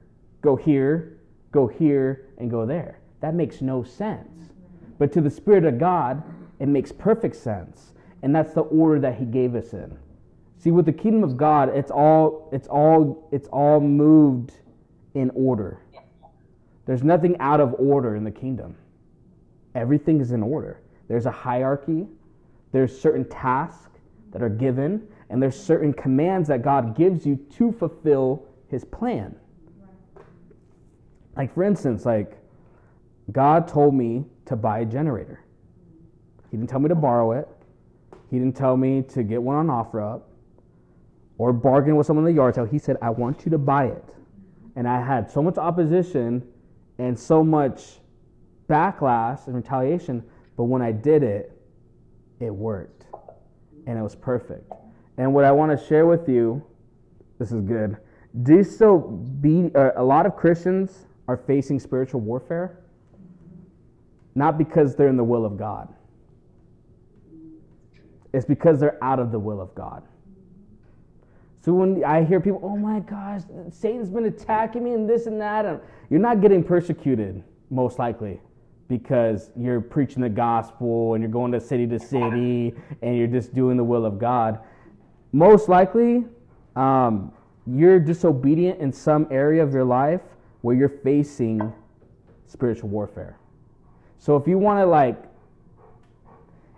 go 0.42 0.56
here, 0.56 1.18
go 1.52 1.66
here, 1.66 2.28
and 2.38 2.50
go 2.50 2.64
there? 2.66 2.99
That 3.20 3.34
makes 3.34 3.60
no 3.60 3.82
sense. 3.82 4.50
But 4.98 5.12
to 5.12 5.20
the 5.20 5.30
Spirit 5.30 5.64
of 5.64 5.78
God, 5.78 6.22
it 6.58 6.68
makes 6.68 6.92
perfect 6.92 7.36
sense. 7.36 7.92
And 8.22 8.34
that's 8.34 8.52
the 8.52 8.62
order 8.62 9.00
that 9.00 9.16
He 9.16 9.24
gave 9.24 9.54
us 9.54 9.72
in. 9.72 9.96
See, 10.58 10.70
with 10.70 10.84
the 10.84 10.92
kingdom 10.92 11.24
of 11.24 11.38
God, 11.38 11.70
it's 11.74 11.90
all 11.90 12.50
it's 12.52 12.68
all 12.68 13.28
it's 13.32 13.48
all 13.48 13.80
moved 13.80 14.52
in 15.14 15.30
order. 15.30 15.80
There's 16.84 17.02
nothing 17.02 17.38
out 17.40 17.60
of 17.60 17.74
order 17.78 18.14
in 18.14 18.24
the 18.24 18.30
kingdom. 18.30 18.76
Everything 19.74 20.20
is 20.20 20.32
in 20.32 20.42
order. 20.42 20.80
There's 21.08 21.26
a 21.26 21.30
hierarchy, 21.30 22.06
there's 22.72 22.98
certain 22.98 23.24
tasks 23.28 24.00
that 24.32 24.42
are 24.42 24.48
given, 24.50 25.08
and 25.30 25.42
there's 25.42 25.58
certain 25.58 25.92
commands 25.92 26.48
that 26.48 26.62
God 26.62 26.96
gives 26.96 27.24
you 27.24 27.36
to 27.56 27.72
fulfill 27.72 28.44
his 28.68 28.84
plan. 28.84 29.34
Like 31.36 31.54
for 31.54 31.62
instance, 31.62 32.04
like 32.04 32.36
God 33.32 33.68
told 33.68 33.94
me 33.94 34.24
to 34.46 34.56
buy 34.56 34.80
a 34.80 34.84
generator. 34.84 35.44
He 36.50 36.56
didn't 36.56 36.68
tell 36.70 36.80
me 36.80 36.88
to 36.88 36.94
borrow 36.94 37.32
it. 37.32 37.48
He 38.30 38.38
didn't 38.38 38.56
tell 38.56 38.76
me 38.76 39.02
to 39.02 39.22
get 39.22 39.42
one 39.42 39.56
on 39.56 39.66
OfferUp 39.68 40.22
or 41.38 41.52
bargain 41.52 41.96
with 41.96 42.06
someone 42.06 42.26
in 42.26 42.34
the 42.34 42.36
yard 42.36 42.54
sale. 42.54 42.64
He 42.64 42.78
said, 42.78 42.96
I 43.00 43.10
want 43.10 43.44
you 43.44 43.50
to 43.52 43.58
buy 43.58 43.86
it. 43.86 44.14
And 44.76 44.88
I 44.88 45.04
had 45.04 45.30
so 45.30 45.42
much 45.42 45.58
opposition 45.58 46.46
and 46.98 47.18
so 47.18 47.42
much 47.42 48.00
backlash 48.68 49.46
and 49.46 49.56
retaliation, 49.56 50.22
but 50.56 50.64
when 50.64 50.82
I 50.82 50.92
did 50.92 51.22
it, 51.22 51.52
it 52.40 52.50
worked. 52.50 53.06
And 53.86 53.98
it 53.98 54.02
was 54.02 54.14
perfect. 54.14 54.72
And 55.16 55.34
what 55.34 55.44
I 55.44 55.52
want 55.52 55.78
to 55.78 55.86
share 55.86 56.06
with 56.06 56.28
you, 56.28 56.62
this 57.38 57.52
is 57.52 57.60
good. 57.62 57.96
Disobe- 58.42 59.74
uh, 59.74 59.92
a 59.96 60.04
lot 60.04 60.26
of 60.26 60.36
Christians 60.36 61.06
are 61.26 61.36
facing 61.36 61.80
spiritual 61.80 62.20
warfare, 62.20 62.79
not 64.40 64.56
because 64.56 64.96
they're 64.96 65.08
in 65.08 65.18
the 65.18 65.22
will 65.22 65.44
of 65.44 65.58
God. 65.58 65.86
It's 68.32 68.46
because 68.46 68.80
they're 68.80 69.02
out 69.04 69.18
of 69.18 69.32
the 69.32 69.38
will 69.38 69.60
of 69.60 69.74
God. 69.74 70.02
So 71.60 71.74
when 71.74 72.02
I 72.04 72.24
hear 72.24 72.40
people, 72.40 72.60
oh 72.62 72.76
my 72.76 73.00
gosh, 73.00 73.42
Satan's 73.70 74.08
been 74.08 74.24
attacking 74.24 74.82
me 74.82 74.94
and 74.94 75.06
this 75.06 75.26
and 75.26 75.38
that, 75.42 75.66
and 75.66 75.78
you're 76.08 76.20
not 76.20 76.40
getting 76.40 76.64
persecuted, 76.64 77.44
most 77.68 77.98
likely, 77.98 78.40
because 78.88 79.50
you're 79.58 79.82
preaching 79.82 80.22
the 80.22 80.28
gospel 80.30 81.12
and 81.12 81.22
you're 81.22 81.30
going 81.30 81.52
to 81.52 81.60
city 81.60 81.86
to 81.88 81.98
city 81.98 82.72
and 83.02 83.18
you're 83.18 83.26
just 83.26 83.54
doing 83.54 83.76
the 83.76 83.84
will 83.84 84.06
of 84.06 84.18
God. 84.18 84.60
Most 85.32 85.68
likely, 85.68 86.24
um, 86.76 87.30
you're 87.66 88.00
disobedient 88.00 88.80
in 88.80 88.90
some 88.90 89.28
area 89.30 89.62
of 89.62 89.74
your 89.74 89.84
life 89.84 90.22
where 90.62 90.74
you're 90.74 90.88
facing 90.88 91.72
spiritual 92.46 92.88
warfare. 92.88 93.39
So 94.20 94.36
if 94.36 94.46
you 94.46 94.58
want 94.58 94.78
to 94.78 94.86
like 94.86 95.24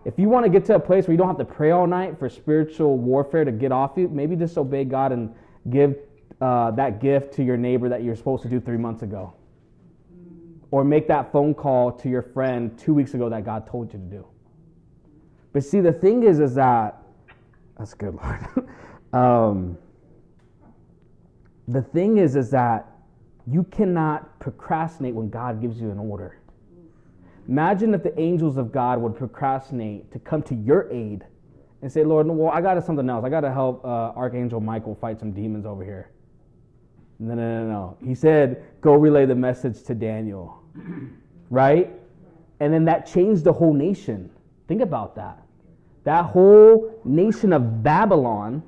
if 0.04 0.18
you 0.18 0.28
want 0.28 0.44
to 0.44 0.50
get 0.50 0.64
to 0.66 0.74
a 0.74 0.80
place 0.80 1.06
where 1.06 1.12
you 1.12 1.18
don't 1.18 1.28
have 1.28 1.38
to 1.38 1.44
pray 1.44 1.70
all 1.70 1.86
night 1.86 2.18
for 2.18 2.28
spiritual 2.28 2.98
warfare 2.98 3.44
to 3.44 3.52
get 3.52 3.70
off 3.70 3.92
you, 3.96 4.08
maybe 4.08 4.34
just 4.34 4.58
obey 4.58 4.84
God 4.84 5.12
and 5.12 5.32
give 5.70 5.96
uh, 6.40 6.72
that 6.72 7.00
gift 7.00 7.34
to 7.34 7.44
your 7.44 7.56
neighbor 7.56 7.88
that 7.88 8.02
you're 8.02 8.16
supposed 8.16 8.42
to 8.42 8.48
do 8.48 8.58
three 8.58 8.76
months 8.76 9.02
ago. 9.02 9.32
Or 10.72 10.82
make 10.82 11.06
that 11.08 11.30
phone 11.30 11.54
call 11.54 11.92
to 11.92 12.08
your 12.08 12.22
friend 12.22 12.76
two 12.76 12.94
weeks 12.94 13.14
ago 13.14 13.28
that 13.28 13.44
God 13.44 13.66
told 13.66 13.92
you 13.92 13.98
to 14.00 14.04
do. 14.04 14.26
But 15.52 15.62
see, 15.62 15.80
the 15.80 15.92
thing 15.92 16.24
is, 16.24 16.40
is 16.40 16.54
that 16.54 17.02
that's 17.78 17.94
good, 17.94 18.14
Lord. 18.14 18.68
um, 19.12 19.78
the 21.68 21.82
thing 21.82 22.18
is, 22.18 22.34
is 22.34 22.50
that 22.50 22.88
you 23.46 23.64
cannot 23.64 24.40
procrastinate 24.40 25.14
when 25.14 25.28
God 25.28 25.60
gives 25.60 25.80
you 25.80 25.90
an 25.90 25.98
order. 25.98 26.38
Imagine 27.48 27.94
if 27.94 28.02
the 28.02 28.18
angels 28.18 28.56
of 28.56 28.72
God 28.72 29.00
would 29.00 29.16
procrastinate 29.16 30.10
to 30.12 30.18
come 30.18 30.42
to 30.44 30.54
your 30.54 30.90
aid 30.92 31.24
and 31.82 31.90
say, 31.90 32.04
Lord, 32.04 32.28
well, 32.28 32.50
I 32.50 32.60
got 32.60 32.82
something 32.84 33.08
else. 33.10 33.24
I 33.24 33.28
got 33.28 33.40
to 33.40 33.52
help 33.52 33.84
uh, 33.84 34.12
Archangel 34.16 34.60
Michael 34.60 34.94
fight 34.94 35.18
some 35.18 35.32
demons 35.32 35.66
over 35.66 35.84
here. 35.84 36.10
No, 37.18 37.34
no, 37.34 37.64
no, 37.64 37.68
no. 37.68 37.96
He 38.06 38.14
said, 38.14 38.64
go 38.80 38.94
relay 38.94 39.26
the 39.26 39.34
message 39.34 39.82
to 39.84 39.94
Daniel. 39.94 40.62
right? 41.50 41.90
And 42.60 42.72
then 42.72 42.84
that 42.84 43.06
changed 43.06 43.44
the 43.44 43.52
whole 43.52 43.74
nation. 43.74 44.30
Think 44.68 44.80
about 44.80 45.16
that. 45.16 45.42
That 46.04 46.26
whole 46.26 47.00
nation 47.04 47.52
of 47.52 47.82
Babylon 47.82 48.62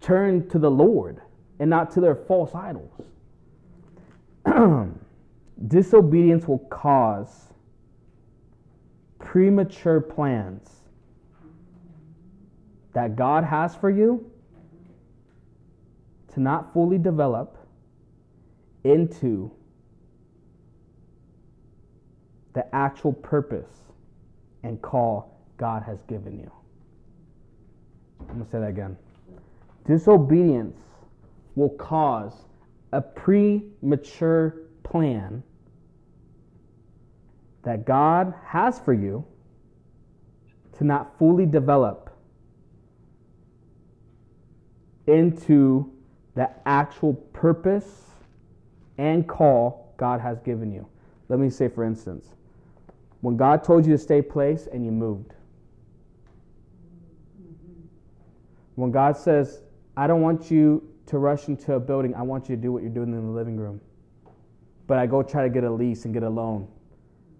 turned 0.00 0.50
to 0.52 0.58
the 0.58 0.70
Lord 0.70 1.20
and 1.58 1.68
not 1.68 1.90
to 1.92 2.00
their 2.00 2.14
false 2.14 2.54
idols. 2.54 2.92
Disobedience 5.68 6.46
will 6.46 6.58
cause 6.70 7.52
premature 9.18 10.00
plans 10.00 10.68
that 12.92 13.16
God 13.16 13.44
has 13.44 13.74
for 13.74 13.90
you 13.90 14.30
to 16.34 16.40
not 16.40 16.72
fully 16.72 16.98
develop 16.98 17.56
into 18.84 19.50
the 22.52 22.74
actual 22.74 23.12
purpose 23.12 23.70
and 24.62 24.80
call 24.80 25.40
God 25.56 25.82
has 25.82 26.02
given 26.08 26.38
you. 26.38 26.50
I'm 28.20 28.26
going 28.26 28.44
to 28.44 28.50
say 28.50 28.60
that 28.60 28.68
again. 28.68 28.96
Disobedience 29.86 30.78
will 31.54 31.70
cause 31.70 32.32
a 32.92 33.00
premature 33.00 34.56
plan 34.82 35.42
that 37.66 37.84
God 37.84 38.32
has 38.44 38.78
for 38.78 38.92
you 38.92 39.24
to 40.78 40.84
not 40.84 41.18
fully 41.18 41.46
develop 41.46 42.16
into 45.08 45.92
the 46.36 46.48
actual 46.64 47.14
purpose 47.14 48.02
and 48.98 49.26
call 49.26 49.92
God 49.96 50.20
has 50.20 50.38
given 50.42 50.70
you. 50.70 50.86
Let 51.28 51.40
me 51.40 51.50
say, 51.50 51.66
for 51.66 51.82
instance, 51.82 52.28
when 53.20 53.36
God 53.36 53.64
told 53.64 53.84
you 53.84 53.90
to 53.94 53.98
stay 53.98 54.22
place 54.22 54.68
and 54.72 54.84
you 54.84 54.92
moved. 54.92 55.34
When 58.76 58.92
God 58.92 59.16
says, 59.16 59.62
I 59.96 60.06
don't 60.06 60.20
want 60.20 60.52
you 60.52 60.88
to 61.06 61.18
rush 61.18 61.48
into 61.48 61.72
a 61.72 61.80
building, 61.80 62.14
I 62.14 62.22
want 62.22 62.48
you 62.48 62.54
to 62.54 62.62
do 62.62 62.70
what 62.70 62.82
you're 62.82 62.92
doing 62.92 63.08
in 63.08 63.26
the 63.26 63.32
living 63.32 63.56
room. 63.56 63.80
But 64.86 64.98
I 64.98 65.06
go 65.06 65.24
try 65.24 65.42
to 65.42 65.48
get 65.48 65.64
a 65.64 65.70
lease 65.70 66.04
and 66.04 66.14
get 66.14 66.22
a 66.22 66.30
loan 66.30 66.68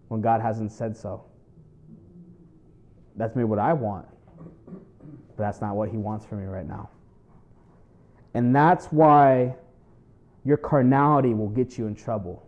when 0.08 0.20
God 0.20 0.40
hasn't 0.40 0.72
said 0.72 0.96
so. 0.96 1.24
That's 3.16 3.34
me 3.34 3.44
what 3.44 3.58
I 3.58 3.72
want. 3.72 4.06
But 4.66 5.38
that's 5.38 5.60
not 5.60 5.74
what 5.76 5.88
He 5.88 5.96
wants 5.96 6.24
for 6.26 6.36
me 6.36 6.46
right 6.46 6.66
now. 6.66 6.90
And 8.34 8.54
that's 8.54 8.86
why 8.86 9.54
your 10.44 10.56
carnality 10.56 11.34
will 11.34 11.48
get 11.48 11.78
you 11.78 11.86
in 11.86 11.94
trouble. 11.94 12.46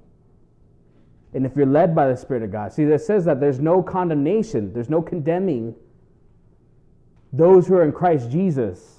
And 1.35 1.45
if 1.45 1.57
you're 1.57 1.67
led 1.67 1.95
by 1.95 2.09
the 2.09 2.17
Spirit 2.17 2.43
of 2.43 2.53
God, 2.53 2.73
see, 2.73 2.85
it 2.85 3.01
says 3.01 3.25
that 3.25 3.41
there's 3.41 3.61
no 3.61 3.83
condemnation, 3.83 4.73
there's 4.73 4.89
no 4.89 5.03
condemning 5.03 5.75
those 7.33 7.67
who 7.67 7.75
are 7.75 7.85
in 7.85 7.93
Christ 7.93 8.31
Jesus 8.31 8.97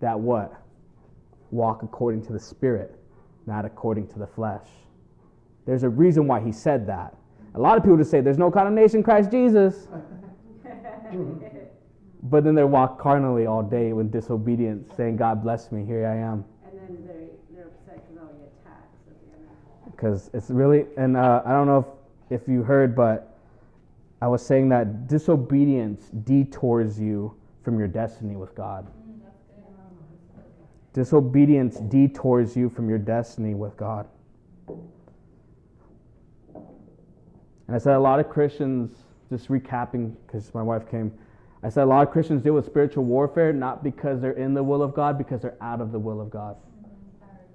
that 0.00 0.18
what? 0.18 0.52
Walk 1.50 1.82
according 1.82 2.24
to 2.26 2.32
the 2.32 2.38
Spirit, 2.38 2.98
not 3.46 3.64
according 3.64 4.06
to 4.08 4.18
the 4.18 4.26
flesh. 4.26 4.66
There's 5.66 5.82
a 5.82 5.88
reason 5.88 6.26
why 6.28 6.40
he 6.40 6.52
said 6.52 6.86
that. 6.86 7.16
A 7.56 7.60
lot 7.60 7.78
of 7.78 7.82
people 7.82 7.96
just 7.96 8.10
say 8.10 8.20
there's 8.20 8.38
no 8.38 8.50
condemnation 8.50 9.02
Christ 9.02 9.30
Jesus. 9.30 9.88
but 12.24 12.44
then 12.44 12.54
they 12.54 12.64
walk 12.64 13.00
carnally 13.00 13.46
all 13.46 13.62
day 13.62 13.94
with 13.94 14.12
disobedience, 14.12 14.94
saying, 14.94 15.16
God 15.16 15.42
bless 15.42 15.72
me, 15.72 15.84
here 15.84 16.06
I 16.06 16.16
am. 16.16 16.44
And 16.66 16.78
then 16.78 16.98
they're, 17.06 17.28
they're 17.50 17.66
upset 17.68 18.06
because 18.06 18.22
all 18.22 18.28
the 18.38 18.44
attacks 18.60 18.98
at 19.08 19.16
the 19.20 19.32
end. 19.38 19.48
Because 19.90 20.30
it's 20.34 20.50
really, 20.50 20.84
and 20.98 21.16
uh, 21.16 21.42
I 21.46 21.52
don't 21.52 21.66
know 21.66 21.86
if, 22.30 22.42
if 22.42 22.48
you 22.48 22.62
heard, 22.62 22.94
but 22.94 23.38
I 24.20 24.28
was 24.28 24.44
saying 24.44 24.68
that 24.70 25.08
disobedience 25.08 26.08
detours 26.24 27.00
you 27.00 27.34
from 27.62 27.78
your 27.78 27.88
destiny 27.88 28.36
with 28.36 28.54
God. 28.54 28.86
Disobedience 30.92 31.76
detours 31.76 32.56
you 32.56 32.68
from 32.68 32.88
your 32.88 32.98
destiny 32.98 33.54
with 33.54 33.76
God. 33.76 34.08
And 37.66 37.76
I 37.76 37.78
said 37.78 37.94
a 37.94 38.00
lot 38.00 38.20
of 38.20 38.28
Christians, 38.28 39.04
just 39.28 39.48
recapping, 39.48 40.14
because 40.26 40.54
my 40.54 40.62
wife 40.62 40.88
came, 40.90 41.12
I 41.62 41.68
said 41.68 41.84
a 41.84 41.86
lot 41.86 42.06
of 42.06 42.12
Christians 42.12 42.42
deal 42.42 42.54
with 42.54 42.66
spiritual 42.66 43.04
warfare 43.04 43.52
not 43.52 43.82
because 43.82 44.20
they're 44.20 44.32
in 44.32 44.54
the 44.54 44.62
will 44.62 44.82
of 44.82 44.94
God, 44.94 45.18
because 45.18 45.42
they're 45.42 45.56
out 45.60 45.80
of 45.80 45.90
the 45.90 45.98
will 45.98 46.20
of 46.20 46.30
God. 46.30 46.56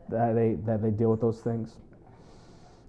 That 0.09 0.33
they, 0.35 0.57
that 0.65 0.81
they 0.81 0.89
deal 0.89 1.09
with 1.09 1.21
those 1.21 1.39
things. 1.39 1.77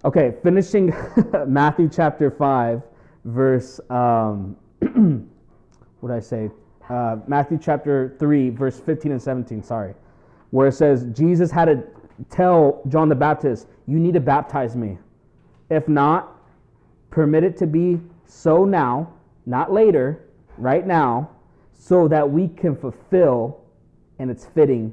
Okay, 0.03 0.33
finishing 0.43 0.93
Matthew 1.47 1.87
chapter 1.87 2.29
5, 2.29 2.81
verse, 3.23 3.79
um, 3.89 4.57
what 4.81 6.09
did 6.09 6.17
I 6.17 6.19
say? 6.19 6.51
Uh, 6.89 7.17
Matthew 7.27 7.57
chapter 7.61 8.17
3, 8.19 8.49
verse 8.49 8.81
15 8.81 9.13
and 9.13 9.21
17, 9.21 9.63
sorry, 9.63 9.93
where 10.49 10.67
it 10.67 10.73
says, 10.73 11.05
Jesus 11.13 11.49
had 11.49 11.65
to 11.65 11.83
tell 12.29 12.81
John 12.89 13.07
the 13.07 13.15
Baptist, 13.15 13.67
You 13.87 13.97
need 13.97 14.13
to 14.15 14.19
baptize 14.19 14.75
me. 14.75 14.97
If 15.69 15.87
not, 15.87 16.32
Permit 17.13 17.43
it 17.43 17.57
to 17.57 17.67
be 17.67 18.01
so 18.25 18.65
now, 18.65 19.13
not 19.45 19.71
later, 19.71 20.29
right 20.57 20.87
now, 20.87 21.29
so 21.71 22.07
that 22.07 22.27
we 22.27 22.47
can 22.47 22.75
fulfill 22.75 23.61
and 24.17 24.31
it's 24.31 24.45
fitting 24.45 24.91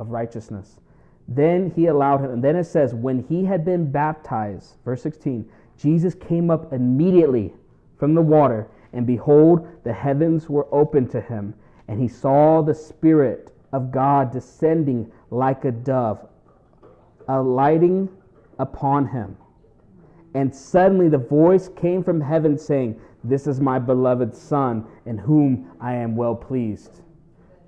of 0.00 0.10
righteousness. 0.10 0.80
Then 1.28 1.70
he 1.76 1.86
allowed 1.86 2.22
him, 2.22 2.32
and 2.32 2.42
then 2.42 2.56
it 2.56 2.64
says, 2.64 2.92
when 2.92 3.22
he 3.28 3.44
had 3.44 3.64
been 3.64 3.88
baptized, 3.88 4.78
verse 4.84 5.02
16, 5.02 5.48
Jesus 5.78 6.16
came 6.16 6.50
up 6.50 6.72
immediately 6.72 7.54
from 8.00 8.16
the 8.16 8.22
water, 8.22 8.66
and 8.92 9.06
behold, 9.06 9.64
the 9.84 9.92
heavens 9.92 10.50
were 10.50 10.66
opened 10.74 11.08
to 11.12 11.20
him, 11.20 11.54
and 11.86 12.00
he 12.00 12.08
saw 12.08 12.62
the 12.62 12.74
Spirit 12.74 13.56
of 13.72 13.92
God 13.92 14.32
descending 14.32 15.08
like 15.30 15.64
a 15.64 15.70
dove, 15.70 16.26
alighting 17.28 18.08
upon 18.58 19.06
him. 19.06 19.36
And 20.34 20.54
suddenly 20.54 21.08
the 21.08 21.18
voice 21.18 21.68
came 21.68 22.02
from 22.02 22.20
heaven 22.20 22.58
saying, 22.58 23.00
This 23.22 23.46
is 23.46 23.60
my 23.60 23.78
beloved 23.78 24.34
Son, 24.34 24.84
in 25.06 25.16
whom 25.16 25.70
I 25.80 25.94
am 25.94 26.16
well 26.16 26.34
pleased. 26.34 27.02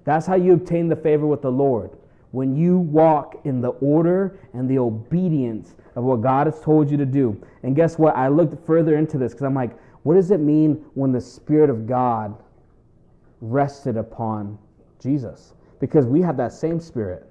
That's 0.04 0.26
how 0.26 0.34
you 0.34 0.52
obtain 0.52 0.88
the 0.88 0.96
favor 0.96 1.26
with 1.26 1.42
the 1.42 1.50
Lord. 1.50 1.90
When 2.32 2.56
you 2.56 2.78
walk 2.78 3.40
in 3.44 3.60
the 3.60 3.70
order 3.70 4.38
and 4.52 4.68
the 4.68 4.78
obedience 4.78 5.76
of 5.94 6.04
what 6.04 6.20
God 6.20 6.46
has 6.46 6.60
told 6.60 6.90
you 6.90 6.96
to 6.96 7.06
do. 7.06 7.40
And 7.62 7.74
guess 7.74 7.98
what? 7.98 8.14
I 8.16 8.28
looked 8.28 8.64
further 8.66 8.96
into 8.96 9.16
this 9.16 9.32
because 9.32 9.44
I'm 9.44 9.54
like, 9.54 9.78
what 10.02 10.14
does 10.14 10.30
it 10.30 10.40
mean 10.40 10.84
when 10.94 11.12
the 11.12 11.20
Spirit 11.20 11.70
of 11.70 11.86
God 11.86 12.36
rested 13.40 13.96
upon 13.96 14.58
Jesus? 15.00 15.54
Because 15.80 16.06
we 16.06 16.20
have 16.20 16.36
that 16.36 16.52
same 16.52 16.78
Spirit 16.78 17.26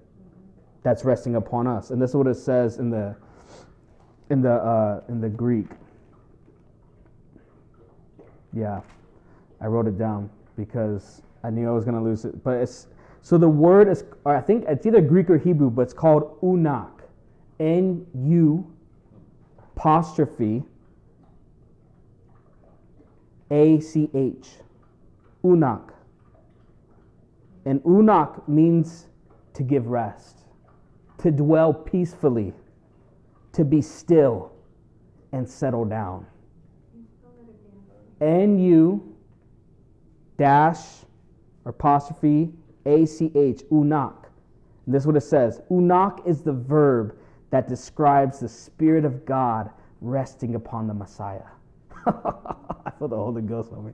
that's 0.84 1.06
resting 1.06 1.36
upon 1.36 1.68
us. 1.68 1.92
And 1.92 2.02
this 2.02 2.12
is 2.12 2.16
what 2.16 2.28
it 2.28 2.36
says 2.36 2.78
in 2.78 2.90
the 2.90 3.16
in 4.30 4.42
the 4.42 4.54
uh, 4.54 5.02
in 5.10 5.22
the 5.22 5.30
Greek. 5.30 5.68
Yeah, 8.54 8.82
I 9.62 9.68
wrote 9.68 9.88
it 9.88 9.98
down 9.98 10.30
because 10.56 11.22
I 11.44 11.50
knew 11.50 11.68
I 11.68 11.72
was 11.72 11.86
gonna 11.86 12.04
lose 12.04 12.26
it. 12.26 12.44
But 12.44 12.58
it's 12.58 12.88
so 13.22 13.38
the 13.38 13.50
word 13.50 13.88
is 13.88 14.04
I 14.26 14.42
think 14.42 14.66
it's 14.68 14.86
either 14.86 15.02
Greek 15.02 15.30
or 15.30 15.38
Hebrew, 15.38 15.70
but 15.70 15.84
it's 15.84 15.94
called 15.94 16.40
unak, 16.42 16.92
N 17.60 18.06
U 18.14 18.72
apostrophe 19.76 20.64
A 23.52 23.80
C 23.80 24.10
H, 24.14 24.50
unak. 25.44 25.92
And 27.66 27.82
unak 27.82 28.48
means 28.48 29.08
to 29.54 29.64
give 29.64 29.88
rest, 29.88 30.38
to 31.18 31.32
dwell 31.32 31.74
peacefully 31.74 32.54
to 33.56 33.66
be 33.66 33.82
still 33.82 34.52
and 35.32 35.48
settle 35.48 35.86
down. 35.86 36.26
N 38.22 38.60
U 38.60 39.16
dash 40.38 41.06
apostrophe 41.66 42.52
A 42.86 43.06
C 43.06 43.32
H, 43.34 43.64
unak. 43.72 44.26
This 44.88 45.04
is 45.04 45.08
what 45.08 45.16
it 45.16 45.22
says 45.22 45.62
Unak 45.72 46.26
is 46.28 46.42
the 46.42 46.54
verb 46.54 47.18
that 47.50 47.68
describes 47.68 48.40
the 48.40 48.50
Spirit 48.50 49.06
of 49.06 49.26
God 49.26 49.70
resting 50.02 50.56
upon 50.56 50.88
the 50.88 50.94
Messiah. 50.94 51.42
I 52.06 52.92
feel 53.00 53.08
the 53.08 53.16
Holy 53.16 53.42
Ghost 53.42 53.72
on 53.72 53.86
me. 53.86 53.92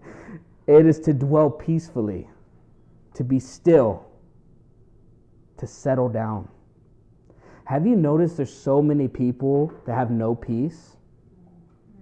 It 0.68 0.86
is 0.86 1.00
to 1.02 1.14
dwell 1.14 1.50
peacefully, 1.50 2.28
to 3.14 3.24
be 3.24 3.40
still, 3.40 4.06
to 5.58 5.68
settle 5.68 6.10
down. 6.10 6.48
Have 7.66 7.86
you 7.88 7.96
noticed 7.96 8.38
there's 8.38 8.54
so 8.54 8.82
many 8.82 9.08
people 9.08 9.72
that 9.86 9.96
have 9.96 10.12
no 10.12 10.36
peace? 10.36 10.98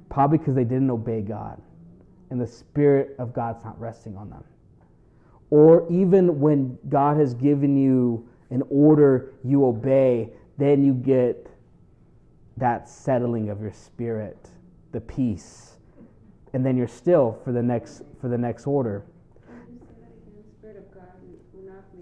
Probably 0.09 0.37
because 0.37 0.55
they 0.55 0.63
didn't 0.63 0.89
obey 0.89 1.21
God. 1.21 1.61
and 2.29 2.39
the 2.39 2.47
Spirit 2.47 3.15
of 3.17 3.33
God's 3.33 3.63
not 3.63 3.79
resting 3.79 4.15
on 4.15 4.29
them. 4.29 4.43
Or 5.49 5.91
even 5.91 6.39
when 6.39 6.77
God 6.89 7.17
has 7.17 7.33
given 7.33 7.75
you 7.75 8.27
an 8.51 8.61
order, 8.69 9.33
you 9.43 9.65
obey, 9.65 10.29
then 10.57 10.83
you 10.83 10.93
get 10.93 11.47
that 12.57 12.87
settling 12.87 13.49
of 13.49 13.61
your 13.61 13.71
spirit, 13.71 14.49
the 14.91 15.01
peace. 15.01 15.77
And 16.53 16.65
then 16.65 16.77
you're 16.77 16.87
still 16.87 17.39
for 17.43 17.51
the 17.51 17.63
next 17.63 18.03
for 18.19 18.27
the 18.27 18.37
next 18.37 18.67
order. 18.67 19.05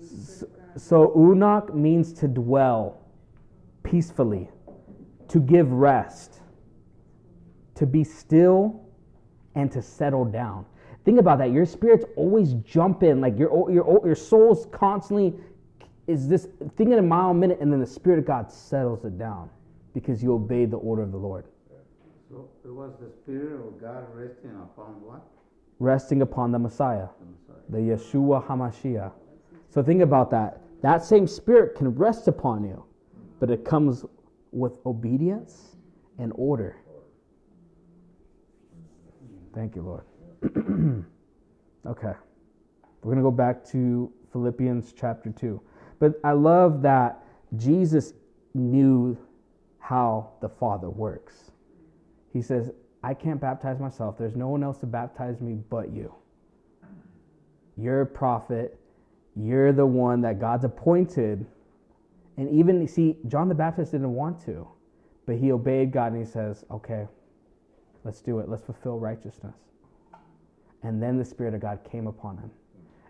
So, 0.01 0.47
so 0.77 1.13
unach 1.15 1.73
means 1.73 2.13
to 2.13 2.27
dwell 2.27 3.01
peacefully, 3.89 4.49
to 5.29 5.39
give 5.39 5.71
rest, 5.71 6.41
to 7.75 7.85
be 7.85 8.03
still, 8.03 8.81
and 9.55 9.71
to 9.71 9.81
settle 9.81 10.25
down. 10.25 10.65
Think 11.05 11.19
about 11.19 11.37
that. 11.39 11.51
Your 11.51 11.65
spirit's 11.65 12.05
always 12.15 12.53
jumping, 12.53 13.21
like 13.21 13.39
your 13.39 13.71
your 13.71 14.01
your 14.05 14.15
soul's 14.15 14.67
constantly 14.71 15.33
is 16.07 16.27
this 16.27 16.47
thinking 16.75 16.97
a 16.97 17.01
mile 17.01 17.31
a 17.31 17.33
minute, 17.33 17.59
and 17.61 17.71
then 17.71 17.79
the 17.79 17.85
spirit 17.85 18.19
of 18.19 18.25
God 18.25 18.51
settles 18.51 19.03
it 19.05 19.17
down 19.17 19.49
because 19.93 20.21
you 20.21 20.33
obeyed 20.33 20.71
the 20.71 20.77
order 20.77 21.01
of 21.01 21.11
the 21.11 21.17
Lord. 21.17 21.45
So 22.29 22.49
it 22.65 22.71
was 22.71 22.91
the 22.99 23.09
spirit 23.09 23.53
of 23.65 23.79
God 23.79 24.05
resting 24.13 24.51
upon 24.51 25.01
what? 25.01 25.21
Resting 25.79 26.21
upon 26.21 26.51
the 26.51 26.59
Messiah, 26.59 27.07
The 27.19 27.25
Messiah. 27.53 27.63
the 27.69 27.77
Yeshua 27.95 28.45
Hamashiach. 28.45 29.11
So 29.69 29.81
think 29.83 30.01
about 30.01 30.29
that. 30.31 30.61
That 30.81 31.03
same 31.03 31.25
spirit 31.27 31.75
can 31.75 31.95
rest 31.95 32.27
upon 32.27 32.63
you, 32.65 32.83
but 33.39 33.49
it 33.49 33.63
comes 33.63 34.05
with 34.51 34.73
obedience 34.85 35.75
and 36.17 36.31
order. 36.35 36.77
Thank 39.53 39.75
you, 39.75 39.81
Lord. 39.81 40.03
okay. 41.85 42.13
We're 43.01 43.13
going 43.13 43.17
to 43.17 43.23
go 43.23 43.31
back 43.31 43.65
to 43.69 44.11
Philippians 44.31 44.93
chapter 44.93 45.29
2. 45.31 45.61
But 45.99 46.19
I 46.23 46.31
love 46.33 46.81
that 46.83 47.23
Jesus 47.55 48.13
knew 48.53 49.17
how 49.79 50.31
the 50.41 50.49
Father 50.49 50.89
works. 50.89 51.51
He 52.33 52.41
says, 52.41 52.71
I 53.03 53.13
can't 53.13 53.39
baptize 53.39 53.79
myself. 53.79 54.17
There's 54.17 54.35
no 54.35 54.49
one 54.49 54.63
else 54.63 54.77
to 54.79 54.85
baptize 54.85 55.39
me 55.39 55.59
but 55.69 55.91
you. 55.91 56.13
You're 57.77 58.01
a 58.01 58.05
prophet. 58.05 58.79
You're 59.35 59.71
the 59.71 59.85
one 59.85 60.21
that 60.21 60.39
God's 60.39 60.65
appointed. 60.65 61.45
And 62.37 62.49
even, 62.51 62.87
see, 62.87 63.17
John 63.27 63.49
the 63.49 63.55
Baptist 63.55 63.91
didn't 63.91 64.13
want 64.13 64.43
to, 64.45 64.67
but 65.25 65.37
he 65.37 65.51
obeyed 65.51 65.91
God 65.91 66.13
and 66.13 66.23
he 66.23 66.31
says, 66.31 66.63
okay, 66.69 67.07
let's 68.03 68.21
do 68.21 68.39
it. 68.39 68.47
Let's 68.47 68.63
fulfill 68.63 68.99
righteousness. 68.99 69.55
And 70.83 71.01
then 71.01 71.17
the 71.17 71.25
Spirit 71.25 71.55
of 71.55 71.61
God 71.61 71.79
came 71.91 72.05
upon 72.05 72.37
him. 72.37 72.51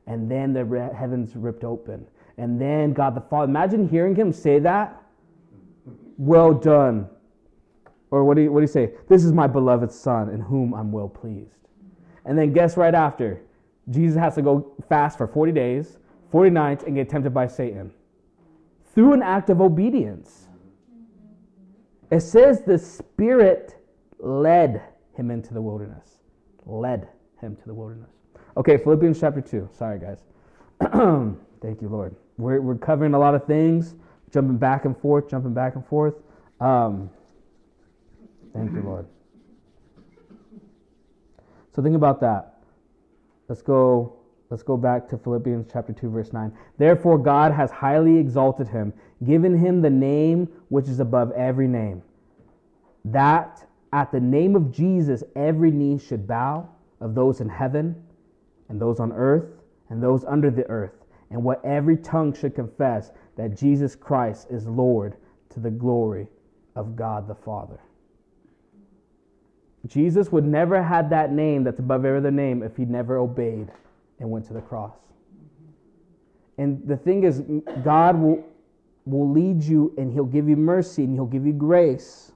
And 0.07 0.31
then 0.31 0.53
the 0.53 0.63
re- 0.63 0.89
heavens 0.97 1.35
ripped 1.35 1.65
open. 1.65 2.07
And 2.37 2.59
then 2.59 2.93
God 2.93 3.15
the 3.15 3.21
Father, 3.21 3.49
imagine 3.49 3.89
hearing 3.89 4.15
him 4.15 4.31
say 4.31 4.59
that. 4.59 5.01
Well 6.17 6.53
done. 6.53 7.09
Or 8.09 8.23
what 8.23 8.37
do 8.37 8.43
you, 8.43 8.51
what 8.53 8.61
do 8.61 8.63
you 8.63 8.71
say? 8.71 8.93
This 9.09 9.25
is 9.25 9.33
my 9.33 9.47
beloved 9.47 9.91
Son 9.91 10.29
in 10.29 10.39
whom 10.39 10.73
I'm 10.73 10.93
well 10.93 11.09
pleased. 11.09 11.51
And 12.23 12.37
then 12.37 12.53
guess 12.53 12.77
right 12.77 12.95
after, 12.95 13.41
Jesus 13.89 14.17
has 14.17 14.35
to 14.35 14.41
go 14.41 14.73
fast 14.87 15.17
for 15.17 15.27
40 15.27 15.51
days, 15.51 15.97
40 16.31 16.49
nights, 16.49 16.83
and 16.85 16.95
get 16.95 17.09
tempted 17.09 17.33
by 17.33 17.47
Satan 17.47 17.91
through 18.97 19.13
an 19.13 19.21
act 19.21 19.51
of 19.51 19.61
obedience. 19.61 20.47
It 22.09 22.21
says 22.21 22.63
the 22.63 22.79
Spirit 22.79 23.75
led 24.17 24.81
him 25.13 25.29
into 25.29 25.53
the 25.53 25.61
wilderness. 25.61 26.17
Led 26.65 27.07
him 27.39 27.55
to 27.57 27.65
the 27.67 27.75
wilderness. 27.75 28.09
Okay, 28.57 28.75
Philippians 28.75 29.19
chapter 29.19 29.39
2. 29.39 29.69
Sorry, 29.71 29.99
guys. 29.99 30.23
Thank 31.61 31.79
you, 31.79 31.89
Lord. 31.89 32.15
We're, 32.39 32.59
we're 32.59 32.73
covering 32.73 33.13
a 33.13 33.19
lot 33.19 33.35
of 33.35 33.45
things, 33.45 33.93
jumping 34.33 34.57
back 34.57 34.85
and 34.85 34.97
forth, 34.97 35.29
jumping 35.29 35.53
back 35.53 35.75
and 35.75 35.85
forth. 35.85 36.15
Um, 36.59 37.11
thank 38.51 38.71
you, 38.73 38.81
Lord. 38.81 39.05
So 41.75 41.83
think 41.83 41.95
about 41.95 42.19
that. 42.21 42.63
Let's 43.47 43.61
go 43.61 44.17
let's 44.49 44.63
go 44.63 44.77
back 44.77 45.07
to 45.09 45.17
Philippians 45.17 45.67
chapter 45.71 45.93
2 45.93 46.09
verse 46.09 46.33
9. 46.33 46.51
Therefore 46.77 47.17
God 47.17 47.51
has 47.51 47.71
highly 47.71 48.17
exalted 48.17 48.67
him, 48.67 48.93
given 49.25 49.57
him 49.57 49.81
the 49.81 49.89
name 49.89 50.47
which 50.69 50.87
is 50.87 50.99
above 50.99 51.31
every 51.31 51.67
name. 51.67 52.01
That 53.05 53.67
at 53.93 54.11
the 54.11 54.19
name 54.19 54.55
of 54.55 54.71
Jesus 54.71 55.23
every 55.35 55.71
knee 55.71 55.99
should 55.99 56.27
bow 56.27 56.69
of 56.99 57.15
those 57.15 57.41
in 57.41 57.49
heaven 57.49 57.95
and 58.69 58.81
those 58.81 58.99
on 58.99 59.11
earth 59.11 59.45
and 59.89 60.03
those 60.03 60.25
under 60.25 60.51
the 60.51 60.67
earth, 60.67 61.05
and 61.29 61.43
what 61.43 61.63
every 61.63 61.95
tongue 61.95 62.33
should 62.33 62.55
confess 62.55 63.11
that 63.37 63.57
Jesus 63.57 63.95
Christ 63.95 64.47
is 64.49 64.67
Lord 64.67 65.15
to 65.49 65.59
the 65.59 65.71
glory 65.71 66.27
of 66.75 66.95
God 66.95 67.27
the 67.27 67.35
Father. 67.35 67.79
Jesus 69.87 70.31
would 70.31 70.45
never 70.45 70.83
had 70.83 71.09
that 71.11 71.31
name 71.31 71.63
that's 71.63 71.79
above 71.79 72.03
every 72.03 72.17
other 72.17 72.31
name 72.31 72.61
if 72.61 72.75
he 72.75 72.83
never 72.83 73.17
obeyed 73.17 73.71
and 74.19 74.29
went 74.29 74.45
to 74.47 74.53
the 74.53 74.61
cross. 74.61 74.97
And 76.57 76.81
the 76.87 76.97
thing 76.97 77.23
is, 77.23 77.43
God 77.83 78.19
will, 78.19 78.43
will 79.05 79.31
lead 79.31 79.63
you 79.63 79.93
and 79.97 80.11
he'll 80.11 80.25
give 80.25 80.49
you 80.49 80.55
mercy 80.55 81.03
and 81.03 81.13
he'll 81.13 81.25
give 81.25 81.45
you 81.45 81.53
grace 81.53 82.31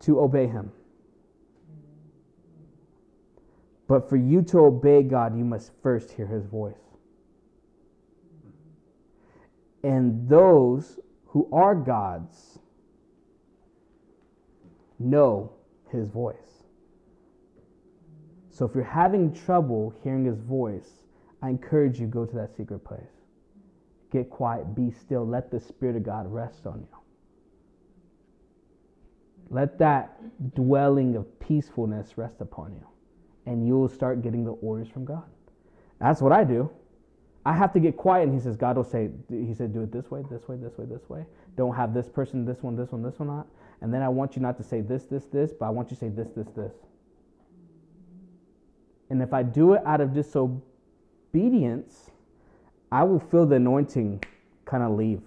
to 0.00 0.20
obey 0.20 0.46
him. 0.46 0.72
But 3.86 4.08
for 4.08 4.16
you 4.16 4.42
to 4.42 4.58
obey 4.60 5.02
God, 5.02 5.36
you 5.36 5.44
must 5.44 5.72
first 5.82 6.12
hear 6.12 6.26
his 6.26 6.46
voice. 6.46 6.74
And 9.82 10.28
those 10.28 11.00
who 11.26 11.48
are 11.52 11.74
God's 11.74 12.58
know 14.98 15.52
his 15.90 16.06
voice. 16.08 16.49
So 18.60 18.66
if 18.66 18.74
you're 18.74 18.84
having 18.84 19.32
trouble 19.32 19.94
hearing 20.04 20.26
his 20.26 20.38
voice, 20.38 20.90
I 21.40 21.48
encourage 21.48 21.98
you 21.98 22.06
go 22.06 22.26
to 22.26 22.36
that 22.36 22.54
secret 22.54 22.80
place. 22.80 23.00
Get 24.12 24.28
quiet, 24.28 24.74
be 24.74 24.90
still, 24.90 25.26
let 25.26 25.50
the 25.50 25.58
spirit 25.58 25.96
of 25.96 26.02
God 26.02 26.30
rest 26.30 26.66
on 26.66 26.80
you. 26.80 26.98
Let 29.48 29.78
that 29.78 30.54
dwelling 30.54 31.16
of 31.16 31.40
peacefulness 31.40 32.18
rest 32.18 32.42
upon 32.42 32.74
you, 32.74 32.86
and 33.46 33.66
you 33.66 33.78
will 33.78 33.88
start 33.88 34.20
getting 34.20 34.44
the 34.44 34.52
orders 34.52 34.88
from 34.88 35.06
God. 35.06 35.24
That's 35.98 36.20
what 36.20 36.32
I 36.32 36.44
do. 36.44 36.70
I 37.46 37.54
have 37.54 37.72
to 37.72 37.80
get 37.80 37.96
quiet, 37.96 38.24
and 38.24 38.34
He 38.34 38.40
says, 38.40 38.56
God 38.58 38.76
will 38.76 38.84
say, 38.84 39.08
He 39.30 39.54
said, 39.54 39.72
do 39.72 39.84
it 39.84 39.90
this 39.90 40.10
way, 40.10 40.22
this 40.30 40.46
way, 40.48 40.56
this 40.56 40.76
way, 40.76 40.84
this 40.84 41.08
way. 41.08 41.24
Don't 41.56 41.74
have 41.74 41.94
this 41.94 42.10
person, 42.10 42.44
this 42.44 42.62
one, 42.62 42.76
this 42.76 42.92
one, 42.92 43.02
this 43.02 43.18
one, 43.18 43.28
not. 43.28 43.46
And 43.80 43.92
then 43.94 44.02
I 44.02 44.10
want 44.10 44.36
you 44.36 44.42
not 44.42 44.58
to 44.58 44.62
say 44.62 44.82
this, 44.82 45.04
this, 45.04 45.24
this, 45.24 45.50
but 45.58 45.64
I 45.64 45.70
want 45.70 45.90
you 45.90 45.96
to 45.96 46.00
say 46.00 46.10
this, 46.10 46.28
this, 46.36 46.48
this. 46.54 46.74
And 49.10 49.20
if 49.20 49.32
I 49.32 49.42
do 49.42 49.74
it 49.74 49.82
out 49.84 50.00
of 50.00 50.14
disobedience, 50.14 52.10
I 52.92 53.02
will 53.02 53.20
feel 53.20 53.44
the 53.44 53.56
anointing 53.56 54.24
kind 54.64 54.82
of 54.82 54.92
leave. 54.92 55.20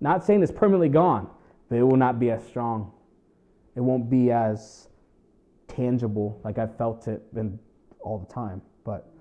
Not 0.00 0.24
saying 0.24 0.42
it's 0.42 0.52
permanently 0.52 0.88
gone, 0.88 1.28
but 1.68 1.76
it 1.76 1.82
will 1.82 1.96
not 1.96 2.18
be 2.18 2.30
as 2.30 2.44
strong. 2.44 2.92
It 3.74 3.80
won't 3.80 4.08
be 4.10 4.30
as 4.30 4.88
tangible 5.68 6.40
like 6.44 6.58
I 6.58 6.66
felt 6.66 7.08
it 7.08 7.22
all 8.00 8.18
the 8.18 8.32
time. 8.32 8.62
But 8.84 9.12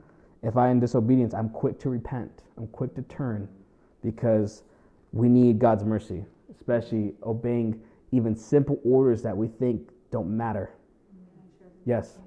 if 0.44 0.58
I 0.58 0.66
am 0.68 0.74
in 0.74 0.80
disobedience, 0.80 1.34
I'm 1.34 1.50
quick 1.50 1.80
to 1.80 1.90
repent. 1.90 2.44
I'm 2.58 2.68
quick 2.68 2.96
to 2.96 3.02
turn 3.04 3.50
because 4.02 4.64
we 5.12 5.28
need 5.28 5.60
God's 5.60 5.84
mercy, 5.84 6.24
especially 6.54 7.14
obeying 7.24 7.82
even 8.12 8.36
simple 8.36 8.80
orders 8.86 9.22
that 9.24 9.36
we 9.36 9.48
think 9.48 9.90
don't 10.12 10.30
matter. 10.30 10.72
Yes. 11.86 12.20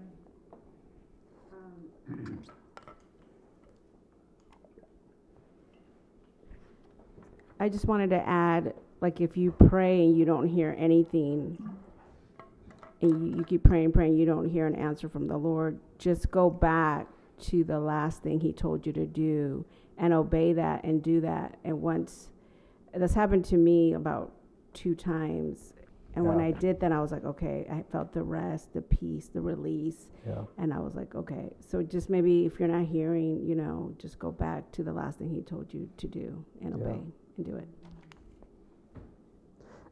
I 7.61 7.69
just 7.69 7.87
wanted 7.87 8.11
to 8.11 8.29
add, 8.29 8.75
like, 9.01 9.21
if 9.21 9.37
you 9.37 9.53
pray 9.53 10.05
and 10.05 10.17
you 10.17 10.25
don't 10.25 10.47
hear 10.47 10.77
anything, 10.79 11.59
and 13.01 13.27
you, 13.27 13.39
you 13.39 13.45
keep 13.45 13.65
praying, 13.65 13.93
praying, 13.93 14.17
you 14.17 14.27
don't 14.27 14.49
hear 14.49 14.67
an 14.67 14.75
answer 14.75 15.09
from 15.09 15.27
the 15.27 15.37
Lord, 15.37 15.79
just 15.99 16.31
go 16.31 16.51
back 16.51 17.09
to 17.41 17.65
the 17.65 17.79
last 17.79 18.23
thing 18.23 18.41
He 18.41 18.53
told 18.53 18.87
you 18.87 18.93
to 18.93 19.07
do 19.07 19.65
and 19.97 20.13
obey 20.13 20.53
that 20.53 20.85
and 20.85 21.03
do 21.03 21.21
that. 21.21 21.59
And 21.65 21.83
once 21.83 22.29
that's 22.95 23.15
happened 23.15 23.45
to 23.47 23.57
me 23.57 23.93
about 23.95 24.33
two 24.73 24.95
times. 24.95 25.75
And 26.19 26.27
when 26.27 26.41
I 26.41 26.51
did 26.51 26.81
that, 26.81 26.91
I 26.91 27.01
was 27.01 27.13
like, 27.13 27.25
okay, 27.25 27.65
I 27.71 27.85
felt 27.93 28.13
the 28.13 28.25
rest, 28.25 28.75
the 28.75 28.83
peace, 28.83 29.29
the 29.29 29.41
release. 29.41 30.09
Yeah. 30.27 30.43
And 30.59 30.75
I 30.75 30.81
was 30.81 30.97
like, 30.97 31.15
okay. 31.15 31.55
So 31.61 31.81
just 31.81 32.11
maybe 32.11 32.45
if 32.45 32.59
you're 32.59 32.69
not 32.69 32.87
hearing, 32.87 33.47
you 33.47 33.55
know, 33.55 33.95
just 33.99 34.19
go 34.19 34.33
back 34.33 34.69
to 34.73 34.83
the 34.83 34.93
last 34.93 35.21
thing 35.21 35.31
he 35.31 35.43
told 35.43 35.73
you 35.73 35.89
to 35.97 36.09
do 36.09 36.45
and 36.61 36.71
Yeah. 36.77 36.87
obey 36.87 37.03
and 37.37 37.47
do 37.47 37.55
it. 37.55 37.69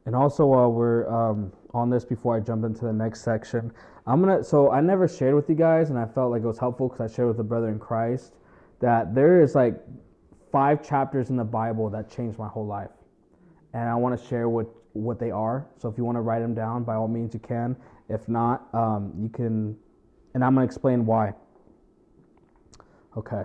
And 0.05 0.15
also, 0.15 0.45
while 0.47 0.69
we're 0.69 1.07
um, 1.09 1.53
on 1.73 1.89
this, 1.89 2.03
before 2.03 2.35
I 2.35 2.41
jump 2.41 2.65
into 2.65 2.83
the 2.83 2.91
next 2.93 3.21
section, 3.21 3.71
I'm 4.05 4.19
gonna. 4.21 4.43
So 4.43 4.69
I 4.71 4.81
never 4.81 5.07
shared 5.07 5.33
with 5.35 5.47
you 5.47 5.55
guys, 5.55 5.89
and 5.91 5.97
I 5.97 6.05
felt 6.05 6.31
like 6.31 6.43
it 6.43 6.47
was 6.47 6.57
helpful 6.57 6.89
because 6.89 7.09
I 7.09 7.13
shared 7.13 7.29
with 7.29 7.39
a 7.39 7.43
brother 7.43 7.69
in 7.69 7.79
Christ 7.79 8.33
that 8.79 9.15
there 9.15 9.41
is 9.41 9.55
like 9.55 9.75
five 10.51 10.81
chapters 10.81 11.29
in 11.29 11.37
the 11.37 11.43
Bible 11.43 11.89
that 11.89 12.09
changed 12.09 12.37
my 12.37 12.47
whole 12.47 12.65
life, 12.65 12.91
and 13.73 13.89
I 13.89 13.95
want 13.95 14.17
to 14.19 14.27
share 14.27 14.47
what 14.47 14.67
what 14.97 15.19
they 15.19 15.31
are. 15.31 15.67
So 15.77 15.89
if 15.89 15.97
you 15.97 16.05
want 16.05 16.17
to 16.17 16.21
write 16.21 16.39
them 16.39 16.53
down, 16.53 16.83
by 16.83 16.95
all 16.95 17.07
means 17.07 17.33
you 17.33 17.39
can. 17.39 17.75
If 18.09 18.27
not, 18.27 18.67
um, 18.73 19.13
you 19.19 19.29
can, 19.29 19.77
and 20.33 20.43
I'm 20.43 20.55
gonna 20.55 20.65
explain 20.65 21.05
why. 21.05 21.33
Okay. 23.17 23.43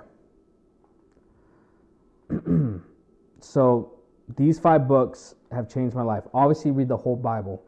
so 3.40 3.92
these 4.36 4.59
five 4.59 4.86
books 4.86 5.34
have 5.50 5.68
changed 5.68 5.94
my 5.94 6.03
life. 6.03 6.24
Obviously, 6.34 6.70
read 6.70 6.88
the 6.88 6.96
whole 6.96 7.16
Bible. 7.16 7.62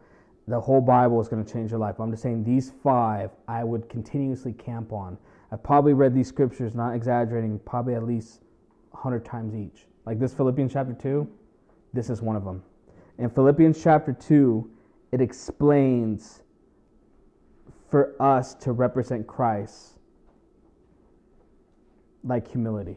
The 0.47 0.61
whole 0.61 0.81
Bible 0.81 1.21
is 1.21 1.29
going 1.29 1.43
to 1.45 1.51
change 1.51 1.71
your 1.71 1.81
life. 1.81 1.99
I'm 1.99 2.11
just 2.11 2.23
saying 2.23 2.45
these 2.45 2.73
five 2.83 3.31
I 3.49 3.65
would 3.65 3.89
continuously 3.89 4.53
camp 4.53 4.93
on. 4.93 5.17
I've 5.51 5.63
probably 5.63 5.95
read 5.95 6.15
these 6.15 6.29
scriptures, 6.29 6.75
not 6.75 6.95
exaggerating, 6.95 7.59
probably 7.61 7.95
at 7.95 8.05
least 8.05 8.41
100 8.91 9.25
times 9.25 9.55
each. 9.55 9.87
Like 10.05 10.19
this 10.19 10.35
Philippians 10.35 10.73
chapter 10.73 10.93
2, 10.93 11.27
this 11.95 12.11
is 12.11 12.21
one 12.21 12.37
of 12.37 12.45
them. 12.45 12.63
In 13.19 13.31
Philippians 13.31 13.83
chapter 13.83 14.13
2, 14.13 14.71
it 15.13 15.21
explains 15.21 16.43
for 17.89 18.15
us 18.21 18.55
to 18.55 18.73
represent 18.73 19.27
Christ 19.27 19.99
like 22.25 22.51
humility. 22.51 22.97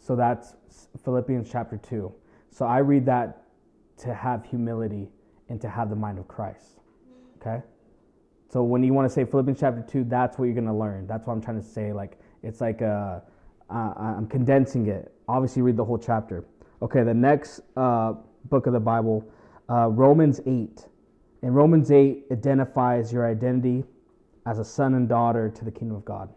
So 0.00 0.16
that's 0.16 0.56
Philippians 1.04 1.48
chapter 1.50 1.76
2. 1.76 2.12
So 2.50 2.66
I 2.66 2.78
read 2.78 3.06
that 3.06 3.44
to 3.98 4.12
have 4.12 4.44
humility 4.44 5.08
and 5.48 5.60
to 5.60 5.68
have 5.68 5.90
the 5.90 5.96
mind 5.96 6.18
of 6.18 6.26
Christ. 6.26 6.80
Okay? 7.40 7.62
So 8.48 8.64
when 8.64 8.82
you 8.82 8.92
want 8.92 9.08
to 9.08 9.14
say 9.14 9.24
Philippians 9.24 9.60
chapter 9.60 9.82
2, 9.82 10.04
that's 10.04 10.38
what 10.38 10.46
you're 10.46 10.54
going 10.54 10.66
to 10.66 10.74
learn. 10.74 11.06
That's 11.06 11.26
what 11.26 11.34
I'm 11.34 11.40
trying 11.40 11.62
to 11.62 11.66
say. 11.66 11.92
Like, 11.92 12.18
it's 12.42 12.60
like 12.60 12.80
a, 12.80 13.22
uh, 13.70 13.94
I'm 13.96 14.26
condensing 14.26 14.88
it. 14.88 15.14
Obviously, 15.28 15.62
read 15.62 15.76
the 15.76 15.84
whole 15.84 15.98
chapter. 15.98 16.44
Okay, 16.82 17.04
the 17.04 17.14
next 17.14 17.60
uh, 17.76 18.14
book 18.48 18.66
of 18.66 18.72
the 18.72 18.80
Bible, 18.80 19.24
uh, 19.68 19.88
Romans 19.88 20.40
8. 20.46 20.86
And 21.42 21.54
Romans 21.54 21.90
8 21.90 22.26
identifies 22.30 23.12
your 23.12 23.28
identity 23.28 23.84
as 24.46 24.58
a 24.58 24.64
son 24.64 24.94
and 24.94 25.08
daughter 25.08 25.48
to 25.50 25.64
the 25.64 25.70
kingdom 25.70 25.96
of 25.96 26.04
God. 26.04 26.28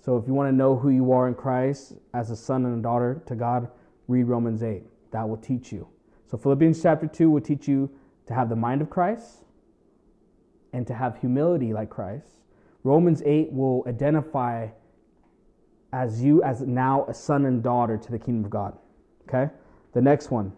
So 0.00 0.16
if 0.16 0.26
you 0.26 0.34
want 0.34 0.50
to 0.50 0.56
know 0.56 0.76
who 0.76 0.90
you 0.90 1.12
are 1.12 1.28
in 1.28 1.34
Christ 1.34 1.94
as 2.12 2.30
a 2.30 2.36
son 2.36 2.66
and 2.66 2.78
a 2.78 2.82
daughter 2.82 3.22
to 3.26 3.34
God, 3.34 3.68
read 4.08 4.24
Romans 4.24 4.62
8. 4.62 4.82
That 5.12 5.28
will 5.28 5.36
teach 5.36 5.72
you. 5.72 5.86
So 6.30 6.36
Philippians 6.36 6.82
chapter 6.82 7.06
2 7.06 7.30
will 7.30 7.40
teach 7.40 7.68
you 7.68 7.90
to 8.26 8.34
have 8.34 8.48
the 8.48 8.56
mind 8.56 8.82
of 8.82 8.90
Christ 8.90 9.44
and 10.72 10.86
to 10.86 10.94
have 10.94 11.18
humility 11.18 11.72
like 11.72 11.90
Christ. 11.90 12.26
Romans 12.84 13.22
8 13.24 13.52
will 13.52 13.84
identify 13.86 14.68
as 15.92 16.22
you 16.22 16.42
as 16.42 16.62
now 16.62 17.04
a 17.06 17.14
son 17.14 17.44
and 17.44 17.62
daughter 17.62 17.96
to 17.96 18.10
the 18.10 18.18
kingdom 18.18 18.44
of 18.44 18.50
God. 18.50 18.76
Okay? 19.28 19.52
The 19.92 20.00
next 20.00 20.30
one, 20.30 20.52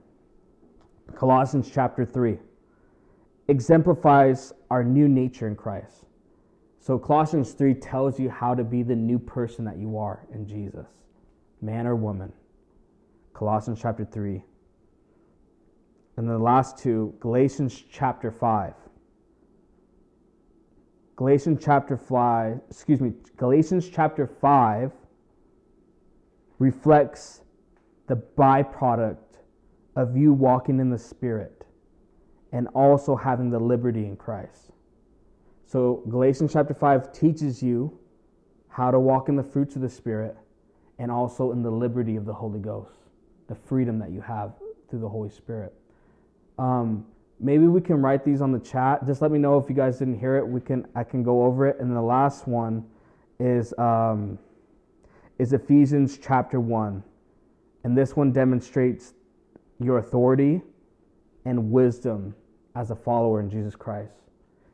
Colossians 1.16 1.70
chapter 1.72 2.04
3, 2.04 2.38
exemplifies 3.48 4.52
our 4.70 4.82
new 4.82 5.08
nature 5.08 5.46
in 5.46 5.56
Christ. 5.56 6.06
So 6.80 6.98
Colossians 6.98 7.52
3 7.52 7.74
tells 7.74 8.18
you 8.18 8.28
how 8.28 8.54
to 8.54 8.64
be 8.64 8.82
the 8.82 8.96
new 8.96 9.18
person 9.18 9.64
that 9.64 9.78
you 9.78 9.96
are 9.98 10.26
in 10.32 10.46
Jesus, 10.46 10.86
man 11.62 11.86
or 11.86 11.96
woman. 11.96 12.32
Colossians 13.32 13.78
chapter 13.80 14.04
3. 14.04 14.42
And 16.16 16.28
the 16.28 16.38
last 16.38 16.78
two, 16.78 17.14
Galatians 17.20 17.82
chapter 17.90 18.30
5. 18.30 18.74
Galatians 21.16 21.60
chapter 21.64 21.96
5, 21.96 22.60
excuse 22.68 23.00
me, 23.00 23.12
Galatians 23.36 23.88
chapter 23.88 24.26
5 24.26 24.92
reflects 26.58 27.42
the 28.06 28.16
byproduct 28.16 29.33
of 29.96 30.16
you 30.16 30.32
walking 30.32 30.80
in 30.80 30.90
the 30.90 30.98
Spirit 30.98 31.64
and 32.52 32.68
also 32.68 33.16
having 33.16 33.50
the 33.50 33.58
liberty 33.58 34.06
in 34.06 34.16
Christ. 34.16 34.70
So, 35.66 36.02
Galatians 36.08 36.52
chapter 36.52 36.74
5 36.74 37.12
teaches 37.12 37.62
you 37.62 37.98
how 38.68 38.90
to 38.90 38.98
walk 38.98 39.28
in 39.28 39.36
the 39.36 39.42
fruits 39.42 39.76
of 39.76 39.82
the 39.82 39.88
Spirit 39.88 40.36
and 40.98 41.10
also 41.10 41.52
in 41.52 41.62
the 41.62 41.70
liberty 41.70 42.16
of 42.16 42.24
the 42.24 42.32
Holy 42.32 42.60
Ghost, 42.60 42.96
the 43.48 43.54
freedom 43.54 43.98
that 43.98 44.10
you 44.10 44.20
have 44.20 44.54
through 44.88 45.00
the 45.00 45.08
Holy 45.08 45.30
Spirit. 45.30 45.72
Um, 46.58 47.06
maybe 47.40 47.66
we 47.66 47.80
can 47.80 48.00
write 48.00 48.24
these 48.24 48.40
on 48.40 48.52
the 48.52 48.58
chat. 48.58 49.04
Just 49.06 49.22
let 49.22 49.30
me 49.30 49.38
know 49.38 49.58
if 49.58 49.68
you 49.68 49.74
guys 49.74 49.98
didn't 49.98 50.18
hear 50.18 50.36
it. 50.36 50.46
We 50.46 50.60
can 50.60 50.86
I 50.94 51.04
can 51.04 51.22
go 51.22 51.44
over 51.44 51.66
it. 51.66 51.80
And 51.80 51.94
the 51.94 52.02
last 52.02 52.46
one 52.46 52.84
is 53.40 53.74
um, 53.78 54.38
is 55.38 55.52
Ephesians 55.52 56.18
chapter 56.18 56.60
one, 56.60 57.02
and 57.82 57.98
this 57.98 58.14
one 58.14 58.32
demonstrates 58.32 59.14
your 59.84 59.98
authority 59.98 60.62
and 61.44 61.70
wisdom 61.70 62.34
as 62.74 62.90
a 62.90 62.96
follower 62.96 63.40
in 63.40 63.50
Jesus 63.50 63.76
Christ. 63.76 64.14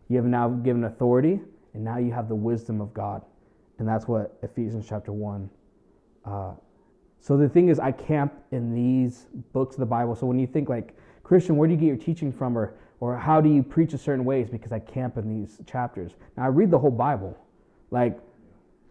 You 0.08 0.16
have 0.16 0.26
now 0.26 0.48
given 0.48 0.84
authority, 0.84 1.40
and 1.74 1.84
now 1.84 1.98
you 1.98 2.12
have 2.12 2.28
the 2.28 2.34
wisdom 2.34 2.80
of 2.80 2.92
God. 2.94 3.22
And 3.78 3.88
that's 3.88 4.06
what 4.08 4.38
Ephesians 4.42 4.86
chapter 4.88 5.12
1. 5.12 5.50
Uh, 6.24 6.52
so 7.20 7.36
the 7.36 7.48
thing 7.48 7.68
is, 7.68 7.78
I 7.78 7.92
camp 7.92 8.34
in 8.50 8.74
these 8.74 9.26
books 9.52 9.76
of 9.76 9.80
the 9.80 9.86
Bible. 9.86 10.14
So 10.14 10.26
when 10.26 10.38
you 10.38 10.46
think, 10.46 10.68
like, 10.68 10.96
Christian, 11.22 11.56
where 11.56 11.68
do 11.68 11.74
you 11.74 11.80
get 11.80 11.86
your 11.86 11.96
teaching 11.96 12.32
from? 12.32 12.56
Or, 12.56 12.74
or 12.98 13.16
how 13.16 13.40
do 13.40 13.48
you 13.48 13.62
preach 13.62 13.92
a 13.92 13.98
certain 13.98 14.24
ways? 14.24 14.48
Because 14.50 14.72
I 14.72 14.78
camp 14.78 15.16
in 15.16 15.28
these 15.28 15.60
chapters. 15.66 16.12
Now, 16.36 16.44
I 16.44 16.48
read 16.48 16.70
the 16.70 16.78
whole 16.78 16.90
Bible. 16.90 17.38
Like, 17.90 18.18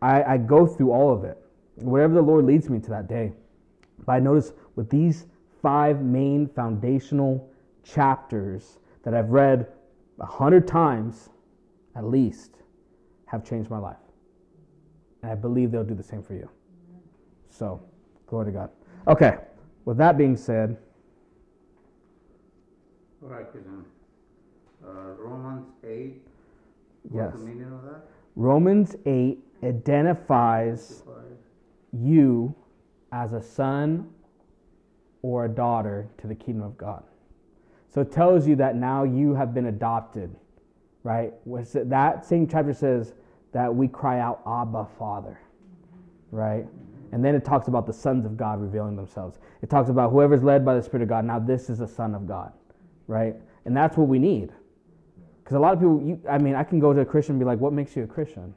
I, 0.01 0.23
I 0.23 0.37
go 0.37 0.65
through 0.65 0.91
all 0.91 1.13
of 1.13 1.23
it, 1.23 1.37
whatever 1.75 2.13
the 2.13 2.21
Lord 2.21 2.45
leads 2.45 2.69
me 2.69 2.79
to 2.79 2.89
that 2.91 3.07
day. 3.07 3.33
But 4.05 4.13
I 4.13 4.19
notice 4.19 4.53
with 4.75 4.89
these 4.89 5.25
five 5.61 6.01
main 6.01 6.47
foundational 6.47 7.49
chapters 7.83 8.79
that 9.03 9.13
I've 9.13 9.29
read 9.29 9.67
a 10.19 10.25
hundred 10.25 10.67
times 10.67 11.29
at 11.95 12.05
least 12.05 12.51
have 13.25 13.43
changed 13.43 13.69
my 13.69 13.77
life. 13.77 13.97
And 15.21 15.31
I 15.31 15.35
believe 15.35 15.71
they'll 15.71 15.83
do 15.83 15.95
the 15.95 16.03
same 16.03 16.23
for 16.23 16.33
you. 16.33 16.49
So, 17.49 17.81
glory 18.27 18.47
to 18.47 18.51
God. 18.51 18.69
Okay, 19.07 19.37
with 19.85 19.97
that 19.97 20.17
being 20.17 20.37
said, 20.37 20.77
All 23.21 23.29
right, 23.29 23.49
Christian. 23.51 23.83
Uh, 24.85 25.13
Romans 25.17 25.65
8. 25.83 26.21
Yes. 27.13 27.33
The 27.33 27.39
meaning 27.39 27.71
of 27.73 27.83
that? 27.83 28.03
Romans 28.35 28.95
8 29.05 29.37
identifies 29.63 31.03
you 31.91 32.55
as 33.11 33.33
a 33.33 33.41
son 33.41 34.09
or 35.21 35.45
a 35.45 35.49
daughter 35.49 36.07
to 36.19 36.27
the 36.27 36.35
kingdom 36.35 36.63
of 36.63 36.77
God. 36.77 37.03
So 37.93 38.01
it 38.01 38.11
tells 38.11 38.47
you 38.47 38.55
that 38.57 38.75
now 38.75 39.03
you 39.03 39.33
have 39.33 39.53
been 39.53 39.65
adopted, 39.65 40.35
right? 41.03 41.33
That 41.45 42.25
same 42.25 42.47
chapter 42.47 42.73
says 42.73 43.13
that 43.51 43.73
we 43.73 43.87
cry 43.87 44.19
out, 44.19 44.41
Abba, 44.45 44.87
Father, 44.97 45.39
right? 46.31 46.65
And 47.11 47.25
then 47.25 47.33
it 47.33 47.43
talks 47.43 47.67
about 47.67 47.87
the 47.87 47.93
sons 47.93 48.25
of 48.25 48.37
God 48.37 48.61
revealing 48.61 48.95
themselves. 48.95 49.39
It 49.63 49.69
talks 49.69 49.89
about 49.89 50.11
whoever's 50.11 50.43
led 50.43 50.63
by 50.63 50.75
the 50.75 50.83
Spirit 50.83 51.03
of 51.03 51.09
God. 51.09 51.25
Now 51.25 51.39
this 51.39 51.69
is 51.69 51.79
a 51.79 51.87
son 51.87 52.13
of 52.13 52.27
God, 52.27 52.53
right? 53.07 53.35
And 53.65 53.75
that's 53.75 53.97
what 53.97 54.07
we 54.07 54.19
need. 54.19 54.51
Because 55.43 55.55
a 55.55 55.59
lot 55.59 55.73
of 55.73 55.79
people, 55.79 56.01
you, 56.05 56.21
I 56.29 56.37
mean, 56.37 56.53
I 56.53 56.63
can 56.63 56.79
go 56.79 56.93
to 56.93 57.01
a 57.01 57.05
Christian 57.05 57.33
and 57.33 57.39
be 57.39 57.45
like, 57.45 57.59
what 57.59 57.73
makes 57.73 57.95
you 57.95 58.03
a 58.03 58.07
Christian? 58.07 58.53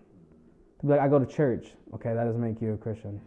To 0.81 0.87
be 0.87 0.93
like, 0.93 1.01
I 1.01 1.09
go 1.09 1.19
to 1.19 1.25
church. 1.25 1.69
Okay, 1.95 2.13
that 2.13 2.25
doesn't 2.25 2.43
make 2.43 2.61
you 2.61 2.75
a 2.75 2.77
Christian. 2.77 3.19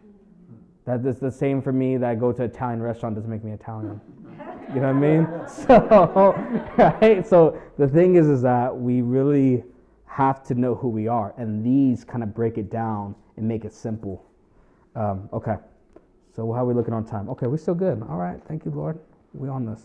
That 0.86 1.04
is 1.04 1.18
the 1.18 1.32
same 1.32 1.60
for 1.60 1.72
me 1.72 1.96
that 1.96 2.08
I 2.08 2.14
go 2.14 2.32
to 2.32 2.44
an 2.44 2.50
Italian 2.50 2.80
restaurant 2.80 3.16
doesn't 3.16 3.30
make 3.30 3.42
me 3.42 3.50
Italian. 3.50 4.00
You 4.72 4.80
know 4.80 4.82
what 4.82 4.84
I 4.84 4.92
mean? 4.92 5.28
So, 5.48 6.34
right? 6.78 7.26
So 7.26 7.60
the 7.76 7.88
thing 7.88 8.14
is, 8.14 8.28
is 8.28 8.42
that 8.42 8.74
we 8.74 9.02
really 9.02 9.64
have 10.06 10.44
to 10.44 10.54
know 10.54 10.74
who 10.74 10.88
we 10.88 11.08
are, 11.08 11.34
and 11.36 11.64
these 11.64 12.04
kind 12.04 12.22
of 12.22 12.34
break 12.34 12.56
it 12.56 12.70
down 12.70 13.16
and 13.36 13.46
make 13.46 13.64
it 13.64 13.72
simple. 13.72 14.24
Um, 14.94 15.28
okay. 15.32 15.56
So 16.34 16.52
how 16.52 16.62
are 16.62 16.66
we 16.66 16.74
looking 16.74 16.94
on 16.94 17.04
time? 17.04 17.28
Okay, 17.30 17.46
we're 17.46 17.56
still 17.58 17.74
good. 17.74 18.02
All 18.08 18.18
right. 18.18 18.40
Thank 18.46 18.64
you, 18.64 18.70
Lord. 18.70 18.98
We 19.34 19.48
on 19.48 19.66
this. 19.66 19.82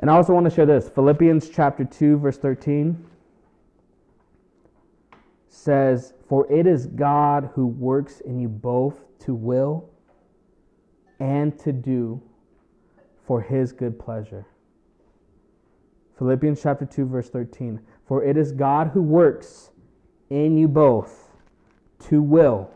And 0.00 0.10
I 0.10 0.14
also 0.14 0.34
want 0.34 0.44
to 0.44 0.50
share 0.50 0.66
this. 0.66 0.88
Philippians 0.88 1.48
chapter 1.48 1.84
2, 1.84 2.18
verse 2.18 2.38
13 2.38 3.02
says, 5.48 6.14
For 6.28 6.50
it 6.52 6.66
is 6.66 6.86
God 6.86 7.50
who 7.54 7.66
works 7.66 8.20
in 8.20 8.38
you 8.38 8.48
both 8.48 8.94
to 9.20 9.34
will 9.34 9.88
and 11.18 11.58
to 11.60 11.72
do 11.72 12.22
for 13.26 13.40
his 13.40 13.72
good 13.72 13.98
pleasure. 13.98 14.46
Philippians 16.18 16.62
chapter 16.62 16.86
2, 16.86 17.06
verse 17.06 17.28
13. 17.28 17.80
For 18.06 18.24
it 18.24 18.36
is 18.36 18.52
God 18.52 18.88
who 18.88 19.02
works 19.02 19.70
in 20.30 20.56
you 20.56 20.68
both 20.68 21.30
to 22.08 22.22
will 22.22 22.70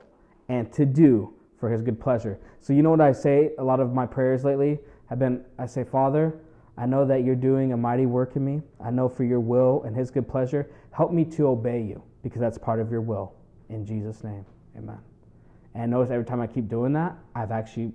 and 0.48 0.72
to 0.72 0.84
do 0.84 1.32
for 1.58 1.70
his 1.70 1.82
good 1.82 2.00
pleasure. 2.00 2.38
So, 2.60 2.72
you 2.72 2.82
know 2.82 2.90
what 2.90 3.00
I 3.00 3.12
say? 3.12 3.52
A 3.58 3.64
lot 3.64 3.80
of 3.80 3.92
my 3.92 4.06
prayers 4.06 4.44
lately 4.44 4.78
have 5.08 5.18
been 5.18 5.44
I 5.58 5.66
say, 5.66 5.84
Father, 5.84 6.38
I 6.76 6.86
know 6.86 7.04
that 7.06 7.24
you're 7.24 7.36
doing 7.36 7.72
a 7.72 7.76
mighty 7.76 8.06
work 8.06 8.36
in 8.36 8.44
me. 8.44 8.62
I 8.82 8.90
know 8.90 9.08
for 9.08 9.24
your 9.24 9.40
will 9.40 9.82
and 9.84 9.94
his 9.94 10.10
good 10.10 10.28
pleasure, 10.28 10.70
help 10.92 11.12
me 11.12 11.24
to 11.26 11.48
obey 11.48 11.82
you 11.82 12.02
because 12.22 12.40
that's 12.40 12.58
part 12.58 12.80
of 12.80 12.90
your 12.90 13.00
will. 13.00 13.32
In 13.68 13.86
Jesus' 13.86 14.22
name, 14.24 14.44
amen. 14.76 14.98
And 15.74 15.90
notice 15.90 16.10
every 16.10 16.24
time 16.24 16.40
I 16.40 16.46
keep 16.46 16.68
doing 16.68 16.92
that, 16.94 17.16
I've 17.34 17.52
actually, 17.52 17.92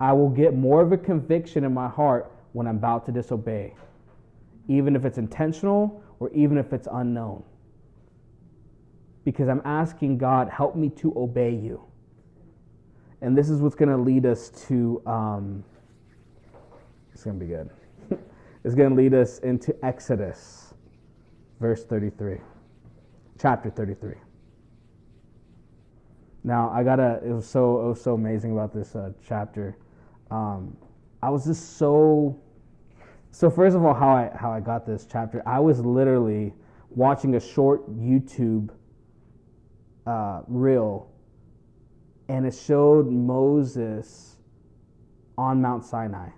I 0.00 0.12
will 0.12 0.28
get 0.28 0.54
more 0.54 0.82
of 0.82 0.92
a 0.92 0.98
conviction 0.98 1.64
in 1.64 1.72
my 1.72 1.88
heart 1.88 2.30
when 2.52 2.66
I'm 2.66 2.76
about 2.76 3.06
to 3.06 3.12
disobey, 3.12 3.74
even 4.68 4.94
if 4.94 5.04
it's 5.04 5.18
intentional 5.18 6.02
or 6.20 6.30
even 6.30 6.58
if 6.58 6.72
it's 6.72 6.88
unknown. 6.92 7.42
Because 9.24 9.48
I'm 9.48 9.62
asking 9.64 10.18
God, 10.18 10.48
help 10.48 10.76
me 10.76 10.90
to 10.90 11.12
obey 11.16 11.50
you. 11.50 11.82
And 13.20 13.36
this 13.36 13.50
is 13.50 13.60
what's 13.60 13.74
going 13.74 13.90
to 13.90 13.96
lead 13.96 14.26
us 14.26 14.50
to, 14.68 15.02
um, 15.06 15.64
it's 17.12 17.24
going 17.24 17.38
to 17.38 17.44
be 17.44 17.50
good. 17.50 17.70
it's 18.64 18.74
going 18.74 18.90
to 18.90 18.94
lead 18.94 19.12
us 19.14 19.38
into 19.40 19.74
Exodus, 19.84 20.72
verse 21.60 21.84
33, 21.84 22.38
chapter 23.38 23.70
33. 23.70 24.14
Now 26.44 26.70
I 26.70 26.82
gotta. 26.82 27.20
It 27.24 27.32
was 27.32 27.46
so 27.46 27.80
it 27.82 27.88
was 27.88 28.00
so 28.00 28.14
amazing 28.14 28.52
about 28.52 28.72
this 28.72 28.94
uh, 28.94 29.12
chapter. 29.26 29.76
Um, 30.30 30.76
I 31.22 31.30
was 31.30 31.44
just 31.44 31.76
so. 31.76 32.40
So 33.30 33.50
first 33.50 33.76
of 33.76 33.84
all, 33.84 33.94
how 33.94 34.08
I 34.08 34.30
how 34.34 34.52
I 34.52 34.60
got 34.60 34.86
this 34.86 35.06
chapter, 35.10 35.42
I 35.46 35.58
was 35.58 35.80
literally 35.80 36.54
watching 36.90 37.34
a 37.34 37.40
short 37.40 37.90
YouTube 37.90 38.70
uh, 40.06 40.42
reel, 40.46 41.10
and 42.28 42.46
it 42.46 42.54
showed 42.54 43.10
Moses 43.10 44.36
on 45.36 45.60
Mount 45.60 45.84
Sinai, 45.84 46.28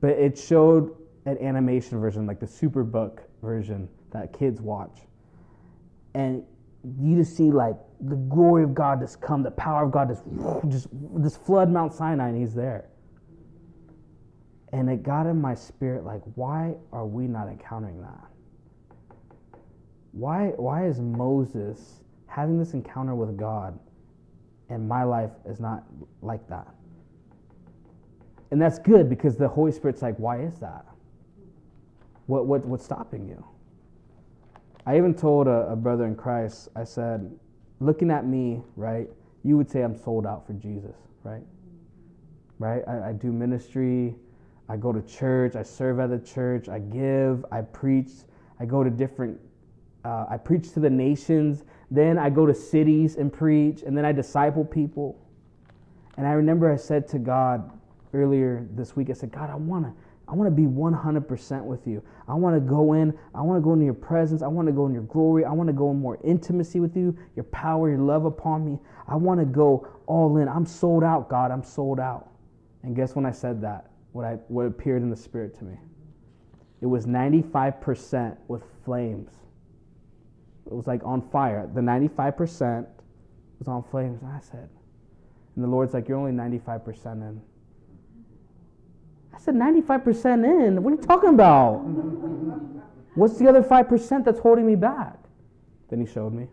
but 0.00 0.10
it 0.10 0.38
showed 0.38 0.96
an 1.26 1.36
animation 1.38 2.00
version, 2.00 2.26
like 2.26 2.40
the 2.40 2.46
Superbook 2.46 3.18
version 3.42 3.88
that 4.12 4.32
kids 4.32 4.60
watch, 4.60 5.00
and 6.16 6.42
you 6.98 7.16
just 7.16 7.36
see 7.36 7.50
like 7.50 7.76
the 8.00 8.16
glory 8.16 8.64
of 8.64 8.74
God 8.74 9.00
just 9.00 9.20
come, 9.20 9.42
the 9.42 9.50
power 9.50 9.84
of 9.84 9.92
God 9.92 10.08
just 10.08 10.22
just 10.68 10.88
just 11.22 11.44
flood 11.44 11.70
Mount 11.70 11.92
Sinai, 11.92 12.28
and 12.30 12.38
He's 12.38 12.54
there. 12.54 12.86
And 14.72 14.90
it 14.90 15.02
got 15.02 15.26
in 15.26 15.40
my 15.40 15.54
spirit 15.54 16.04
like, 16.04 16.22
why 16.34 16.74
are 16.92 17.06
we 17.06 17.26
not 17.26 17.48
encountering 17.48 18.00
that? 18.00 18.26
Why 20.12 20.48
why 20.56 20.86
is 20.86 21.00
Moses 21.00 22.00
having 22.26 22.58
this 22.58 22.72
encounter 22.72 23.14
with 23.14 23.36
God, 23.36 23.78
and 24.70 24.88
my 24.88 25.04
life 25.04 25.32
is 25.44 25.60
not 25.60 25.84
like 26.22 26.48
that? 26.48 26.66
And 28.50 28.62
that's 28.62 28.78
good 28.78 29.10
because 29.10 29.36
the 29.36 29.48
Holy 29.48 29.72
Spirit's 29.72 30.00
like, 30.00 30.16
why 30.16 30.40
is 30.40 30.58
that? 30.60 30.86
What 32.26 32.46
what 32.46 32.64
what's 32.64 32.84
stopping 32.86 33.28
you? 33.28 33.44
I 34.86 34.96
even 34.96 35.14
told 35.14 35.48
a, 35.48 35.68
a 35.68 35.76
brother 35.76 36.04
in 36.04 36.14
Christ, 36.14 36.68
I 36.76 36.84
said, 36.84 37.30
looking 37.80 38.10
at 38.10 38.24
me, 38.24 38.62
right, 38.76 39.08
you 39.42 39.56
would 39.56 39.68
say 39.68 39.82
I'm 39.82 39.96
sold 39.96 40.26
out 40.26 40.46
for 40.46 40.52
Jesus, 40.52 40.94
right? 41.24 41.42
Right? 42.60 42.82
I, 42.86 43.08
I 43.08 43.12
do 43.12 43.32
ministry, 43.32 44.14
I 44.68 44.76
go 44.76 44.92
to 44.92 45.02
church, 45.02 45.56
I 45.56 45.62
serve 45.64 45.98
at 45.98 46.10
the 46.10 46.18
church, 46.20 46.68
I 46.68 46.78
give, 46.78 47.44
I 47.50 47.62
preach, 47.62 48.10
I 48.60 48.64
go 48.64 48.84
to 48.84 48.90
different, 48.90 49.40
uh, 50.04 50.26
I 50.30 50.36
preach 50.36 50.72
to 50.74 50.80
the 50.80 50.90
nations, 50.90 51.64
then 51.90 52.16
I 52.16 52.30
go 52.30 52.46
to 52.46 52.54
cities 52.54 53.16
and 53.16 53.32
preach, 53.32 53.82
and 53.82 53.96
then 53.96 54.04
I 54.04 54.12
disciple 54.12 54.64
people. 54.64 55.20
And 56.16 56.26
I 56.26 56.32
remember 56.32 56.72
I 56.72 56.76
said 56.76 57.08
to 57.08 57.18
God 57.18 57.70
earlier 58.14 58.66
this 58.72 58.94
week, 58.94 59.10
I 59.10 59.14
said, 59.14 59.32
God, 59.32 59.50
I 59.50 59.56
want 59.56 59.84
to 59.84 59.92
I 60.28 60.34
want 60.34 60.48
to 60.48 60.50
be 60.50 60.66
100% 60.66 61.64
with 61.64 61.86
you. 61.86 62.02
I 62.26 62.34
want 62.34 62.56
to 62.56 62.60
go 62.60 62.94
in. 62.94 63.16
I 63.34 63.42
want 63.42 63.58
to 63.58 63.62
go 63.62 63.74
into 63.74 63.84
your 63.84 63.94
presence. 63.94 64.42
I 64.42 64.48
want 64.48 64.66
to 64.66 64.72
go 64.72 64.86
in 64.86 64.92
your 64.92 65.04
glory. 65.04 65.44
I 65.44 65.52
want 65.52 65.68
to 65.68 65.72
go 65.72 65.90
in 65.92 66.00
more 66.00 66.18
intimacy 66.24 66.80
with 66.80 66.96
you, 66.96 67.16
your 67.36 67.44
power, 67.44 67.90
your 67.90 68.00
love 68.00 68.24
upon 68.24 68.64
me. 68.64 68.78
I 69.06 69.14
want 69.14 69.38
to 69.38 69.46
go 69.46 69.86
all 70.06 70.36
in. 70.38 70.48
I'm 70.48 70.66
sold 70.66 71.04
out, 71.04 71.28
God. 71.28 71.52
I'm 71.52 71.62
sold 71.62 72.00
out. 72.00 72.30
And 72.82 72.96
guess 72.96 73.14
when 73.14 73.24
I 73.24 73.30
said 73.30 73.60
that, 73.62 73.90
what, 74.12 74.24
I, 74.24 74.32
what 74.48 74.66
appeared 74.66 75.02
in 75.02 75.10
the 75.10 75.16
Spirit 75.16 75.56
to 75.58 75.64
me? 75.64 75.76
It 76.80 76.86
was 76.86 77.06
95% 77.06 78.36
with 78.48 78.62
flames. 78.84 79.30
It 80.66 80.72
was 80.72 80.88
like 80.88 81.02
on 81.04 81.22
fire. 81.30 81.70
The 81.72 81.80
95% 81.80 82.86
was 83.60 83.68
on 83.68 83.84
flames. 83.84 84.22
I 84.24 84.40
said, 84.40 84.68
and 85.54 85.64
the 85.64 85.68
Lord's 85.68 85.94
like, 85.94 86.08
You're 86.08 86.18
only 86.18 86.32
95% 86.32 87.22
in. 87.22 87.40
I 89.36 89.38
said 89.38 89.54
95% 89.54 90.66
in. 90.66 90.82
What 90.82 90.92
are 90.92 90.96
you 90.96 91.02
talking 91.02 91.28
about? 91.28 91.80
What's 93.14 93.38
the 93.38 93.46
other 93.48 93.62
5% 93.62 94.24
that's 94.24 94.40
holding 94.40 94.66
me 94.66 94.76
back? 94.76 95.18
Then 95.90 96.00
he 96.00 96.06
showed 96.06 96.32
me. 96.32 96.48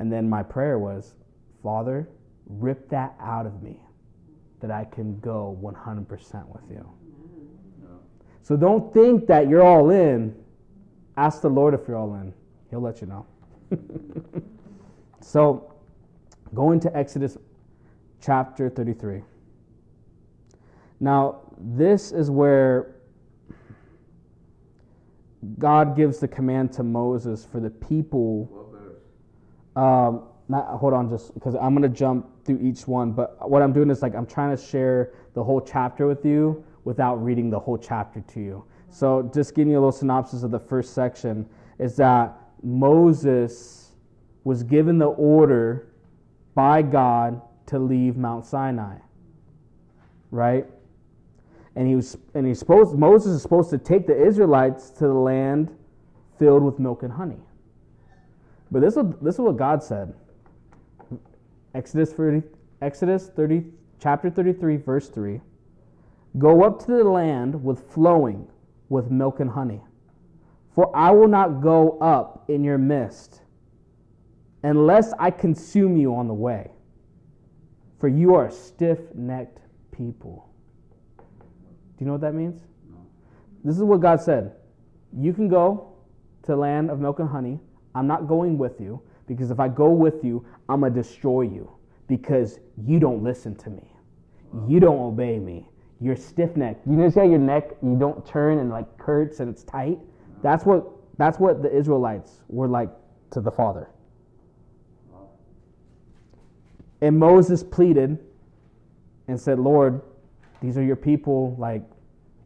And 0.00 0.12
then 0.12 0.28
my 0.28 0.42
prayer 0.42 0.78
was, 0.78 1.14
Father, 1.62 2.08
rip 2.46 2.88
that 2.88 3.14
out 3.20 3.46
of 3.46 3.62
me 3.62 3.78
that 4.60 4.70
I 4.70 4.84
can 4.84 5.20
go 5.20 5.56
100% 5.62 6.48
with 6.48 6.62
you. 6.70 6.90
So 8.42 8.56
don't 8.56 8.92
think 8.92 9.26
that 9.28 9.48
you're 9.48 9.62
all 9.62 9.90
in. 9.90 10.34
Ask 11.16 11.42
the 11.42 11.50
Lord 11.50 11.74
if 11.74 11.86
you're 11.86 11.96
all 11.96 12.14
in, 12.14 12.32
He'll 12.70 12.80
let 12.80 13.00
you 13.00 13.06
know. 13.06 13.26
so, 15.20 15.72
going 16.54 16.80
to 16.80 16.96
Exodus 16.96 17.36
chapter 18.20 18.68
33. 18.68 19.22
Now, 21.00 21.40
this 21.58 22.12
is 22.12 22.30
where 22.30 22.96
God 25.58 25.96
gives 25.96 26.18
the 26.18 26.28
command 26.28 26.72
to 26.74 26.82
Moses 26.82 27.46
for 27.50 27.60
the 27.60 27.70
people. 27.70 28.66
Um, 29.76 30.24
not, 30.48 30.66
hold 30.66 30.92
on, 30.92 31.08
just 31.08 31.32
because 31.32 31.54
I'm 31.54 31.74
going 31.74 31.90
to 31.90 31.96
jump 31.96 32.44
through 32.44 32.60
each 32.60 32.86
one. 32.86 33.12
But 33.12 33.48
what 33.48 33.62
I'm 33.62 33.72
doing 33.72 33.88
is 33.90 34.02
like 34.02 34.14
I'm 34.14 34.26
trying 34.26 34.54
to 34.54 34.62
share 34.62 35.12
the 35.34 35.42
whole 35.42 35.60
chapter 35.60 36.06
with 36.06 36.24
you 36.24 36.64
without 36.84 37.16
reading 37.16 37.50
the 37.50 37.58
whole 37.58 37.78
chapter 37.78 38.20
to 38.20 38.40
you. 38.40 38.64
So, 38.90 39.30
just 39.32 39.54
giving 39.54 39.70
you 39.70 39.78
a 39.78 39.80
little 39.80 39.92
synopsis 39.92 40.42
of 40.42 40.50
the 40.50 40.58
first 40.58 40.94
section 40.94 41.48
is 41.78 41.96
that 41.96 42.36
Moses 42.62 43.92
was 44.42 44.62
given 44.64 44.98
the 44.98 45.06
order 45.06 45.92
by 46.54 46.82
God 46.82 47.40
to 47.66 47.78
leave 47.78 48.16
Mount 48.16 48.44
Sinai. 48.44 48.96
Right? 50.32 50.66
And 51.80 51.88
he 51.88 51.96
was 51.96 52.18
and 52.34 52.46
he's 52.46 52.58
supposed 52.58 52.94
Moses 52.94 53.32
is 53.32 53.40
supposed 53.40 53.70
to 53.70 53.78
take 53.78 54.06
the 54.06 54.14
Israelites 54.14 54.90
to 54.90 55.06
the 55.06 55.14
land 55.14 55.74
filled 56.38 56.62
with 56.62 56.78
milk 56.78 57.04
and 57.04 57.10
honey. 57.10 57.40
But 58.70 58.82
this 58.82 58.98
is, 58.98 59.04
this 59.22 59.36
is 59.36 59.40
what 59.40 59.56
God 59.56 59.82
said. 59.82 60.12
Exodus 61.74 62.12
30, 62.12 62.42
Exodus 62.82 63.30
30 63.34 63.64
chapter 63.98 64.28
33 64.28 64.76
verse 64.76 65.08
3. 65.08 65.40
Go 66.36 66.64
up 66.64 66.84
to 66.84 66.92
the 66.92 67.02
land 67.02 67.64
with 67.64 67.90
flowing 67.90 68.46
with 68.90 69.10
milk 69.10 69.40
and 69.40 69.48
honey. 69.48 69.80
For 70.74 70.94
I 70.94 71.10
will 71.12 71.28
not 71.28 71.62
go 71.62 71.98
up 72.00 72.44
in 72.50 72.62
your 72.62 72.76
midst 72.76 73.40
unless 74.62 75.14
I 75.18 75.30
consume 75.30 75.96
you 75.96 76.14
on 76.14 76.28
the 76.28 76.34
way. 76.34 76.72
For 77.98 78.08
you 78.08 78.34
are 78.34 78.48
a 78.48 78.52
stiff-necked 78.52 79.60
people. 79.92 80.49
Do 82.00 82.04
you 82.04 82.06
know 82.06 82.12
what 82.12 82.22
that 82.22 82.34
means? 82.34 82.62
No. 82.90 82.96
This 83.62 83.76
is 83.76 83.82
what 83.82 84.00
God 84.00 84.22
said. 84.22 84.52
You 85.14 85.34
can 85.34 85.48
go 85.48 85.92
to 86.44 86.56
land 86.56 86.90
of 86.90 86.98
milk 86.98 87.18
and 87.18 87.28
honey. 87.28 87.60
I'm 87.94 88.06
not 88.06 88.26
going 88.26 88.56
with 88.56 88.80
you 88.80 89.02
because 89.26 89.50
if 89.50 89.60
I 89.60 89.68
go 89.68 89.90
with 89.90 90.24
you, 90.24 90.42
I'm 90.66 90.80
going 90.80 90.94
to 90.94 91.02
destroy 91.02 91.42
you 91.42 91.70
because 92.08 92.58
you 92.82 93.00
don't 93.00 93.22
listen 93.22 93.54
to 93.56 93.68
me. 93.68 93.92
You 94.66 94.80
don't 94.80 94.98
obey 94.98 95.38
me. 95.38 95.68
You're 96.00 96.16
stiff 96.16 96.56
necked. 96.56 96.86
You 96.86 96.94
know 96.94 97.10
how 97.10 97.22
your 97.22 97.38
neck 97.38 97.72
you 97.82 97.98
don't 97.98 98.24
turn 98.26 98.60
and 98.60 98.70
like 98.70 98.86
hurts 98.98 99.40
and 99.40 99.50
it's 99.50 99.62
tight? 99.62 99.98
That's 100.42 100.64
what 100.64 100.86
that's 101.18 101.38
what 101.38 101.62
the 101.62 101.70
Israelites 101.70 102.40
were 102.48 102.66
like 102.66 102.88
to 103.32 103.42
the 103.42 103.50
Father. 103.50 103.90
And 107.02 107.18
Moses 107.18 107.62
pleaded 107.62 108.18
and 109.28 109.38
said, 109.38 109.58
Lord, 109.58 110.00
these 110.60 110.76
are 110.76 110.82
your 110.82 110.96
people. 110.96 111.56
Like, 111.58 111.82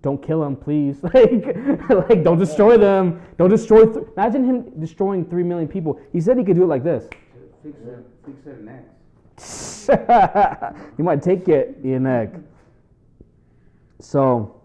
don't 0.04 0.22
kill 0.22 0.42
them, 0.42 0.54
please. 0.54 1.02
like, 1.02 1.56
like, 1.88 2.22
don't 2.22 2.38
destroy 2.38 2.76
them. 2.76 3.22
Don't 3.38 3.48
destroy. 3.48 3.86
Th- 3.86 4.06
Imagine 4.18 4.44
him 4.44 4.78
destroying 4.78 5.24
three 5.24 5.42
million 5.42 5.66
people. 5.66 5.98
He 6.12 6.20
said 6.20 6.36
he 6.36 6.44
could 6.44 6.56
do 6.56 6.62
it 6.62 6.66
like 6.66 6.84
this. 6.84 7.08
Fix 7.62 7.78
it, 7.80 8.06
fix 8.26 8.46
it 8.46 8.60
next. 8.60 9.88
you 10.98 11.04
might 11.04 11.22
take 11.22 11.48
it 11.48 11.78
your 11.82 12.00
neck. 12.00 12.34
So, 13.98 14.60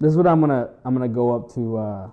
this 0.00 0.10
is 0.10 0.16
what 0.16 0.26
I'm 0.26 0.40
gonna 0.40 0.70
I'm 0.86 0.94
gonna 0.94 1.08
go 1.08 1.36
up 1.36 1.52
to 1.54 1.76
uh, 1.76 2.10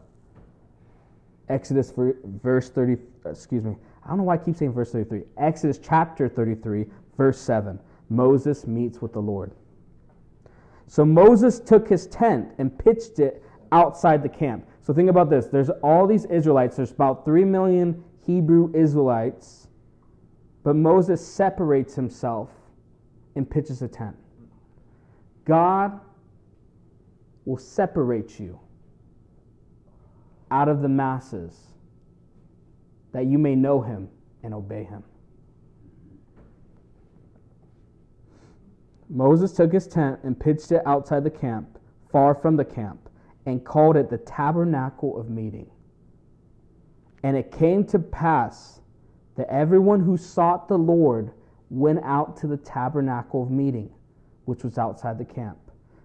Exodus 1.48 1.94
verse 1.96 2.70
thirty. 2.70 2.98
Excuse 3.26 3.64
me. 3.64 3.78
I 4.04 4.10
don't 4.10 4.18
know 4.18 4.24
why 4.26 4.34
I 4.34 4.38
keep 4.38 4.58
saying 4.58 4.74
verse 4.74 4.92
thirty 4.92 5.08
three. 5.08 5.24
Exodus 5.38 5.80
chapter 5.82 6.28
thirty 6.28 6.56
three, 6.56 6.86
verse 7.16 7.40
seven. 7.40 7.80
Moses 8.10 8.68
meets 8.68 9.02
with 9.02 9.14
the 9.14 9.22
Lord. 9.22 9.54
So 10.88 11.06
Moses 11.06 11.60
took 11.60 11.88
his 11.88 12.08
tent 12.08 12.54
and 12.58 12.78
pitched 12.78 13.20
it 13.20 13.44
outside 13.72 14.24
the 14.24 14.30
camp. 14.30 14.66
So 14.82 14.94
think 14.94 15.10
about 15.10 15.30
this. 15.30 15.48
There's 15.48 15.70
all 15.70 16.08
these 16.08 16.26
Israelites. 16.26 16.78
There's 16.78 16.92
about 16.92 17.26
3 17.26 17.44
million 17.44 18.04
Hebrew 18.26 18.72
Israelites. 18.74 19.68
But 20.64 20.76
Moses 20.76 21.26
separates 21.26 21.94
himself 21.94 22.50
and 23.36 23.50
pitches 23.50 23.82
a 23.82 23.88
tent. 23.88 24.16
God 25.46 26.00
will 27.46 27.58
separate 27.58 28.40
you 28.40 28.60
out 30.52 30.68
of 30.70 30.82
the 30.82 30.90
masses 30.90 31.58
that 33.12 33.26
you 33.26 33.38
may 33.38 33.56
know 33.56 33.82
him 33.82 34.10
and 34.44 34.54
obey 34.54 34.84
him. 34.84 35.04
Moses 39.10 39.54
took 39.54 39.72
his 39.72 39.88
tent 39.88 40.20
and 40.24 40.40
pitched 40.40 40.72
it 40.72 40.82
outside 40.86 41.24
the 41.24 41.30
camp, 41.30 41.80
far 42.12 42.36
from 42.36 42.56
the 42.56 42.66
camp, 42.66 43.10
and 43.46 43.64
called 43.64 43.96
it 43.96 44.10
the 44.10 44.18
tabernacle 44.18 45.18
of 45.20 45.30
meeting. 45.30 45.70
And 47.24 47.38
it 47.38 47.52
came 47.52 47.86
to 47.86 48.00
pass 48.00 48.82
that 49.36 49.50
everyone 49.50 50.02
who 50.02 50.18
sought 50.18 50.68
the 50.68 50.78
Lord 50.78 51.32
went 51.70 52.00
out 52.04 52.38
to 52.38 52.48
the 52.48 52.58
tabernacle 52.58 53.44
of 53.44 53.52
meeting, 53.52 53.90
which 54.46 54.64
was 54.64 54.78
outside 54.78 55.18
the 55.18 55.26
camp. 55.26 55.58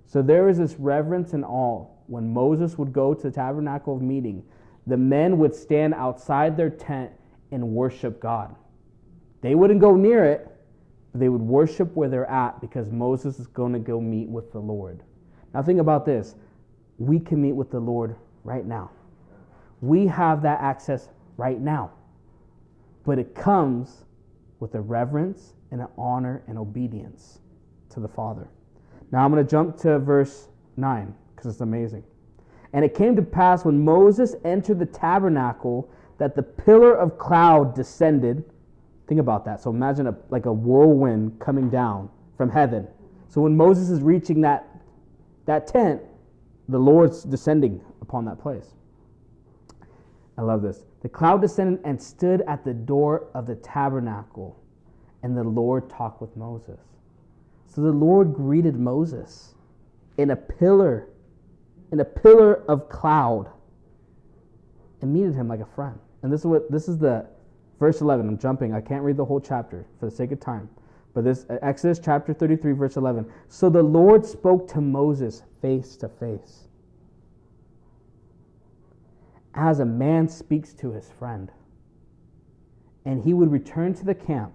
So 0.07 0.22
there 0.22 0.48
is 0.48 0.59
this 0.59 0.74
reverence 0.74 1.32
and 1.32 1.44
awe 1.44 1.86
when 2.07 2.32
Moses 2.32 2.76
would 2.76 2.92
go 2.92 3.14
to 3.14 3.22
the 3.22 3.30
tabernacle 3.30 3.96
of 3.96 4.03
meeting. 4.03 4.44
The 4.86 4.96
men 4.96 5.38
would 5.38 5.55
stand 5.55 5.94
outside 5.94 6.57
their 6.57 6.70
tent 6.70 7.11
and 7.50 7.70
worship 7.70 8.20
God. 8.20 8.55
They 9.40 9.55
wouldn't 9.55 9.80
go 9.80 9.96
near 9.96 10.24
it, 10.24 10.51
they 11.14 11.28
would 11.28 11.42
worship 11.42 11.94
where 11.94 12.08
they're 12.08 12.30
at 12.30 12.60
because 12.60 12.90
Moses 12.90 13.38
is 13.38 13.46
going 13.46 13.72
to 13.72 13.78
go 13.78 14.00
meet 14.00 14.28
with 14.28 14.52
the 14.52 14.58
Lord. 14.58 15.02
Now, 15.52 15.62
think 15.62 15.80
about 15.80 16.06
this 16.06 16.34
we 16.98 17.18
can 17.18 17.42
meet 17.42 17.52
with 17.52 17.70
the 17.70 17.80
Lord 17.80 18.16
right 18.44 18.64
now. 18.64 18.90
We 19.80 20.06
have 20.06 20.42
that 20.42 20.60
access 20.60 21.08
right 21.36 21.60
now. 21.60 21.90
But 23.04 23.18
it 23.18 23.34
comes 23.34 24.04
with 24.60 24.74
a 24.74 24.80
reverence 24.80 25.54
and 25.72 25.80
an 25.80 25.88
honor 25.98 26.42
and 26.46 26.56
obedience 26.56 27.40
to 27.90 28.00
the 28.00 28.08
Father. 28.08 28.48
Now, 29.10 29.24
I'm 29.24 29.32
going 29.32 29.44
to 29.44 29.50
jump 29.50 29.76
to 29.78 29.98
verse 29.98 30.48
9 30.76 31.14
because 31.34 31.52
it's 31.52 31.60
amazing. 31.60 32.04
And 32.72 32.84
it 32.84 32.94
came 32.94 33.16
to 33.16 33.22
pass 33.22 33.64
when 33.64 33.84
Moses 33.84 34.34
entered 34.44 34.78
the 34.78 34.86
tabernacle 34.86 35.90
that 36.18 36.36
the 36.36 36.42
pillar 36.42 36.94
of 36.94 37.18
cloud 37.18 37.74
descended 37.74 38.44
Think 39.09 39.20
about 39.20 39.44
that. 39.44 39.61
So 39.61 39.70
imagine 39.70 40.07
a, 40.07 40.16
like 40.30 40.46
a 40.46 40.53
whirlwind 40.53 41.38
coming 41.40 41.68
down 41.68 42.09
from 42.36 42.50
heaven. 42.50 42.86
So 43.28 43.40
when 43.40 43.57
Moses 43.57 43.90
is 43.90 44.00
reaching 44.00 44.40
that, 44.42 44.68
that 45.46 45.66
tent, 45.66 46.03
the 46.68 46.78
Lord's 46.78 47.22
descending 47.24 47.80
upon 48.00 48.24
that 48.26 48.40
place. 48.40 48.74
I 50.38 50.42
love 50.42 50.62
this. 50.62 50.84
The 51.03 51.09
cloud 51.09 51.40
descended 51.40 51.80
and 51.84 52.00
stood 52.00 52.42
at 52.42 52.64
the 52.64 52.72
door 52.72 53.28
of 53.34 53.46
the 53.46 53.57
tabernacle, 53.57 54.59
and 55.22 55.36
the 55.36 55.44
Lord 55.44 55.90
talked 55.90 56.20
with 56.20 56.36
Moses. 56.36 56.80
So 57.66 57.80
the 57.80 57.90
Lord 57.90 58.34
greeted 58.34 58.76
Moses 58.76 59.55
in 60.18 60.30
a 60.30 60.36
pillar, 60.36 61.09
in 61.90 62.00
a 62.00 62.05
pillar 62.05 62.62
of 62.68 62.88
cloud, 62.88 63.50
and 65.00 65.12
meted 65.12 65.34
him 65.34 65.48
like 65.48 65.61
a 65.61 65.66
friend. 65.74 65.98
And 66.22 66.32
this 66.32 66.40
is 66.40 66.46
what 66.46 66.70
this 66.70 66.88
is 66.88 66.98
the 66.98 67.26
Verse 67.83 68.01
11, 68.01 68.28
I'm 68.28 68.39
jumping. 68.39 68.72
I 68.72 68.80
can't 68.80 69.03
read 69.03 69.16
the 69.16 69.24
whole 69.24 69.41
chapter 69.41 69.85
for 69.99 70.07
the 70.07 70.14
sake 70.14 70.30
of 70.30 70.39
time. 70.39 70.70
But 71.14 71.24
this 71.24 71.47
uh, 71.51 71.59
Exodus 71.62 71.99
chapter 71.99 72.33
33, 72.33 72.74
verse 72.74 72.97
11. 72.97 73.28
So 73.49 73.68
the 73.68 73.83
Lord 73.83 74.24
spoke 74.24 74.68
to 74.68 74.80
Moses 74.80 75.43
face 75.61 75.97
to 75.97 76.09
face, 76.09 76.68
as 79.55 79.80
a 79.80 79.85
man 79.85 80.28
speaks 80.28 80.72
to 80.74 80.93
his 80.93 81.11
friend. 81.18 81.51
And 83.05 83.20
he 83.24 83.35
would 83.35 83.51
return 83.51 83.95
to 83.95 84.05
the 84.05 84.14
camp, 84.14 84.55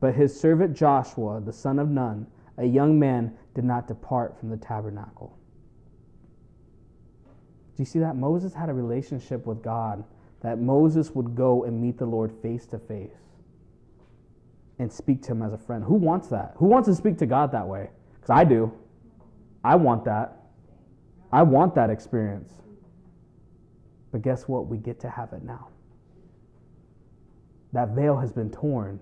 but 0.00 0.16
his 0.16 0.38
servant 0.40 0.76
Joshua, 0.76 1.40
the 1.40 1.52
son 1.52 1.78
of 1.78 1.88
Nun, 1.88 2.26
a 2.56 2.64
young 2.64 2.98
man, 2.98 3.36
did 3.54 3.62
not 3.62 3.86
depart 3.86 4.36
from 4.36 4.48
the 4.48 4.56
tabernacle. 4.56 5.38
Do 7.76 7.82
you 7.82 7.86
see 7.86 8.00
that? 8.00 8.16
Moses 8.16 8.52
had 8.52 8.68
a 8.68 8.74
relationship 8.74 9.46
with 9.46 9.62
God 9.62 10.02
that 10.42 10.58
Moses 10.58 11.10
would 11.10 11.34
go 11.34 11.64
and 11.64 11.80
meet 11.80 11.98
the 11.98 12.06
Lord 12.06 12.32
face 12.42 12.66
to 12.66 12.78
face 12.78 13.10
and 14.78 14.92
speak 14.92 15.22
to 15.22 15.32
him 15.32 15.42
as 15.42 15.52
a 15.52 15.58
friend. 15.58 15.82
Who 15.82 15.94
wants 15.94 16.28
that? 16.28 16.54
Who 16.56 16.66
wants 16.66 16.88
to 16.88 16.94
speak 16.94 17.18
to 17.18 17.26
God 17.26 17.50
that 17.52 17.66
way? 17.66 17.90
Because 18.14 18.30
I 18.30 18.44
do. 18.44 18.72
I 19.64 19.74
want 19.74 20.04
that. 20.04 20.36
I 21.32 21.42
want 21.42 21.74
that 21.74 21.90
experience. 21.90 22.52
But 24.12 24.22
guess 24.22 24.46
what? 24.46 24.68
We 24.68 24.78
get 24.78 25.00
to 25.00 25.10
have 25.10 25.32
it 25.32 25.42
now. 25.42 25.68
That 27.72 27.90
veil 27.90 28.16
has 28.16 28.32
been 28.32 28.50
torn. 28.50 29.00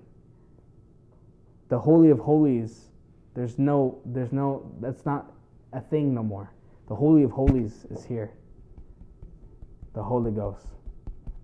The 1.69 1.79
Holy 1.79 2.11
of 2.11 2.19
Holies, 2.19 2.87
there's 3.35 3.59
no, 3.59 4.01
there's 4.07 4.33
no, 4.33 4.73
that's 4.81 5.05
not 5.05 5.33
a 5.73 5.81
thing 5.81 6.15
no 6.15 6.23
more. 6.23 6.51
The 6.89 6.95
Holy 6.95 7.23
of 7.23 7.31
Holies 7.31 7.85
is 7.91 8.05
here. 8.05 8.33
The 9.95 10.03
Holy 10.03 10.31
Ghost 10.31 10.67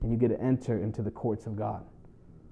and 0.03 0.11
you 0.11 0.17
get 0.17 0.29
to 0.29 0.41
enter 0.41 0.83
into 0.83 1.03
the 1.03 1.11
courts 1.11 1.47
of 1.47 1.57
God, 1.57 1.85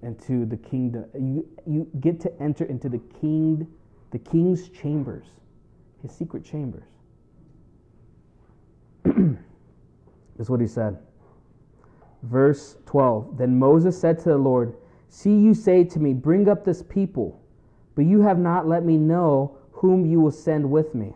into 0.03 0.46
the 0.46 0.57
kingdom. 0.57 1.05
You, 1.14 1.46
you 1.66 1.88
get 2.01 2.20
to 2.20 2.42
enter 2.42 2.64
into 2.64 2.88
the 2.88 3.01
king, 3.20 3.66
the 4.12 4.18
king's 4.18 4.68
chambers, 4.68 5.26
his 6.03 6.12
secret 6.12 6.44
chambers. 6.44 6.84
is 10.38 10.48
what 10.48 10.61
he 10.61 10.66
said. 10.66 10.98
Verse 12.22 12.76
12 12.86 13.36
Then 13.36 13.59
Moses 13.59 13.98
said 14.01 14.18
to 14.20 14.30
the 14.30 14.38
Lord, 14.38 14.74
See, 15.09 15.36
you 15.36 15.55
say 15.55 15.84
to 15.84 15.98
me, 15.98 16.12
Bring 16.12 16.48
up 16.48 16.64
this 16.64 16.82
people, 16.82 17.40
but 17.94 18.05
you 18.05 18.20
have 18.22 18.38
not 18.38 18.68
let 18.68 18.84
me 18.84 18.96
know 18.96 19.59
whom 19.72 20.07
you 20.07 20.20
will 20.20 20.30
send 20.30 20.70
with 20.70 20.94
me. 20.94 21.14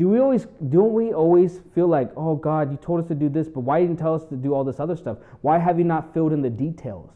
Do 0.00 0.08
we 0.08 0.18
always 0.18 0.46
don't 0.70 0.94
we 0.94 1.12
always 1.12 1.60
feel 1.74 1.86
like, 1.86 2.10
oh 2.16 2.34
God, 2.34 2.70
you 2.70 2.78
told 2.78 3.02
us 3.02 3.08
to 3.08 3.14
do 3.14 3.28
this, 3.28 3.48
but 3.48 3.60
why 3.60 3.80
didn't 3.80 3.98
you 3.98 4.02
tell 4.02 4.14
us 4.14 4.24
to 4.30 4.34
do 4.34 4.54
all 4.54 4.64
this 4.64 4.80
other 4.80 4.96
stuff? 4.96 5.18
Why 5.42 5.58
have 5.58 5.76
you 5.76 5.84
not 5.84 6.14
filled 6.14 6.32
in 6.32 6.40
the 6.40 6.48
details? 6.48 7.10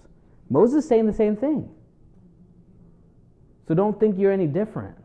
Moses 0.51 0.87
saying 0.87 1.07
the 1.07 1.13
same 1.15 1.35
thing. 1.35 1.71
So 3.67 3.73
don't 3.75 3.99
think 3.99 4.19
you're 4.19 4.33
any 4.33 4.47
different. 4.47 4.99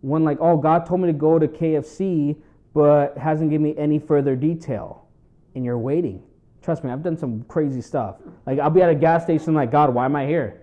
When 0.00 0.24
like, 0.24 0.38
oh 0.40 0.56
God 0.56 0.86
told 0.86 1.02
me 1.02 1.08
to 1.08 1.12
go 1.12 1.38
to 1.38 1.46
KFC, 1.46 2.36
but 2.72 3.18
hasn't 3.18 3.50
given 3.50 3.62
me 3.62 3.74
any 3.76 3.98
further 3.98 4.34
detail. 4.34 5.06
And 5.56 5.62
you're 5.62 5.76
waiting. 5.76 6.22
Trust 6.62 6.84
me, 6.84 6.90
I've 6.90 7.02
done 7.02 7.18
some 7.18 7.42
crazy 7.48 7.82
stuff. 7.82 8.16
Like 8.46 8.60
I'll 8.60 8.70
be 8.70 8.80
at 8.80 8.88
a 8.88 8.94
gas 8.94 9.24
station 9.24 9.52
like, 9.52 9.70
God, 9.70 9.92
why 9.92 10.06
am 10.06 10.16
I 10.16 10.24
here? 10.24 10.62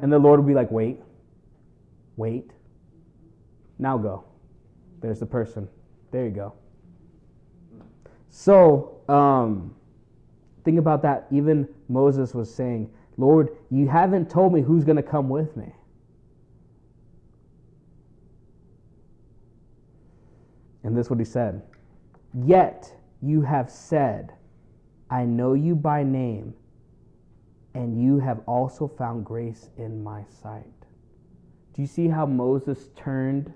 And 0.00 0.10
the 0.10 0.18
Lord 0.18 0.40
will 0.40 0.46
be 0.46 0.54
like, 0.54 0.70
wait, 0.70 1.00
wait, 2.16 2.50
now 3.78 3.98
go. 3.98 4.24
There's 5.02 5.18
the 5.18 5.26
person. 5.26 5.68
There 6.12 6.24
you 6.24 6.30
go. 6.30 6.54
So, 8.30 9.00
um, 9.08 9.74
think 10.64 10.78
about 10.78 11.02
that. 11.02 11.26
Even 11.30 11.68
Moses 11.88 12.34
was 12.34 12.52
saying, 12.52 12.88
Lord, 13.18 13.50
you 13.70 13.88
haven't 13.88 14.30
told 14.30 14.54
me 14.54 14.62
who's 14.62 14.84
going 14.84 14.96
to 14.96 15.02
come 15.02 15.28
with 15.28 15.54
me. 15.56 15.72
And 20.84 20.96
this 20.96 21.06
is 21.06 21.10
what 21.10 21.18
he 21.18 21.24
said 21.24 21.62
Yet 22.32 22.92
you 23.20 23.42
have 23.42 23.70
said, 23.70 24.32
I 25.10 25.24
know 25.24 25.52
you 25.52 25.74
by 25.74 26.02
name, 26.02 26.54
and 27.74 28.02
you 28.02 28.18
have 28.18 28.40
also 28.46 28.88
found 28.88 29.24
grace 29.24 29.68
in 29.76 30.02
my 30.02 30.24
sight. 30.42 30.64
Do 31.74 31.82
you 31.82 31.88
see 31.88 32.08
how 32.08 32.26
Moses 32.26 32.88
turned 32.96 33.52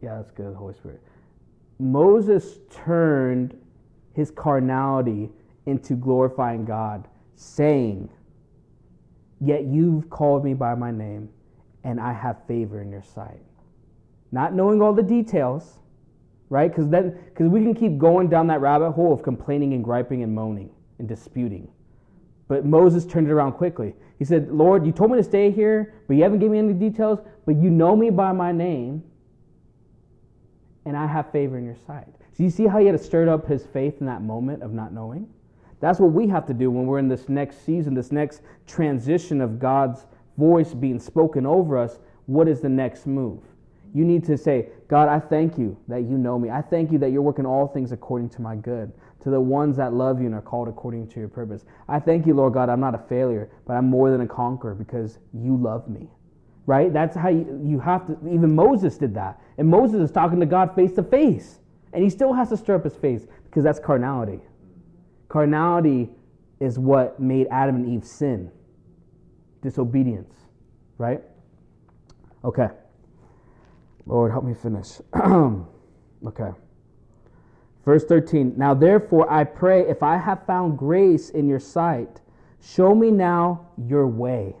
yeah, 0.00 0.16
that's 0.16 0.30
good, 0.30 0.54
Holy 0.54 0.74
Spirit. 0.74 1.02
Moses 1.78 2.58
turned 2.70 3.56
his 4.14 4.30
carnality 4.30 5.30
into 5.66 5.94
glorifying 5.94 6.64
God, 6.64 7.06
saying, 7.36 8.08
Yet 9.40 9.64
you've 9.64 10.10
called 10.10 10.44
me 10.44 10.54
by 10.54 10.74
my 10.74 10.90
name, 10.90 11.28
and 11.84 12.00
I 12.00 12.12
have 12.12 12.44
favor 12.46 12.80
in 12.80 12.90
your 12.90 13.02
sight. 13.02 13.40
Not 14.32 14.54
knowing 14.54 14.82
all 14.82 14.92
the 14.92 15.02
details, 15.02 15.78
right? 16.50 16.70
Because 16.70 16.88
then, 16.88 17.16
because 17.26 17.48
we 17.48 17.60
can 17.60 17.74
keep 17.74 17.98
going 17.98 18.28
down 18.28 18.48
that 18.48 18.60
rabbit 18.60 18.92
hole 18.92 19.12
of 19.12 19.22
complaining 19.22 19.74
and 19.74 19.84
griping 19.84 20.22
and 20.22 20.34
moaning 20.34 20.70
and 20.98 21.08
disputing. 21.08 21.68
But 22.48 22.64
Moses 22.64 23.06
turned 23.06 23.28
it 23.28 23.32
around 23.32 23.52
quickly. 23.52 23.94
He 24.18 24.24
said, 24.24 24.50
Lord, 24.50 24.84
you 24.84 24.90
told 24.90 25.12
me 25.12 25.18
to 25.18 25.22
stay 25.22 25.50
here, 25.50 25.94
but 26.08 26.16
you 26.16 26.22
haven't 26.22 26.40
given 26.40 26.52
me 26.52 26.58
any 26.58 26.72
details, 26.72 27.20
but 27.46 27.56
you 27.56 27.70
know 27.70 27.94
me 27.94 28.10
by 28.10 28.32
my 28.32 28.50
name 28.50 29.04
and 30.88 30.96
I 30.96 31.06
have 31.06 31.30
favor 31.30 31.58
in 31.58 31.64
your 31.64 31.76
sight. 31.86 32.08
So 32.36 32.42
you 32.42 32.50
see 32.50 32.66
how 32.66 32.78
he 32.78 32.86
had 32.86 32.98
to 32.98 33.04
stir 33.04 33.28
up 33.28 33.46
his 33.46 33.66
faith 33.66 33.96
in 34.00 34.06
that 34.06 34.22
moment 34.22 34.62
of 34.62 34.72
not 34.72 34.92
knowing? 34.92 35.28
That's 35.80 36.00
what 36.00 36.12
we 36.12 36.26
have 36.28 36.46
to 36.46 36.54
do 36.54 36.70
when 36.70 36.86
we're 36.86 36.98
in 36.98 37.08
this 37.08 37.28
next 37.28 37.64
season, 37.64 37.94
this 37.94 38.10
next 38.10 38.42
transition 38.66 39.40
of 39.40 39.58
God's 39.58 40.06
voice 40.36 40.74
being 40.74 40.98
spoken 40.98 41.46
over 41.46 41.78
us. 41.78 41.98
what 42.26 42.48
is 42.48 42.60
the 42.60 42.68
next 42.68 43.06
move? 43.06 43.40
You 43.94 44.04
need 44.04 44.24
to 44.24 44.36
say, 44.36 44.68
God, 44.86 45.08
I 45.08 45.18
thank 45.18 45.56
you 45.56 45.76
that 45.88 46.02
you 46.02 46.18
know 46.18 46.38
me. 46.38 46.50
I 46.50 46.60
thank 46.60 46.92
you 46.92 46.98
that 46.98 47.10
you're 47.10 47.22
working 47.22 47.46
all 47.46 47.66
things 47.66 47.92
according 47.92 48.28
to 48.30 48.42
my 48.42 48.54
good, 48.54 48.92
to 49.22 49.30
the 49.30 49.40
ones 49.40 49.76
that 49.78 49.94
love 49.94 50.20
you 50.20 50.26
and 50.26 50.34
are 50.34 50.42
called 50.42 50.68
according 50.68 51.08
to 51.08 51.20
your 51.20 51.28
purpose. 51.28 51.64
I 51.88 51.98
thank 51.98 52.26
you, 52.26 52.34
Lord 52.34 52.52
God, 52.52 52.68
I'm 52.68 52.80
not 52.80 52.94
a 52.94 52.98
failure, 52.98 53.50
but 53.66 53.74
I'm 53.74 53.86
more 53.86 54.10
than 54.10 54.20
a 54.20 54.26
conqueror 54.26 54.74
because 54.74 55.18
you 55.32 55.56
love 55.56 55.88
me. 55.88 56.08
Right? 56.68 56.92
That's 56.92 57.16
how 57.16 57.30
you, 57.30 57.60
you 57.64 57.80
have 57.80 58.06
to, 58.08 58.12
even 58.28 58.54
Moses 58.54 58.98
did 58.98 59.14
that. 59.14 59.40
And 59.56 59.66
Moses 59.66 60.02
is 60.02 60.10
talking 60.10 60.38
to 60.40 60.44
God 60.44 60.74
face 60.74 60.92
to 60.92 61.02
face. 61.02 61.60
And 61.94 62.04
he 62.04 62.10
still 62.10 62.34
has 62.34 62.50
to 62.50 62.58
stir 62.58 62.74
up 62.74 62.84
his 62.84 62.94
face 62.94 63.26
because 63.46 63.64
that's 63.64 63.80
carnality. 63.80 64.40
Carnality 65.30 66.10
is 66.60 66.78
what 66.78 67.18
made 67.18 67.46
Adam 67.50 67.76
and 67.76 67.88
Eve 67.88 68.04
sin 68.04 68.50
disobedience, 69.62 70.34
right? 70.98 71.22
Okay. 72.44 72.68
Lord, 74.06 74.30
help 74.30 74.44
me 74.44 74.54
finish. 74.54 75.00
okay. 76.26 76.50
Verse 77.84 78.04
13 78.04 78.54
Now 78.58 78.74
therefore 78.74 79.30
I 79.32 79.44
pray, 79.44 79.88
if 79.88 80.02
I 80.02 80.18
have 80.18 80.44
found 80.46 80.76
grace 80.76 81.30
in 81.30 81.48
your 81.48 81.58
sight, 81.58 82.20
show 82.60 82.94
me 82.94 83.10
now 83.10 83.68
your 83.86 84.06
way, 84.06 84.54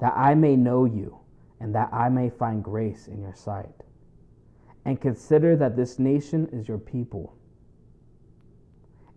that 0.00 0.14
I 0.16 0.34
may 0.34 0.56
know 0.56 0.84
you, 0.84 1.18
and 1.60 1.74
that 1.74 1.92
I 1.92 2.08
may 2.08 2.30
find 2.30 2.62
grace 2.62 3.06
in 3.08 3.20
your 3.20 3.34
sight. 3.34 3.84
And 4.84 5.00
consider 5.00 5.56
that 5.56 5.76
this 5.76 5.98
nation 5.98 6.48
is 6.52 6.68
your 6.68 6.78
people. 6.78 7.36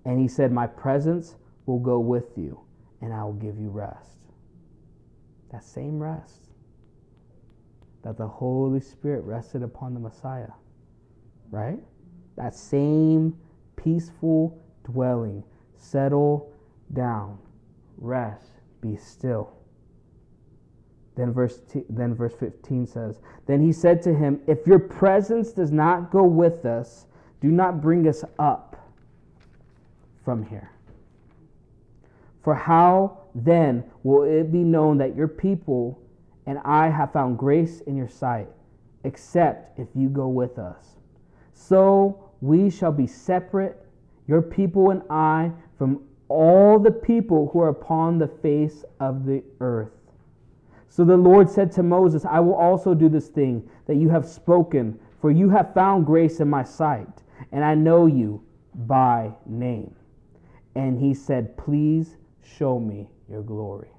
And 0.05 0.19
he 0.19 0.27
said, 0.27 0.51
My 0.51 0.67
presence 0.67 1.35
will 1.65 1.79
go 1.79 1.99
with 1.99 2.37
you, 2.37 2.61
and 3.01 3.13
I 3.13 3.23
will 3.23 3.33
give 3.33 3.59
you 3.59 3.69
rest. 3.69 4.17
That 5.51 5.63
same 5.63 5.99
rest 5.99 6.49
that 8.03 8.17
the 8.17 8.27
Holy 8.27 8.79
Spirit 8.79 9.23
rested 9.23 9.63
upon 9.63 9.93
the 9.93 9.99
Messiah, 9.99 10.51
right? 11.51 11.79
That 12.37 12.55
same 12.55 13.37
peaceful 13.75 14.61
dwelling. 14.83 15.43
Settle 15.77 16.51
down, 16.93 17.37
rest, 17.97 18.51
be 18.81 18.95
still. 18.95 19.58
Then 21.19 21.33
verse, 21.33 21.59
t- 21.69 21.83
then 21.89 22.15
verse 22.15 22.33
15 22.39 22.87
says, 22.87 23.19
Then 23.45 23.61
he 23.61 23.73
said 23.73 24.01
to 24.03 24.13
him, 24.13 24.39
If 24.47 24.65
your 24.65 24.79
presence 24.79 25.51
does 25.51 25.69
not 25.69 26.11
go 26.11 26.23
with 26.23 26.65
us, 26.65 27.07
do 27.41 27.49
not 27.49 27.81
bring 27.81 28.07
us 28.07 28.23
up 28.39 28.89
from 30.23 30.45
here. 30.45 30.71
For 32.41 32.55
how 32.55 33.17
then 33.35 33.83
will 34.03 34.23
it 34.23 34.49
be 34.49 34.59
known 34.59 34.97
that 34.99 35.13
your 35.13 35.27
people 35.27 35.99
and 36.45 36.57
I 36.63 36.87
have 36.87 37.11
found 37.11 37.37
grace 37.37 37.81
in 37.81 37.97
your 37.97 38.07
sight, 38.07 38.47
except 39.03 39.77
if 39.77 39.89
you 39.93 40.07
go 40.07 40.29
with 40.29 40.57
us? 40.57 40.95
So 41.51 42.31
we 42.39 42.69
shall 42.69 42.93
be 42.93 43.07
separate, 43.07 43.85
your 44.25 44.41
people 44.41 44.91
and 44.91 45.01
I, 45.09 45.51
from 45.77 46.01
all 46.29 46.79
the 46.79 46.91
people 46.91 47.49
who 47.51 47.59
are 47.59 47.67
upon 47.67 48.19
the 48.19 48.29
face 48.29 48.85
of 49.01 49.25
the 49.25 49.43
earth. 49.59 49.98
So 50.89 51.05
the 51.05 51.15
Lord 51.15 51.49
said 51.49 51.71
to 51.73 51.83
Moses, 51.83 52.25
I 52.25 52.39
will 52.39 52.55
also 52.55 52.93
do 52.93 53.09
this 53.09 53.27
thing 53.27 53.69
that 53.85 53.95
you 53.95 54.09
have 54.09 54.25
spoken, 54.25 54.99
for 55.21 55.31
you 55.31 55.49
have 55.49 55.73
found 55.73 56.05
grace 56.05 56.39
in 56.39 56.49
my 56.49 56.63
sight, 56.63 57.23
and 57.51 57.63
I 57.63 57.75
know 57.75 58.07
you 58.07 58.43
by 58.73 59.31
name. 59.45 59.95
And 60.75 60.99
he 60.99 61.13
said, 61.13 61.55
Please 61.57 62.17
show 62.43 62.79
me 62.79 63.09
your 63.29 63.43
glory. 63.43 63.89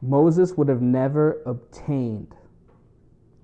Moses 0.00 0.52
would 0.52 0.68
have 0.68 0.82
never 0.82 1.40
obtained 1.46 2.34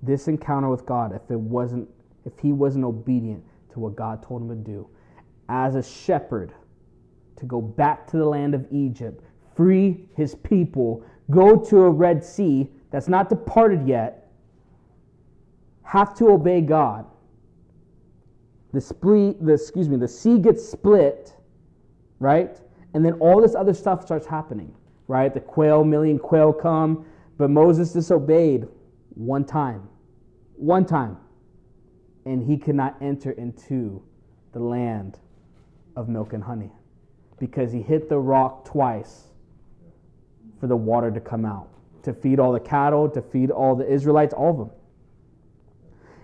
this 0.03 0.27
encounter 0.27 0.69
with 0.69 0.85
God 0.85 1.13
if 1.13 1.29
it 1.31 1.39
wasn't 1.39 1.89
if 2.25 2.33
he 2.39 2.51
wasn't 2.51 2.85
obedient 2.85 3.43
to 3.73 3.79
what 3.79 3.95
God 3.95 4.23
told 4.23 4.43
him 4.43 4.49
to 4.49 4.55
do 4.55 4.87
as 5.49 5.75
a 5.75 5.83
shepherd 5.83 6.53
to 7.35 7.45
go 7.45 7.61
back 7.61 8.07
to 8.07 8.17
the 8.17 8.25
land 8.25 8.53
of 8.53 8.65
Egypt, 8.71 9.23
free 9.55 10.07
his 10.15 10.35
people, 10.35 11.03
go 11.29 11.57
to 11.57 11.81
a 11.81 11.89
Red 11.89 12.23
Sea 12.23 12.69
that's 12.91 13.07
not 13.07 13.29
departed 13.29 13.87
yet, 13.87 14.31
have 15.83 16.15
to 16.15 16.29
obey 16.29 16.61
God. 16.61 17.05
The 18.73 18.79
split, 18.79 19.43
the 19.45 19.53
excuse 19.53 19.89
me, 19.89 19.97
the 19.97 20.07
sea 20.07 20.39
gets 20.39 20.65
split, 20.67 21.35
right? 22.19 22.59
And 22.93 23.03
then 23.03 23.13
all 23.13 23.41
this 23.41 23.55
other 23.55 23.73
stuff 23.73 24.01
starts 24.01 24.25
happening, 24.25 24.73
right? 25.07 25.33
The 25.33 25.39
quail, 25.41 25.83
million 25.83 26.19
quail 26.19 26.53
come, 26.53 27.05
but 27.37 27.49
Moses 27.49 27.91
disobeyed 27.91 28.67
one 29.15 29.43
time. 29.43 29.89
One 30.55 30.85
time 30.85 31.17
and 32.25 32.43
he 32.43 32.57
could 32.57 32.75
not 32.75 32.95
enter 33.01 33.31
into 33.31 34.01
the 34.53 34.59
land 34.59 35.19
of 35.95 36.09
milk 36.09 36.33
and 36.33 36.43
honey 36.43 36.71
because 37.39 37.71
he 37.71 37.81
hit 37.81 38.09
the 38.09 38.17
rock 38.17 38.65
twice 38.65 39.27
for 40.59 40.67
the 40.67 40.75
water 40.75 41.09
to 41.09 41.19
come 41.19 41.45
out 41.45 41.67
to 42.03 42.13
feed 42.13 42.39
all 42.39 42.51
the 42.51 42.59
cattle, 42.59 43.09
to 43.09 43.21
feed 43.21 43.51
all 43.51 43.75
the 43.75 43.87
Israelites, 43.91 44.33
all 44.33 44.51
of 44.51 44.57
them. 44.57 44.71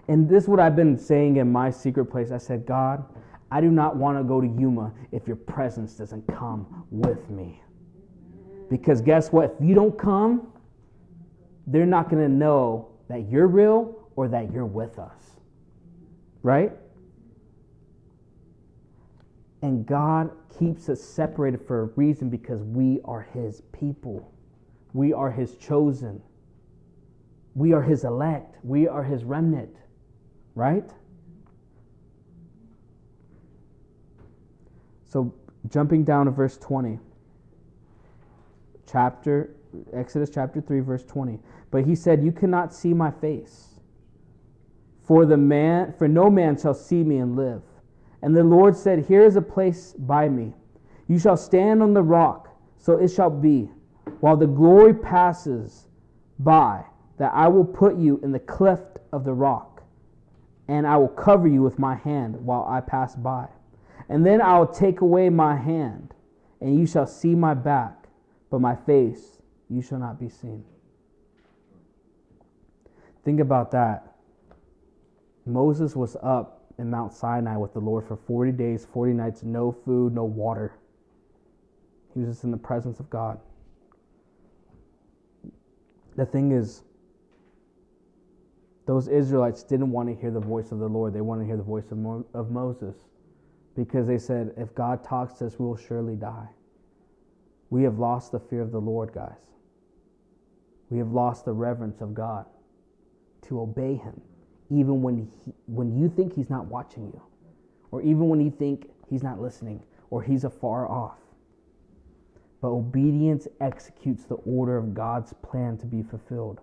And 0.07 0.29
this 0.29 0.43
is 0.43 0.49
what 0.49 0.59
I've 0.59 0.75
been 0.75 0.97
saying 0.97 1.37
in 1.37 1.51
my 1.51 1.69
secret 1.69 2.05
place. 2.05 2.31
I 2.31 2.37
said, 2.37 2.65
God, 2.65 3.03
I 3.51 3.61
do 3.61 3.69
not 3.69 3.95
want 3.95 4.17
to 4.17 4.23
go 4.23 4.41
to 4.41 4.47
Yuma 4.47 4.93
if 5.11 5.27
your 5.27 5.35
presence 5.35 5.93
doesn't 5.93 6.25
come 6.27 6.85
with 6.89 7.29
me. 7.29 7.61
Because 8.69 9.01
guess 9.01 9.31
what? 9.31 9.55
If 9.59 9.67
you 9.67 9.75
don't 9.75 9.97
come, 9.97 10.47
they're 11.67 11.85
not 11.85 12.09
going 12.09 12.23
to 12.23 12.31
know 12.31 12.89
that 13.09 13.29
you're 13.29 13.47
real 13.47 14.07
or 14.15 14.27
that 14.27 14.51
you're 14.51 14.65
with 14.65 14.99
us 14.99 15.36
right? 16.47 16.71
And 19.61 19.85
God 19.85 20.31
keeps 20.57 20.87
us 20.87 21.03
separated 21.03 21.59
for 21.67 21.81
a 21.81 21.85
reason 21.97 22.29
because 22.29 22.63
we 22.63 23.01
are 23.03 23.27
His 23.33 23.63
people. 23.73 24.31
We 24.93 25.11
are 25.11 25.29
His 25.29 25.57
chosen. 25.57 26.21
We 27.53 27.73
are 27.73 27.81
His 27.81 28.05
elect. 28.05 28.55
We 28.63 28.87
are 28.87 29.03
His 29.03 29.25
remnant, 29.25 29.75
right? 30.55 30.89
So, 35.03 35.33
jumping 35.69 36.05
down 36.05 36.27
to 36.27 36.31
verse 36.31 36.57
20, 36.57 36.97
chapter, 38.89 39.53
Exodus 39.91 40.29
chapter 40.29 40.61
3, 40.61 40.79
verse 40.79 41.03
20. 41.03 41.39
But 41.71 41.83
he 41.83 41.93
said, 41.93 42.23
You 42.23 42.31
cannot 42.31 42.73
see 42.73 42.93
my 42.93 43.11
face 43.11 43.66
for 45.08 45.26
the 45.26 45.38
man 45.38 45.93
for 45.97 46.08
no 46.08 46.30
man 46.30 46.60
shall 46.60 46.74
see 46.74 47.03
me 47.03 47.18
and 47.18 47.36
live. 47.38 47.62
And 48.22 48.36
the 48.36 48.43
Lord 48.43 48.76
said, 48.76 49.05
Here 49.05 49.24
is 49.24 49.38
a 49.38 49.41
place 49.41 49.93
by 49.97 50.28
me. 50.28 50.53
You 51.08 51.18
shall 51.18 51.38
stand 51.38 51.82
on 51.82 51.93
the 51.93 52.01
rock, 52.01 52.49
so 52.78 52.97
it 52.97 53.08
shall 53.08 53.30
be, 53.30 53.70
while 54.20 54.36
the 54.36 54.47
glory 54.47 54.93
passes 54.93 55.88
by, 56.39 56.84
that 57.18 57.32
I 57.34 57.47
will 57.47 57.64
put 57.64 57.97
you 57.97 58.20
in 58.22 58.34
the 58.34 58.39
cleft 58.39 58.99
of 59.14 59.24
the 59.24 59.34
rock, 59.34 59.82
and 60.68 60.86
I 60.86 60.97
will 60.97 61.08
cover 61.08 61.47
you 61.47 61.62
with 61.62 61.80
my 61.80 61.95
hand 61.95 62.36
while 62.36 62.66
I 62.68 62.82
pass 62.82 63.16
by. 63.16 63.47
And 64.10 64.26
then 64.26 64.41
I 64.41 64.60
will 64.60 64.68
take 64.68 64.99
away 64.99 65.30
my 65.30 65.55
hand, 65.55 66.14
and 66.60 66.78
you 66.78 66.86
shall 66.86 67.08
see 67.08 67.34
my 67.34 67.53
back, 67.53 68.08
but 68.49 68.60
my 68.60 68.76
face 68.76 69.39
you 69.70 69.82
shall 69.82 69.99
not 69.99 70.20
be 70.20 70.28
seen. 70.28 70.66
Think 73.24 73.39
about 73.39 73.72
that. 73.72 74.07
Moses 75.47 75.95
was 75.95 76.15
up 76.21 76.65
in 76.77 76.89
Mount 76.89 77.13
Sinai 77.13 77.57
with 77.57 77.73
the 77.73 77.79
Lord 77.79 78.07
for 78.07 78.17
40 78.17 78.51
days, 78.51 78.85
40 78.93 79.13
nights, 79.13 79.43
no 79.43 79.71
food, 79.71 80.13
no 80.13 80.25
water. 80.25 80.73
He 82.13 82.19
was 82.19 82.29
just 82.29 82.43
in 82.43 82.51
the 82.51 82.57
presence 82.57 82.99
of 82.99 83.09
God. 83.09 83.39
The 86.15 86.25
thing 86.25 86.51
is, 86.51 86.83
those 88.85 89.07
Israelites 89.07 89.63
didn't 89.63 89.91
want 89.91 90.09
to 90.09 90.15
hear 90.15 90.31
the 90.31 90.39
voice 90.39 90.71
of 90.71 90.79
the 90.79 90.87
Lord. 90.87 91.13
They 91.13 91.21
wanted 91.21 91.43
to 91.43 91.47
hear 91.47 91.57
the 91.57 91.63
voice 91.63 91.91
of, 91.91 91.97
Mo- 91.97 92.25
of 92.33 92.51
Moses 92.51 92.95
because 93.75 94.07
they 94.07 94.17
said, 94.17 94.53
if 94.57 94.73
God 94.73 95.03
talks 95.03 95.33
to 95.39 95.45
us, 95.45 95.59
we 95.59 95.65
will 95.65 95.77
surely 95.77 96.15
die. 96.15 96.47
We 97.69 97.83
have 97.83 97.99
lost 97.99 98.31
the 98.31 98.39
fear 98.39 98.61
of 98.61 98.71
the 98.71 98.79
Lord, 98.79 99.13
guys. 99.13 99.37
We 100.89 100.97
have 100.99 101.11
lost 101.11 101.45
the 101.45 101.51
reverence 101.51 102.01
of 102.01 102.13
God 102.13 102.45
to 103.43 103.59
obey 103.59 103.95
Him 103.95 104.21
even 104.70 105.01
when, 105.01 105.18
he, 105.18 105.53
when 105.68 105.97
you 105.97 106.09
think 106.09 106.34
he's 106.34 106.49
not 106.49 106.65
watching 106.65 107.07
you, 107.07 107.22
or 107.91 108.01
even 108.01 108.28
when 108.30 108.41
you 108.41 108.51
think 108.51 108.89
he's 109.09 109.24
not 109.24 109.39
listening, 109.41 109.82
or 110.09 110.22
he's 110.22 110.43
afar 110.43 110.89
off. 110.89 111.18
But 112.61 112.70
obedience 112.70 113.47
executes 113.61 114.26
the 114.26 114.36
order 114.36 114.78
of 114.78 114.93
God's 114.93 115.34
plan 115.34 115.78
to 115.78 115.86
be 115.86 116.01
fulfilled. 116.01 116.61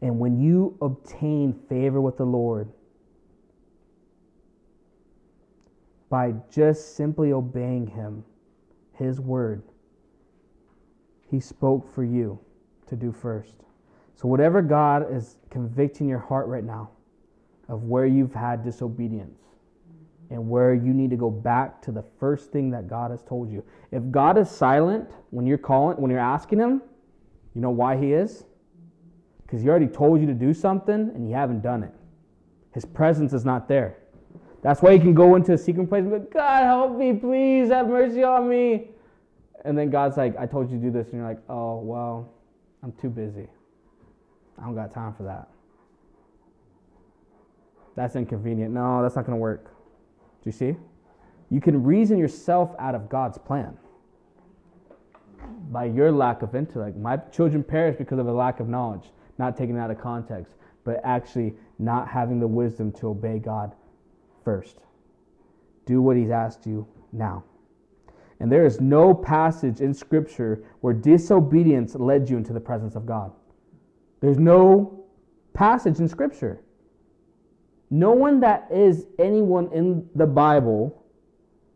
And 0.00 0.18
when 0.18 0.40
you 0.40 0.78
obtain 0.80 1.52
favor 1.68 2.00
with 2.00 2.16
the 2.16 2.24
Lord, 2.24 2.72
by 6.10 6.34
just 6.50 6.96
simply 6.96 7.32
obeying 7.32 7.86
Him, 7.86 8.24
His 8.92 9.20
word. 9.20 9.62
He 11.30 11.40
spoke 11.40 11.94
for 11.94 12.04
you 12.04 12.38
to 12.88 12.96
do 12.96 13.12
first. 13.12 13.54
So, 14.20 14.28
whatever 14.28 14.60
God 14.60 15.10
is 15.10 15.38
convicting 15.48 16.06
your 16.06 16.18
heart 16.18 16.46
right 16.46 16.62
now 16.62 16.90
of 17.70 17.84
where 17.84 18.04
you've 18.04 18.34
had 18.34 18.62
disobedience 18.62 19.40
and 20.28 20.46
where 20.46 20.74
you 20.74 20.92
need 20.92 21.08
to 21.08 21.16
go 21.16 21.30
back 21.30 21.80
to 21.82 21.90
the 21.90 22.04
first 22.18 22.52
thing 22.52 22.70
that 22.72 22.86
God 22.86 23.12
has 23.12 23.22
told 23.22 23.50
you. 23.50 23.64
If 23.92 24.10
God 24.10 24.36
is 24.36 24.50
silent 24.50 25.08
when 25.30 25.46
you're 25.46 25.56
calling, 25.56 25.96
when 25.96 26.10
you're 26.10 26.20
asking 26.20 26.58
Him, 26.58 26.82
you 27.54 27.62
know 27.62 27.70
why 27.70 27.96
He 27.96 28.12
is? 28.12 28.44
Because 29.46 29.62
He 29.62 29.70
already 29.70 29.86
told 29.86 30.20
you 30.20 30.26
to 30.26 30.34
do 30.34 30.52
something 30.52 31.12
and 31.14 31.26
you 31.26 31.34
haven't 31.34 31.62
done 31.62 31.82
it. 31.82 31.94
His 32.74 32.84
presence 32.84 33.32
is 33.32 33.46
not 33.46 33.68
there. 33.68 33.96
That's 34.60 34.82
why 34.82 34.90
you 34.90 35.00
can 35.00 35.14
go 35.14 35.36
into 35.36 35.54
a 35.54 35.58
secret 35.58 35.88
place 35.88 36.02
and 36.02 36.10
be 36.10 36.18
like, 36.18 36.30
God, 36.30 36.64
help 36.64 36.98
me, 36.98 37.14
please, 37.14 37.70
have 37.70 37.88
mercy 37.88 38.22
on 38.22 38.50
me. 38.50 38.90
And 39.64 39.78
then 39.78 39.88
God's 39.88 40.18
like, 40.18 40.36
I 40.36 40.44
told 40.44 40.70
you 40.70 40.76
to 40.76 40.82
do 40.82 40.90
this. 40.90 41.06
And 41.06 41.20
you're 41.20 41.26
like, 41.26 41.40
oh, 41.48 41.78
well, 41.78 42.34
I'm 42.82 42.92
too 42.92 43.08
busy. 43.08 43.48
I 44.60 44.64
don't 44.64 44.74
got 44.74 44.92
time 44.92 45.14
for 45.14 45.22
that. 45.24 45.48
That's 47.96 48.16
inconvenient. 48.16 48.72
No, 48.72 49.02
that's 49.02 49.16
not 49.16 49.26
going 49.26 49.36
to 49.36 49.40
work. 49.40 49.64
Do 49.64 50.44
you 50.44 50.52
see? 50.52 50.76
You 51.50 51.60
can 51.60 51.82
reason 51.82 52.18
yourself 52.18 52.74
out 52.78 52.94
of 52.94 53.08
God's 53.08 53.38
plan 53.38 53.76
by 55.70 55.84
your 55.84 56.12
lack 56.12 56.42
of 56.42 56.54
intellect. 56.54 56.96
My 56.96 57.16
children 57.16 57.62
perish 57.62 57.96
because 57.96 58.18
of 58.18 58.28
a 58.28 58.32
lack 58.32 58.60
of 58.60 58.68
knowledge, 58.68 59.10
not 59.38 59.56
taken 59.56 59.76
out 59.76 59.90
of 59.90 60.00
context, 60.00 60.54
but 60.84 61.00
actually 61.04 61.54
not 61.78 62.08
having 62.08 62.40
the 62.40 62.46
wisdom 62.46 62.92
to 62.92 63.08
obey 63.08 63.38
God 63.38 63.74
first. 64.44 64.78
Do 65.86 66.00
what 66.00 66.16
He's 66.16 66.30
asked 66.30 66.66
you 66.66 66.86
now. 67.12 67.44
And 68.38 68.50
there 68.50 68.64
is 68.64 68.80
no 68.80 69.12
passage 69.12 69.80
in 69.80 69.92
Scripture 69.92 70.62
where 70.80 70.94
disobedience 70.94 71.94
led 71.94 72.30
you 72.30 72.36
into 72.36 72.52
the 72.52 72.60
presence 72.60 72.94
of 72.94 73.04
God. 73.04 73.32
There's 74.20 74.38
no 74.38 75.04
passage 75.54 75.98
in 75.98 76.08
Scripture. 76.08 76.60
No 77.90 78.12
one 78.12 78.40
that 78.40 78.68
is 78.70 79.06
anyone 79.18 79.70
in 79.72 80.08
the 80.14 80.26
Bible 80.26 81.04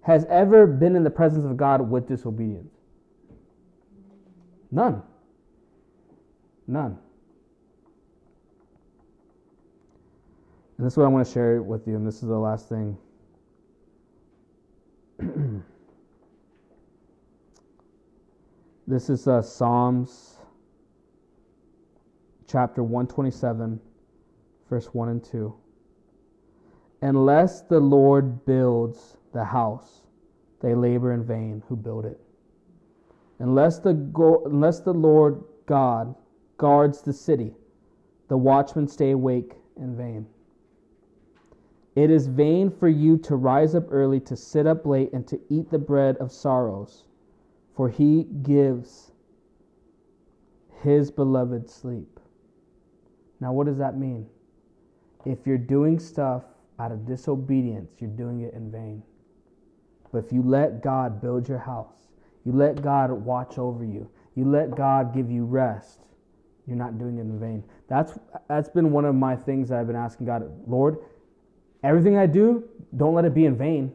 has 0.02 0.26
ever 0.26 0.66
been 0.66 0.94
in 0.94 1.02
the 1.02 1.10
presence 1.10 1.44
of 1.44 1.56
God 1.56 1.80
with 1.90 2.06
disobedience. 2.06 2.72
None. 4.70 5.02
None. 6.66 6.98
And 10.76 10.86
this 10.86 10.92
is 10.92 10.96
what 10.96 11.04
I 11.04 11.08
want 11.08 11.26
to 11.26 11.32
share 11.32 11.62
with 11.62 11.86
you, 11.86 11.96
and 11.96 12.06
this 12.06 12.16
is 12.16 12.28
the 12.28 12.38
last 12.38 12.68
thing. 12.68 12.98
this 18.86 19.08
is 19.08 19.26
uh, 19.26 19.40
Psalms 19.40 20.33
chapter 22.54 22.84
127, 22.84 23.80
verse 24.70 24.86
1 24.92 25.08
and 25.08 25.24
2. 25.24 25.52
Unless 27.02 27.62
the 27.62 27.80
Lord 27.80 28.46
builds 28.46 29.16
the 29.32 29.42
house, 29.42 30.02
they 30.62 30.72
labor 30.72 31.12
in 31.14 31.24
vain 31.24 31.64
who 31.68 31.74
build 31.74 32.04
it. 32.04 32.20
Unless 33.40 33.80
the, 33.80 33.92
go- 33.92 34.44
unless 34.46 34.78
the 34.78 34.94
Lord 34.94 35.42
God 35.66 36.14
guards 36.56 37.02
the 37.02 37.12
city, 37.12 37.56
the 38.28 38.36
watchmen 38.36 38.86
stay 38.86 39.10
awake 39.10 39.54
in 39.76 39.96
vain. 39.96 40.24
It 41.96 42.08
is 42.08 42.28
vain 42.28 42.70
for 42.70 42.86
you 42.88 43.18
to 43.18 43.34
rise 43.34 43.74
up 43.74 43.86
early, 43.90 44.20
to 44.20 44.36
sit 44.36 44.64
up 44.64 44.86
late, 44.86 45.12
and 45.12 45.26
to 45.26 45.40
eat 45.48 45.72
the 45.72 45.78
bread 45.80 46.18
of 46.18 46.30
sorrows, 46.30 47.02
for 47.74 47.88
he 47.88 48.28
gives 48.44 49.10
his 50.82 51.10
beloved 51.10 51.68
sleep. 51.68 52.13
Now, 53.44 53.52
what 53.52 53.66
does 53.66 53.76
that 53.76 53.98
mean? 53.98 54.26
If 55.26 55.46
you're 55.46 55.58
doing 55.58 55.98
stuff 55.98 56.44
out 56.78 56.92
of 56.92 57.04
disobedience, 57.04 57.90
you're 57.98 58.08
doing 58.08 58.40
it 58.40 58.54
in 58.54 58.72
vain. 58.72 59.02
But 60.10 60.24
if 60.24 60.32
you 60.32 60.42
let 60.42 60.82
God 60.82 61.20
build 61.20 61.46
your 61.46 61.58
house, 61.58 62.08
you 62.46 62.52
let 62.52 62.80
God 62.80 63.10
watch 63.10 63.58
over 63.58 63.84
you, 63.84 64.08
you 64.34 64.46
let 64.46 64.74
God 64.74 65.14
give 65.14 65.30
you 65.30 65.44
rest, 65.44 66.00
you're 66.66 66.78
not 66.78 66.98
doing 66.98 67.18
it 67.18 67.20
in 67.20 67.38
vain. 67.38 67.62
That's 67.86 68.18
that's 68.48 68.70
been 68.70 68.92
one 68.92 69.04
of 69.04 69.14
my 69.14 69.36
things 69.36 69.68
that 69.68 69.78
I've 69.78 69.88
been 69.88 69.94
asking 69.94 70.24
God, 70.24 70.50
Lord, 70.66 70.96
everything 71.82 72.16
I 72.16 72.24
do, 72.24 72.64
don't 72.96 73.12
let 73.12 73.26
it 73.26 73.34
be 73.34 73.44
in 73.44 73.58
vain. 73.58 73.92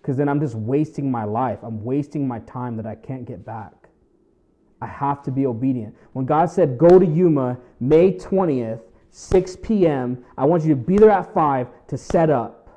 Because 0.00 0.16
then 0.16 0.30
I'm 0.30 0.40
just 0.40 0.54
wasting 0.54 1.10
my 1.10 1.24
life. 1.24 1.58
I'm 1.62 1.84
wasting 1.84 2.26
my 2.26 2.38
time 2.40 2.78
that 2.78 2.86
I 2.86 2.94
can't 2.94 3.26
get 3.26 3.44
back. 3.44 3.77
I 4.80 4.86
have 4.86 5.22
to 5.24 5.30
be 5.30 5.46
obedient. 5.46 5.94
When 6.12 6.24
God 6.24 6.50
said, 6.50 6.78
go 6.78 6.98
to 6.98 7.06
Yuma 7.06 7.58
May 7.80 8.12
20th, 8.12 8.80
6 9.10 9.56
p.m., 9.62 10.24
I 10.36 10.44
want 10.44 10.62
you 10.62 10.70
to 10.70 10.76
be 10.76 10.98
there 10.98 11.10
at 11.10 11.32
5 11.34 11.68
to 11.88 11.98
set 11.98 12.30
up. 12.30 12.68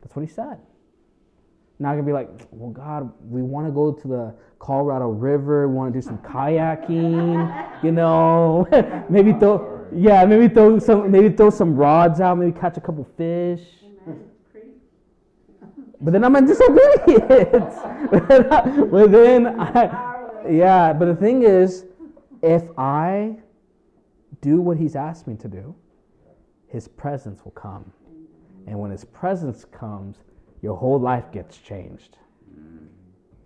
That's 0.00 0.16
what 0.16 0.22
He 0.22 0.28
said. 0.28 0.58
Not 1.78 1.92
gonna 1.92 2.04
be 2.04 2.12
like, 2.12 2.28
well, 2.52 2.70
God, 2.70 3.12
we 3.28 3.42
want 3.42 3.66
to 3.66 3.72
go 3.72 3.92
to 3.92 4.08
the 4.08 4.34
Colorado 4.60 5.08
River. 5.08 5.66
We 5.66 5.74
want 5.74 5.92
to 5.92 6.00
do 6.00 6.02
some 6.02 6.18
kayaking. 6.18 7.82
You 7.82 7.90
know, 7.90 8.68
maybe 9.10 9.32
throw, 9.32 9.84
yeah, 9.92 10.24
maybe 10.24 10.52
throw 10.52 10.78
some, 10.78 11.10
maybe 11.10 11.34
throw 11.34 11.50
some 11.50 11.74
rods 11.74 12.20
out. 12.20 12.38
Maybe 12.38 12.52
catch 12.52 12.76
a 12.76 12.80
couple 12.80 13.04
fish. 13.16 13.81
But 16.02 16.12
then 16.12 16.24
I'm 16.24 16.34
in 16.34 16.46
disobedience. 16.46 17.76
but 18.90 19.12
then, 19.12 19.60
I, 19.60 20.44
yeah. 20.50 20.92
But 20.92 21.06
the 21.06 21.16
thing 21.16 21.44
is, 21.44 21.86
if 22.42 22.64
I 22.76 23.36
do 24.40 24.60
what 24.60 24.76
He's 24.76 24.96
asked 24.96 25.28
me 25.28 25.36
to 25.36 25.48
do, 25.48 25.74
His 26.66 26.88
presence 26.88 27.44
will 27.44 27.52
come, 27.52 27.92
and 28.66 28.78
when 28.80 28.90
His 28.90 29.04
presence 29.04 29.64
comes 29.64 30.18
your 30.60 30.76
whole 30.76 30.98
life 30.98 31.30
gets 31.32 31.58
changed. 31.58 32.18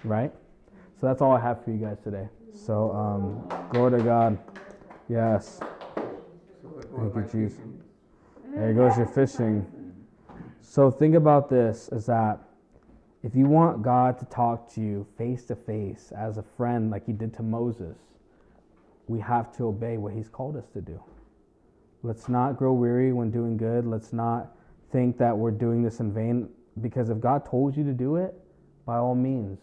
Right? 0.05 0.33
So 1.01 1.07
that's 1.07 1.21
all 1.21 1.33
I 1.33 1.41
have 1.41 1.65
for 1.65 1.71
you 1.71 1.79
guys 1.79 1.99
today. 2.05 2.29
So, 2.55 2.93
um, 2.93 3.69
glory 3.71 3.99
to 3.99 4.05
God. 4.05 4.39
Yes. 5.09 5.61
Thank 6.97 7.15
you, 7.15 7.29
Jesus. 7.31 7.59
There 8.55 8.73
goes 8.73 8.97
your 8.97 9.07
fishing. 9.07 9.67
So 10.61 10.91
think 10.91 11.15
about 11.15 11.49
this 11.49 11.89
is 11.91 12.07
that 12.07 12.46
if 13.27 13.35
you 13.35 13.47
want 13.47 13.83
God 13.83 14.20
to 14.20 14.24
talk 14.27 14.72
to 14.74 14.81
you 14.81 15.05
face 15.18 15.43
to 15.47 15.57
face 15.57 16.12
as 16.16 16.39
a 16.39 16.45
friend 16.57 16.93
like 16.93 17.05
he 17.05 17.12
did 17.12 17.35
to 17.35 17.43
Moses, 17.43 17.99
we 19.09 19.18
have 19.18 19.51
to 19.57 19.64
obey 19.64 19.97
what 19.97 20.12
he's 20.12 20.29
called 20.29 20.57
us 20.57 20.68
to 20.74 20.81
do. 20.81 21.03
Let's 22.05 22.29
not 22.29 22.57
grow 22.57 22.72
weary 22.72 23.12
when 23.12 23.33
doing 23.33 23.57
good. 23.57 23.85
Let's 23.85 24.12
not 24.12 24.53
think 24.93 25.18
that 25.18 25.37
we're 25.37 25.51
doing 25.51 25.83
this 25.83 25.99
in 25.99 26.14
vain 26.14 26.49
because 26.81 27.11
if 27.11 27.18
God 27.18 27.45
told 27.45 27.77
you 27.77 27.83
to 27.83 27.93
do 27.93 28.14
it, 28.14 28.33
by 28.85 28.99
all 28.99 29.16
means. 29.16 29.59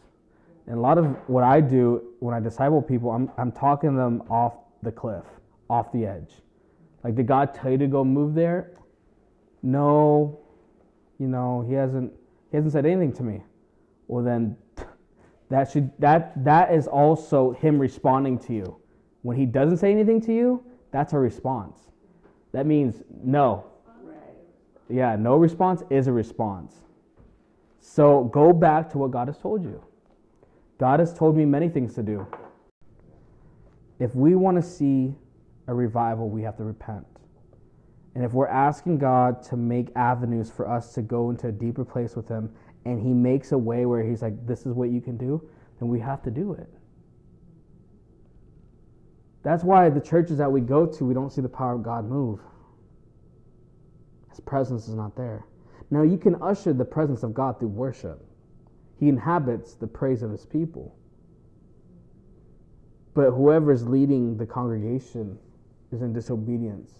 And 0.67 0.77
a 0.77 0.81
lot 0.81 0.97
of 0.97 1.05
what 1.27 1.45
I 1.45 1.61
do 1.61 2.03
when 2.19 2.35
I 2.35 2.41
disciple 2.41 2.81
people, 2.81 3.11
I'm, 3.11 3.31
I'm 3.37 3.53
talking 3.53 3.95
them 3.95 4.23
off 4.29 4.55
the 4.81 4.91
cliff, 4.91 5.23
off 5.69 5.89
the 5.93 6.05
edge. 6.05 6.33
Like, 7.01 7.15
did 7.15 7.27
God 7.27 7.53
tell 7.53 7.71
you 7.71 7.77
to 7.77 7.87
go 7.87 8.03
move 8.03 8.33
there? 8.33 8.71
No, 9.61 10.37
you 11.17 11.29
know, 11.29 11.65
he 11.65 11.73
hasn't. 11.75 12.11
He 12.51 12.57
hasn't 12.57 12.73
said 12.73 12.85
anything 12.85 13.11
to 13.13 13.23
me. 13.23 13.41
Well, 14.07 14.23
then, 14.23 14.57
that 15.49 15.69
should 15.69 15.91
that 15.99 16.43
that 16.43 16.73
is 16.73 16.87
also 16.87 17.51
him 17.51 17.77
responding 17.77 18.39
to 18.39 18.53
you. 18.53 18.77
When 19.21 19.37
he 19.37 19.45
doesn't 19.45 19.77
say 19.77 19.91
anything 19.91 20.19
to 20.21 20.33
you, 20.33 20.63
that's 20.91 21.13
a 21.13 21.19
response. 21.19 21.79
That 22.53 22.65
means 22.65 23.03
no. 23.23 23.65
Yeah, 24.89 25.15
no 25.15 25.37
response 25.37 25.83
is 25.89 26.07
a 26.07 26.11
response. 26.11 26.81
So 27.79 28.25
go 28.25 28.53
back 28.53 28.89
to 28.91 28.97
what 28.97 29.11
God 29.11 29.27
has 29.27 29.37
told 29.37 29.63
you. 29.63 29.83
God 30.77 30.99
has 30.99 31.13
told 31.13 31.35
me 31.37 31.45
many 31.45 31.69
things 31.69 31.93
to 31.95 32.03
do. 32.03 32.27
If 33.99 34.15
we 34.15 34.35
want 34.35 34.57
to 34.57 34.63
see 34.63 35.13
a 35.67 35.73
revival, 35.73 36.29
we 36.29 36.41
have 36.41 36.57
to 36.57 36.63
repent. 36.63 37.05
And 38.15 38.23
if 38.23 38.33
we're 38.33 38.47
asking 38.47 38.97
God 38.97 39.41
to 39.43 39.55
make 39.55 39.89
avenues 39.95 40.49
for 40.49 40.69
us 40.69 40.93
to 40.93 41.01
go 41.01 41.29
into 41.29 41.47
a 41.47 41.51
deeper 41.51 41.85
place 41.85 42.15
with 42.15 42.27
Him, 42.27 42.51
and 42.85 43.01
He 43.01 43.13
makes 43.13 43.51
a 43.51 43.57
way 43.57 43.85
where 43.85 44.03
He's 44.03 44.21
like, 44.21 44.45
this 44.45 44.65
is 44.65 44.73
what 44.73 44.89
you 44.89 45.01
can 45.01 45.17
do, 45.17 45.47
then 45.79 45.89
we 45.89 45.99
have 45.99 46.21
to 46.23 46.31
do 46.31 46.53
it. 46.53 46.69
That's 49.43 49.63
why 49.63 49.89
the 49.89 50.01
churches 50.01 50.37
that 50.37 50.51
we 50.51 50.61
go 50.61 50.85
to, 50.85 51.05
we 51.05 51.13
don't 51.13 51.31
see 51.31 51.41
the 51.41 51.49
power 51.49 51.73
of 51.73 51.83
God 51.83 52.05
move. 52.09 52.39
His 54.29 54.39
presence 54.39 54.87
is 54.87 54.95
not 54.95 55.15
there. 55.15 55.45
Now, 55.91 56.03
you 56.03 56.17
can 56.17 56.41
usher 56.41 56.73
the 56.73 56.85
presence 56.85 57.23
of 57.23 57.33
God 57.33 57.59
through 57.59 57.69
worship, 57.69 58.25
He 58.99 59.09
inhabits 59.09 59.75
the 59.75 59.87
praise 59.87 60.23
of 60.23 60.31
His 60.31 60.45
people. 60.45 60.95
But 63.13 63.31
whoever's 63.31 63.87
leading 63.87 64.37
the 64.37 64.45
congregation 64.45 65.37
is 65.91 66.01
in 66.01 66.13
disobedience. 66.13 66.93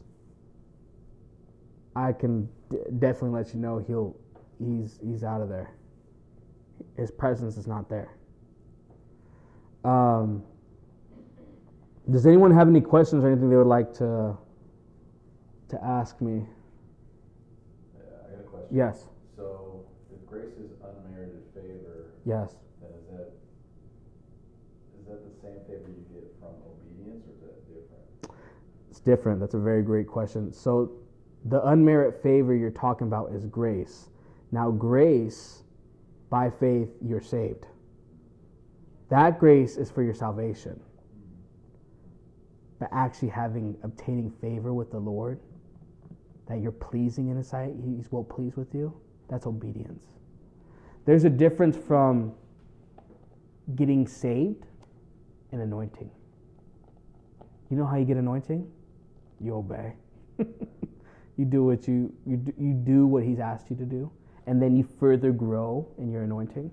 I 1.96 2.14
can 2.14 2.50
d- 2.70 2.78
definitely 3.00 3.32
let 3.32 3.54
you 3.54 3.60
know 3.60 3.80
he'll 3.80 4.16
he's 4.60 5.00
he's 5.04 5.24
out 5.24 5.42
of 5.42 5.50
there. 5.50 5.74
His 6.98 7.12
presence 7.12 7.58
is 7.58 7.68
not 7.68 7.90
there. 7.90 8.16
Um, 9.84 10.44
does 12.10 12.26
anyone 12.26 12.52
have 12.52 12.68
any 12.68 12.82
questions 12.82 13.24
or 13.24 13.28
anything 13.32 13.50
they 13.50 13.56
would 13.56 13.68
like 13.68 13.94
to 13.96 14.38
to 15.70 15.84
ask 15.84 16.22
me? 16.22 16.46
Yeah, 17.96 18.02
I 18.28 18.32
got 18.36 18.40
a 18.40 18.44
question. 18.44 18.76
Yes. 18.76 19.08
So, 19.36 19.86
if 20.14 20.26
grace 20.30 20.54
is 20.58 20.72
unmerited 20.84 21.44
favor, 21.54 22.12
Yes. 22.26 22.56
then 22.82 22.92
is 22.92 23.08
that 23.10 23.32
is 25.00 25.08
that 25.08 25.24
the 25.24 25.42
same 25.42 25.60
favor 25.68 25.90
you 25.90 26.06
get 26.14 26.34
from 26.40 26.50
obedience, 26.66 27.26
or 27.28 27.32
is 27.34 27.42
that 27.42 27.68
different? 27.68 28.40
It's 28.90 29.00
different. 29.00 29.40
That's 29.40 29.56
a 29.56 29.60
very 29.60 29.82
great 29.82 30.08
question. 30.08 30.52
So, 30.54 30.92
the 31.46 31.66
unmerited 31.68 32.22
favor 32.22 32.54
you're 32.54 32.72
talking 32.72 33.08
about 33.08 33.32
is 33.34 33.46
grace. 33.46 34.10
Now, 34.54 34.70
grace, 34.70 35.64
by 36.30 36.52
faith, 36.52 36.90
you're 37.02 37.24
saved. 37.24 37.66
That 39.10 39.40
grace 39.40 39.78
is 39.78 39.90
for 39.90 40.04
your 40.04 40.14
salvation. 40.14 40.80
But 42.78 42.90
actually 42.92 43.30
having, 43.30 43.76
obtaining 43.82 44.30
favor 44.30 44.72
with 44.72 44.92
the 44.92 45.00
Lord, 45.00 45.40
that 46.48 46.60
you're 46.62 46.72
pleasing 46.72 47.30
in 47.30 47.38
His 47.38 47.48
sight, 47.48 47.74
He's 47.84 48.12
well 48.12 48.24
pleased 48.24 48.56
with 48.56 48.76
you, 48.76 48.94
that's 49.28 49.48
obedience. 49.48 50.06
There's 51.06 51.24
a 51.24 51.32
difference 51.32 51.76
from 51.76 52.34
getting 53.74 54.06
saved 54.08 54.68
and 55.52 55.62
anointing. 55.64 56.12
You 57.72 57.78
know 57.78 57.88
how 57.88 57.98
you 57.98 58.06
get 58.06 58.18
anointing? 58.18 58.72
You 59.42 59.56
obey. 59.56 59.96
you 60.38 61.46
do 61.46 61.64
what 61.64 61.88
you 61.88 62.14
you 62.28 62.38
do, 62.38 62.54
you 62.60 62.74
do 62.74 63.08
what 63.08 63.24
he's 63.24 63.40
asked 63.40 63.72
you 63.72 63.76
to 63.78 63.86
do, 63.86 64.12
and 64.48 64.62
then 64.62 64.76
you 64.76 64.84
further 65.00 65.32
grow 65.32 65.88
in 65.98 66.12
your 66.12 66.24
anointing. 66.24 66.72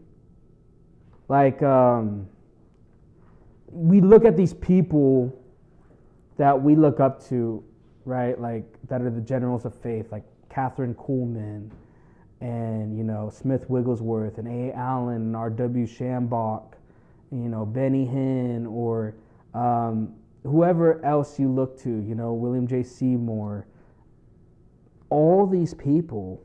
Like 1.28 1.62
um, 1.62 2.28
we 3.68 4.00
look 4.00 4.24
at 4.24 4.36
these 4.36 4.54
people 4.54 5.36
that 6.36 6.60
we 6.60 6.74
look 6.74 7.00
up 7.00 7.24
to, 7.28 7.62
right? 8.04 8.40
Like 8.40 8.64
that 8.88 9.02
are 9.02 9.10
the 9.10 9.20
generals 9.20 9.64
of 9.64 9.74
faith, 9.74 10.10
like 10.10 10.24
Kathryn 10.50 10.94
Kuhlman, 10.94 11.70
and 12.40 12.96
you 12.96 13.04
know 13.04 13.30
Smith 13.32 13.68
Wigglesworth, 13.68 14.38
and 14.38 14.48
A. 14.48 14.76
Allen, 14.76 15.16
and 15.16 15.36
R.W. 15.36 15.86
Schambach, 15.86 16.72
you 17.30 17.48
know 17.48 17.64
Benny 17.64 18.06
Hinn, 18.06 18.66
or 18.66 19.14
um, 19.54 20.14
whoever 20.42 21.04
else 21.04 21.38
you 21.38 21.48
look 21.48 21.78
to, 21.82 21.88
you 21.90 22.14
know, 22.14 22.32
William 22.32 22.66
J. 22.66 22.82
Seymour, 22.82 23.66
all 25.10 25.46
these 25.46 25.74
people 25.74 26.42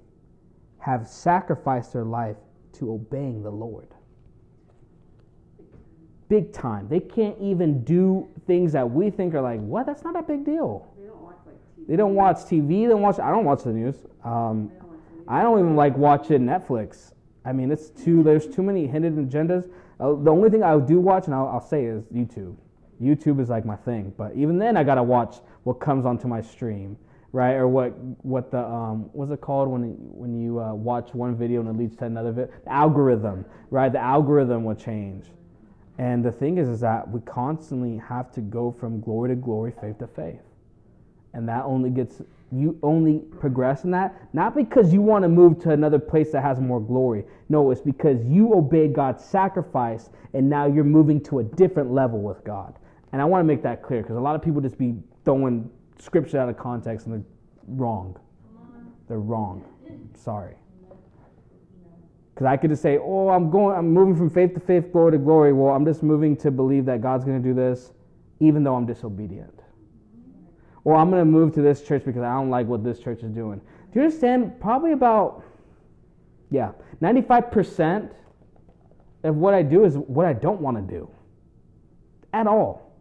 have 0.86 1.07
sacrificed 1.07 1.93
their 1.93 2.03
life 2.03 2.36
to 2.71 2.93
obeying 2.93 3.41
the 3.41 3.49
Lord. 3.49 3.88
Big 6.29 6.53
time. 6.53 6.88
They 6.88 6.99
can't 6.99 7.36
even 7.41 7.83
do 7.83 8.27
things 8.45 8.73
that 8.73 8.88
we 8.88 9.09
think 9.09 9.33
are 9.33 9.41
like, 9.41 9.59
what? 9.61 9.88
That's 9.88 10.03
not 10.03 10.15
a 10.15 10.21
big 10.21 10.45
deal. 10.45 10.88
They 10.95 11.07
don't 11.07 11.23
watch 11.23 11.38
like 11.47 11.55
TV. 11.55 11.88
They 11.88 11.95
don't 11.95 12.13
watch 12.13 12.38
TV. 12.38 12.83
They 12.83 12.89
don't 12.89 13.01
watch. 13.01 13.17
I 13.17 13.31
don't 13.31 13.45
watch 13.45 13.63
the 13.63 13.73
news. 13.73 13.95
Um, 14.23 14.71
I 15.27 15.41
don't 15.41 15.57
even 15.57 15.75
like 15.75 15.97
watching 15.97 16.41
Netflix. 16.41 17.13
I 17.43 17.51
mean, 17.51 17.71
it's 17.71 17.89
too. 17.89 18.21
There's 18.21 18.47
too 18.47 18.61
many 18.61 18.86
hidden 18.86 19.27
agendas. 19.27 19.67
Uh, 19.99 20.13
the 20.13 20.29
only 20.29 20.51
thing 20.51 20.61
I 20.61 20.77
do 20.77 20.99
watch, 20.99 21.25
and 21.25 21.33
I'll, 21.33 21.47
I'll 21.47 21.67
say, 21.67 21.86
is 21.86 22.03
YouTube. 22.13 22.57
YouTube 23.01 23.39
is 23.39 23.49
like 23.49 23.65
my 23.65 23.75
thing. 23.75 24.13
But 24.15 24.36
even 24.36 24.59
then, 24.59 24.77
I 24.77 24.83
gotta 24.83 25.03
watch 25.03 25.38
what 25.63 25.79
comes 25.79 26.05
onto 26.05 26.27
my 26.27 26.41
stream, 26.41 26.95
right? 27.36 27.55
Or 27.55 27.67
what 27.67 27.89
what 28.23 28.51
the 28.51 28.63
um 28.63 29.09
what's 29.13 29.31
it 29.31 29.41
called 29.41 29.69
when 29.69 29.83
when 30.21 30.39
you 30.41 30.59
uh, 30.59 30.73
watch 30.73 31.13
one 31.13 31.36
video 31.36 31.61
and 31.61 31.69
it 31.69 31.77
leads 31.77 31.95
to 31.97 32.05
another 32.05 32.31
video? 32.31 32.53
The 32.63 32.71
algorithm, 32.71 33.45
right? 33.71 33.91
The 33.91 33.99
algorithm 33.99 34.63
will 34.63 34.75
change. 34.75 35.25
And 35.97 36.25
the 36.25 36.31
thing 36.31 36.57
is, 36.57 36.69
is 36.69 36.81
that 36.81 37.09
we 37.09 37.21
constantly 37.21 37.97
have 37.97 38.31
to 38.33 38.41
go 38.41 38.71
from 38.71 39.01
glory 39.01 39.29
to 39.29 39.36
glory, 39.36 39.73
faith 39.81 39.99
to 39.99 40.07
faith 40.07 40.41
and 41.36 41.47
that 41.47 41.63
only 41.65 41.89
gets 41.91 42.21
you 42.51 42.79
only 42.81 43.19
progress 43.39 43.83
in 43.83 43.91
that 43.91 44.15
not 44.33 44.55
because 44.55 44.93
you 44.93 45.01
want 45.01 45.23
to 45.23 45.29
move 45.29 45.59
to 45.59 45.71
another 45.71 45.99
place 45.99 46.31
that 46.31 46.41
has 46.41 46.59
more 46.59 46.81
glory 46.81 47.25
no 47.49 47.69
it's 47.71 47.81
because 47.81 48.23
you 48.25 48.53
obeyed 48.55 48.93
god's 48.93 49.23
sacrifice 49.23 50.09
and 50.33 50.49
now 50.49 50.65
you're 50.65 50.83
moving 50.83 51.21
to 51.21 51.39
a 51.39 51.43
different 51.43 51.91
level 51.91 52.21
with 52.21 52.43
god 52.45 52.75
and 53.11 53.21
i 53.21 53.25
want 53.25 53.41
to 53.41 53.45
make 53.45 53.61
that 53.61 53.83
clear 53.83 54.01
because 54.01 54.17
a 54.17 54.21
lot 54.21 54.36
of 54.36 54.41
people 54.41 54.61
just 54.61 54.77
be 54.77 54.95
throwing 55.25 55.69
scripture 55.99 56.39
out 56.39 56.49
of 56.49 56.57
context 56.57 57.07
and 57.07 57.15
they're 57.15 57.31
wrong 57.67 58.17
they're 59.07 59.19
wrong 59.19 59.63
sorry 60.15 60.55
because 62.33 62.45
i 62.45 62.57
could 62.57 62.69
just 62.69 62.81
say 62.81 62.97
oh 62.97 63.29
i'm 63.29 63.49
going 63.49 63.75
i'm 63.75 63.91
moving 63.91 64.15
from 64.15 64.29
faith 64.29 64.53
to 64.53 64.59
faith 64.59 64.91
glory 64.91 65.11
to 65.11 65.17
glory 65.17 65.53
well 65.53 65.73
i'm 65.73 65.85
just 65.85 66.03
moving 66.03 66.35
to 66.35 66.51
believe 66.51 66.85
that 66.85 67.01
god's 67.01 67.23
going 67.23 67.41
to 67.41 67.47
do 67.47 67.53
this 67.53 67.93
even 68.39 68.63
though 68.63 68.75
i'm 68.75 68.85
disobedient 68.85 69.61
or 70.85 70.95
I'm 70.95 71.09
going 71.09 71.19
to 71.21 71.25
move 71.25 71.53
to 71.55 71.61
this 71.61 71.83
church 71.83 72.05
because 72.05 72.21
I 72.21 72.31
don't 72.33 72.51
like 72.51 72.67
what 72.67 72.83
this 72.83 72.99
church 72.99 73.23
is 73.23 73.31
doing. 73.31 73.59
Do 73.59 73.99
you 73.99 74.01
understand? 74.03 74.59
Probably 74.61 74.93
about, 74.93 75.43
yeah, 76.51 76.71
95% 77.01 78.11
of 79.24 79.36
what 79.36 79.55
I 79.55 79.63
do 79.63 79.83
is 79.83 79.97
what 79.97 80.28
I 80.28 80.33
don't 80.33 80.61
want 80.61 80.78
to 80.78 80.83
do. 80.83 81.09
At 82.32 82.45
all. 82.45 82.93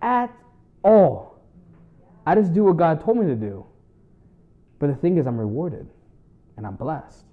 At 0.00 0.34
all. 0.86 1.40
I 2.24 2.34
just 2.34 2.52
do 2.52 2.64
what 2.64 2.76
God 2.76 3.04
told 3.04 3.18
me 3.18 3.26
to 3.26 3.34
do. 3.34 3.66
But 4.78 4.88
the 4.88 4.94
thing 4.94 5.16
is, 5.16 5.26
I'm 5.26 5.38
rewarded 5.38 5.88
and 6.56 6.66
I'm 6.66 6.76
blessed 6.76 7.24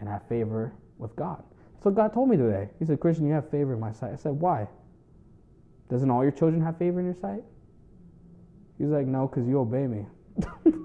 and 0.00 0.08
I 0.08 0.12
have 0.12 0.28
favor 0.28 0.72
with 0.98 1.14
God. 1.16 1.42
So 1.82 1.90
God 1.90 2.12
told 2.12 2.28
me 2.28 2.36
today. 2.36 2.70
He 2.78 2.84
said, 2.84 3.00
Christian, 3.00 3.26
you 3.26 3.34
have 3.34 3.50
favor 3.50 3.74
in 3.74 3.80
my 3.80 3.92
sight. 3.92 4.12
I 4.12 4.16
said, 4.16 4.32
why? 4.32 4.68
Doesn't 5.90 6.10
all 6.10 6.22
your 6.22 6.32
children 6.32 6.62
have 6.62 6.78
favor 6.78 6.98
in 7.00 7.06
your 7.06 7.16
sight? 7.20 7.42
He's 8.78 8.88
like, 8.88 9.06
no, 9.06 9.28
because 9.28 9.46
you 9.46 9.60
obey 9.60 9.86
me. 9.86 10.06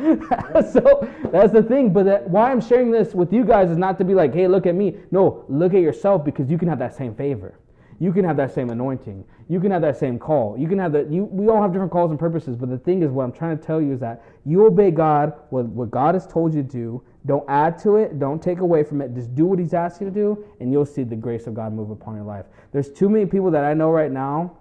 So 0.72 1.08
that's 1.32 1.52
the 1.52 1.62
thing. 1.62 1.92
But 1.92 2.04
that, 2.06 2.30
why 2.30 2.50
I'm 2.50 2.60
sharing 2.60 2.90
this 2.90 3.14
with 3.14 3.32
you 3.32 3.44
guys 3.44 3.70
is 3.70 3.76
not 3.76 3.98
to 3.98 4.04
be 4.04 4.14
like, 4.14 4.34
hey, 4.34 4.48
look 4.48 4.66
at 4.66 4.74
me. 4.74 4.96
No, 5.10 5.44
look 5.48 5.74
at 5.74 5.80
yourself 5.80 6.24
because 6.24 6.50
you 6.50 6.58
can 6.58 6.68
have 6.68 6.78
that 6.78 6.96
same 6.96 7.14
favor. 7.14 7.58
You 8.00 8.14
can 8.14 8.24
have 8.24 8.38
that 8.38 8.54
same 8.54 8.70
anointing. 8.70 9.26
You 9.48 9.60
can 9.60 9.70
have 9.70 9.82
that 9.82 9.98
same 9.98 10.18
call. 10.18 10.56
You 10.58 10.66
can 10.66 10.78
have 10.78 10.90
that. 10.92 11.08
We 11.08 11.48
all 11.48 11.60
have 11.60 11.70
different 11.70 11.92
calls 11.92 12.10
and 12.10 12.18
purposes. 12.18 12.56
But 12.56 12.70
the 12.70 12.78
thing 12.78 13.02
is, 13.02 13.10
what 13.10 13.24
I'm 13.24 13.32
trying 13.32 13.58
to 13.58 13.62
tell 13.62 13.80
you 13.80 13.92
is 13.92 14.00
that 14.00 14.22
you 14.46 14.64
obey 14.64 14.90
God, 14.90 15.34
with 15.50 15.66
what 15.66 15.90
God 15.90 16.14
has 16.14 16.26
told 16.26 16.54
you 16.54 16.62
to 16.62 16.68
do. 16.68 17.02
Don't 17.26 17.44
add 17.46 17.78
to 17.80 17.96
it. 17.96 18.18
Don't 18.18 18.42
take 18.42 18.60
away 18.60 18.82
from 18.84 19.02
it. 19.02 19.14
Just 19.14 19.34
do 19.34 19.44
what 19.44 19.58
He's 19.58 19.74
asked 19.74 20.00
you 20.00 20.06
to 20.06 20.12
do, 20.12 20.42
and 20.60 20.72
you'll 20.72 20.86
see 20.86 21.02
the 21.02 21.14
grace 21.14 21.46
of 21.46 21.52
God 21.52 21.74
move 21.74 21.90
upon 21.90 22.14
your 22.14 22.24
life. 22.24 22.46
There's 22.72 22.90
too 22.90 23.10
many 23.10 23.26
people 23.26 23.50
that 23.50 23.64
I 23.64 23.74
know 23.74 23.90
right 23.90 24.10
now 24.10 24.56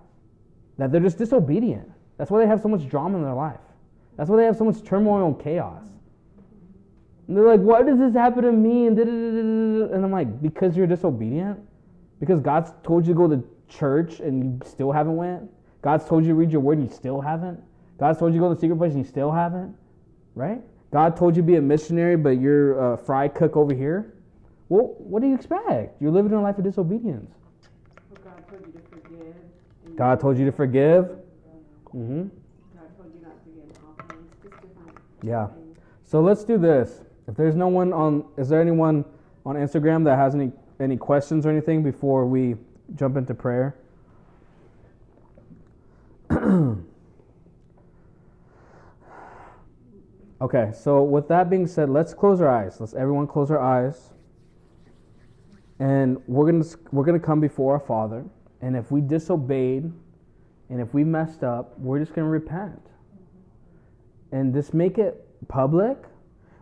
that 0.78 0.91
they're 0.91 0.99
just 0.99 1.18
disobedient. 1.18 1.90
That's 2.18 2.30
why 2.30 2.40
they 2.40 2.48
have 2.48 2.61
so 2.61 2.68
much 2.68 2.90
drama 2.90 3.18
in 3.18 3.24
their 3.24 3.34
life. 3.34 3.61
That's 4.18 4.30
why 4.30 4.36
they 4.36 4.44
have 4.44 4.57
so 4.57 4.66
much 4.66 4.84
turmoil 4.84 5.28
and 5.28 5.40
chaos. 5.40 5.86
And 7.30 7.38
they're 7.38 7.45
like, 7.45 7.61
why 7.61 7.84
does 7.84 7.99
this 7.99 8.14
happen 8.14 8.44
to 8.44 8.52
me? 8.52 8.88
And, 8.88 8.99
and 8.99 10.03
I'm 10.03 10.11
like, 10.11 10.41
because 10.41 10.76
you're 10.76 10.88
disobedient? 10.88 11.57
Because 12.19 12.39
God's 12.39 12.71
told 12.83 13.07
you 13.07 13.13
to 13.13 13.17
go 13.17 13.27
to 13.27 13.43
church 13.67 14.19
and 14.19 14.43
you 14.43 14.69
still 14.69 14.91
haven't 14.91 15.15
went? 15.15 15.49
God's 15.81 16.05
told 16.05 16.23
you 16.23 16.29
to 16.29 16.35
read 16.35 16.51
your 16.51 16.61
word 16.61 16.77
and 16.79 16.89
you 16.89 16.93
still 16.93 17.21
haven't? 17.21 17.61
God's 17.97 18.19
told 18.19 18.33
you 18.33 18.39
to 18.39 18.45
go 18.45 18.49
to 18.49 18.55
the 18.55 18.61
secret 18.61 18.77
place 18.77 18.93
and 18.93 19.03
you 19.03 19.09
still 19.09 19.31
haven't? 19.31 19.75
Right? 20.35 20.61
God 20.91 21.15
told 21.15 21.35
you 21.35 21.41
to 21.41 21.45
be 21.45 21.55
a 21.55 21.61
missionary, 21.61 22.17
but 22.17 22.39
you're 22.39 22.93
a 22.93 22.97
fry 22.97 23.27
cook 23.27 23.55
over 23.55 23.73
here? 23.73 24.13
Well, 24.69 24.95
what 24.97 25.21
do 25.21 25.27
you 25.27 25.35
expect? 25.35 26.01
You're 26.01 26.11
living 26.11 26.33
a 26.33 26.41
life 26.41 26.57
of 26.57 26.63
disobedience. 26.63 27.31
God 28.23 28.47
told 28.49 28.65
you 28.65 28.71
to 28.73 28.79
forgive. 28.89 29.35
God 29.95 30.19
told 30.19 30.37
you 30.37 30.45
to 30.45 30.51
forgive. 30.51 31.05
Mm-hmm. 31.95 32.21
God 32.21 32.97
told 32.97 33.13
you 33.13 33.21
not 33.21 33.43
to 33.43 33.49
give 33.49 33.69
offerings. 33.87 34.27
Yeah. 35.23 35.47
So 36.03 36.21
let's 36.21 36.43
do 36.43 36.57
this. 36.57 37.01
If 37.27 37.35
there's 37.35 37.55
no 37.55 37.67
one 37.67 37.93
on, 37.93 38.25
is 38.37 38.49
there 38.49 38.61
anyone 38.61 39.05
on 39.45 39.55
Instagram 39.55 40.03
that 40.05 40.17
has 40.17 40.35
any 40.35 40.51
any 40.80 40.97
questions 40.97 41.45
or 41.45 41.49
anything 41.49 41.84
before 41.84 42.26
we 42.26 42.56
jump 42.95 43.18
into 43.18 43.34
prayer? 43.34 43.76
okay. 50.41 50.72
So 50.73 51.03
with 51.03 51.27
that 51.27 51.49
being 51.49 51.68
said, 51.68 51.89
let's 51.89 52.14
close 52.14 52.41
our 52.41 52.49
eyes. 52.49 52.80
Let's 52.80 52.93
everyone 52.93 53.27
close 53.27 53.51
our 53.51 53.60
eyes. 53.60 54.14
And 55.80 56.22
we're 56.27 56.51
gonna 56.51 56.65
we're 56.91 57.06
gonna 57.06 57.19
come 57.19 57.39
before 57.39 57.73
our 57.73 57.80
Father, 57.80 58.26
and 58.61 58.76
if 58.76 58.91
we 58.91 59.01
disobeyed, 59.01 59.91
and 60.69 60.81
if 60.81 60.93
we 60.93 61.03
messed 61.03 61.43
up, 61.43 61.77
we're 61.80 61.99
just 61.99 62.14
gonna 62.14 62.27
repent 62.27 62.81
and 64.31 64.53
just 64.53 64.73
make 64.73 64.97
it 64.97 65.26
public, 65.47 65.97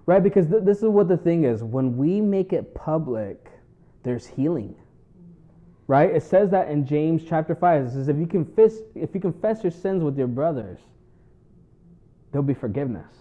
right? 0.05 0.23
Because 0.23 0.47
th- 0.47 0.63
this 0.63 0.77
is 0.77 0.85
what 0.85 1.07
the 1.07 1.17
thing 1.17 1.43
is. 1.43 1.63
When 1.63 1.97
we 1.97 2.21
make 2.21 2.53
it 2.53 2.73
public, 2.73 3.49
there's 4.07 4.25
healing, 4.25 4.75
right? 5.87 6.09
It 6.09 6.23
says 6.23 6.49
that 6.51 6.69
in 6.69 6.85
James 6.85 7.23
chapter 7.27 7.55
five. 7.55 7.85
It 7.85 7.91
says 7.91 8.07
if 8.07 8.17
you 8.17 8.27
confess 8.27 8.77
if 8.95 9.13
you 9.13 9.21
confess 9.21 9.63
your 9.63 9.71
sins 9.71 10.03
with 10.03 10.17
your 10.17 10.27
brothers, 10.27 10.79
there'll 12.31 12.45
be 12.45 12.53
forgiveness, 12.53 13.13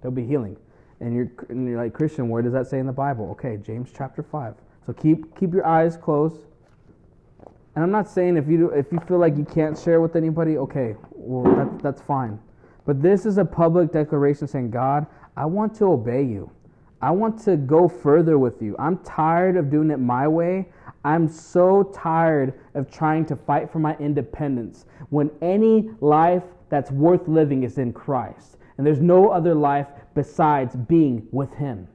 there'll 0.00 0.14
be 0.14 0.26
healing. 0.26 0.56
And 1.00 1.14
you're, 1.14 1.30
and 1.50 1.68
you're 1.68 1.82
like, 1.82 1.92
Christian, 1.92 2.28
where 2.28 2.42
does 2.42 2.54
that 2.54 2.66
say 2.68 2.78
in 2.78 2.86
the 2.86 2.92
Bible? 2.92 3.30
Okay, 3.32 3.58
James 3.58 3.90
chapter 3.94 4.22
5. 4.22 4.54
So 4.86 4.92
keep, 4.94 5.38
keep 5.38 5.52
your 5.52 5.66
eyes 5.66 5.96
closed. 5.96 6.46
And 7.74 7.84
I'm 7.84 7.90
not 7.90 8.08
saying 8.08 8.38
if 8.38 8.48
you, 8.48 8.70
if 8.70 8.90
you 8.90 8.98
feel 9.00 9.18
like 9.18 9.36
you 9.36 9.44
can't 9.44 9.78
share 9.78 10.00
with 10.00 10.16
anybody, 10.16 10.56
okay, 10.56 10.96
well, 11.10 11.54
that, 11.54 11.82
that's 11.82 12.00
fine. 12.00 12.38
But 12.86 13.02
this 13.02 13.26
is 13.26 13.36
a 13.36 13.44
public 13.44 13.92
declaration 13.92 14.48
saying, 14.48 14.70
God, 14.70 15.06
I 15.36 15.44
want 15.44 15.74
to 15.76 15.84
obey 15.86 16.22
you. 16.22 16.50
I 17.06 17.10
want 17.10 17.38
to 17.44 17.56
go 17.56 17.86
further 17.86 18.36
with 18.36 18.60
you. 18.60 18.74
I'm 18.80 18.98
tired 19.04 19.56
of 19.56 19.70
doing 19.70 19.92
it 19.92 20.00
my 20.00 20.26
way. 20.26 20.66
I'm 21.04 21.28
so 21.28 21.84
tired 21.94 22.54
of 22.74 22.90
trying 22.90 23.24
to 23.26 23.36
fight 23.36 23.70
for 23.70 23.78
my 23.78 23.96
independence 23.98 24.86
when 25.10 25.30
any 25.40 25.88
life 26.00 26.42
that's 26.68 26.90
worth 26.90 27.28
living 27.28 27.62
is 27.62 27.78
in 27.78 27.92
Christ. 27.92 28.56
And 28.76 28.84
there's 28.84 28.98
no 28.98 29.28
other 29.28 29.54
life 29.54 29.86
besides 30.16 30.74
being 30.74 31.28
with 31.30 31.54
Him. 31.54 31.86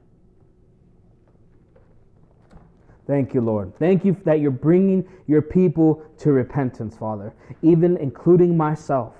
Thank 3.06 3.34
you, 3.34 3.42
Lord. 3.42 3.78
Thank 3.78 4.06
you 4.06 4.16
that 4.24 4.40
you're 4.40 4.50
bringing 4.50 5.06
your 5.26 5.42
people 5.42 6.02
to 6.20 6.32
repentance, 6.32 6.96
Father, 6.96 7.34
even 7.60 7.98
including 7.98 8.56
myself. 8.56 9.14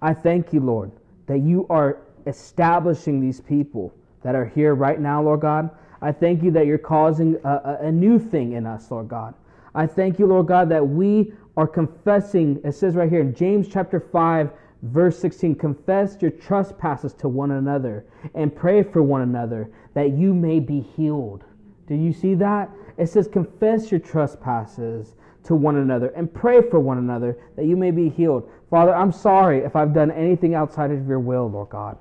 I 0.00 0.14
thank 0.14 0.52
you, 0.52 0.60
Lord, 0.60 0.92
that 1.26 1.40
you 1.40 1.66
are 1.70 1.98
establishing 2.24 3.20
these 3.20 3.40
people 3.40 3.92
that 4.24 4.34
are 4.34 4.46
here 4.46 4.74
right 4.74 4.98
now, 4.98 5.22
Lord 5.22 5.40
God. 5.40 5.70
I 6.02 6.12
thank 6.12 6.42
you 6.42 6.50
that 6.50 6.66
you're 6.66 6.78
causing 6.78 7.36
a, 7.44 7.78
a, 7.82 7.92
new 7.92 8.18
thing 8.18 8.52
in 8.52 8.66
us, 8.66 8.90
Lord 8.90 9.08
God. 9.08 9.34
I 9.74 9.86
thank 9.86 10.18
you, 10.18 10.26
Lord 10.26 10.46
God, 10.46 10.68
that 10.70 10.86
we 10.86 11.32
are 11.56 11.66
confessing. 11.66 12.60
It 12.64 12.72
says 12.72 12.94
right 12.94 13.08
here 13.08 13.20
in 13.20 13.34
James 13.34 13.68
chapter 13.68 14.00
5, 14.00 14.50
verse 14.82 15.18
16 15.18 15.54
confess 15.54 16.16
your 16.20 16.30
trespasses 16.30 17.14
to 17.14 17.28
one 17.28 17.52
another 17.52 18.04
and 18.34 18.54
pray 18.54 18.82
for 18.82 19.02
one 19.02 19.22
another 19.22 19.70
that 19.94 20.10
you 20.10 20.34
may 20.34 20.60
be 20.60 20.80
healed. 20.80 21.44
Do 21.86 21.94
you 21.94 22.12
see 22.12 22.34
that? 22.34 22.70
It 22.96 23.08
says, 23.08 23.26
confess 23.26 23.90
your 23.90 24.00
trespasses 24.00 25.14
to 25.44 25.54
one 25.54 25.76
another 25.76 26.08
and 26.08 26.32
pray 26.32 26.62
for 26.62 26.80
one 26.80 26.98
another 26.98 27.38
that 27.56 27.66
you 27.66 27.76
may 27.76 27.90
be 27.90 28.08
healed. 28.08 28.48
Father, 28.70 28.94
I'm 28.94 29.12
sorry 29.12 29.58
if 29.58 29.76
I've 29.76 29.92
done 29.92 30.10
anything 30.10 30.54
outside 30.54 30.90
of 30.90 31.06
your 31.06 31.20
will, 31.20 31.50
Lord 31.50 31.70
God. 31.70 31.98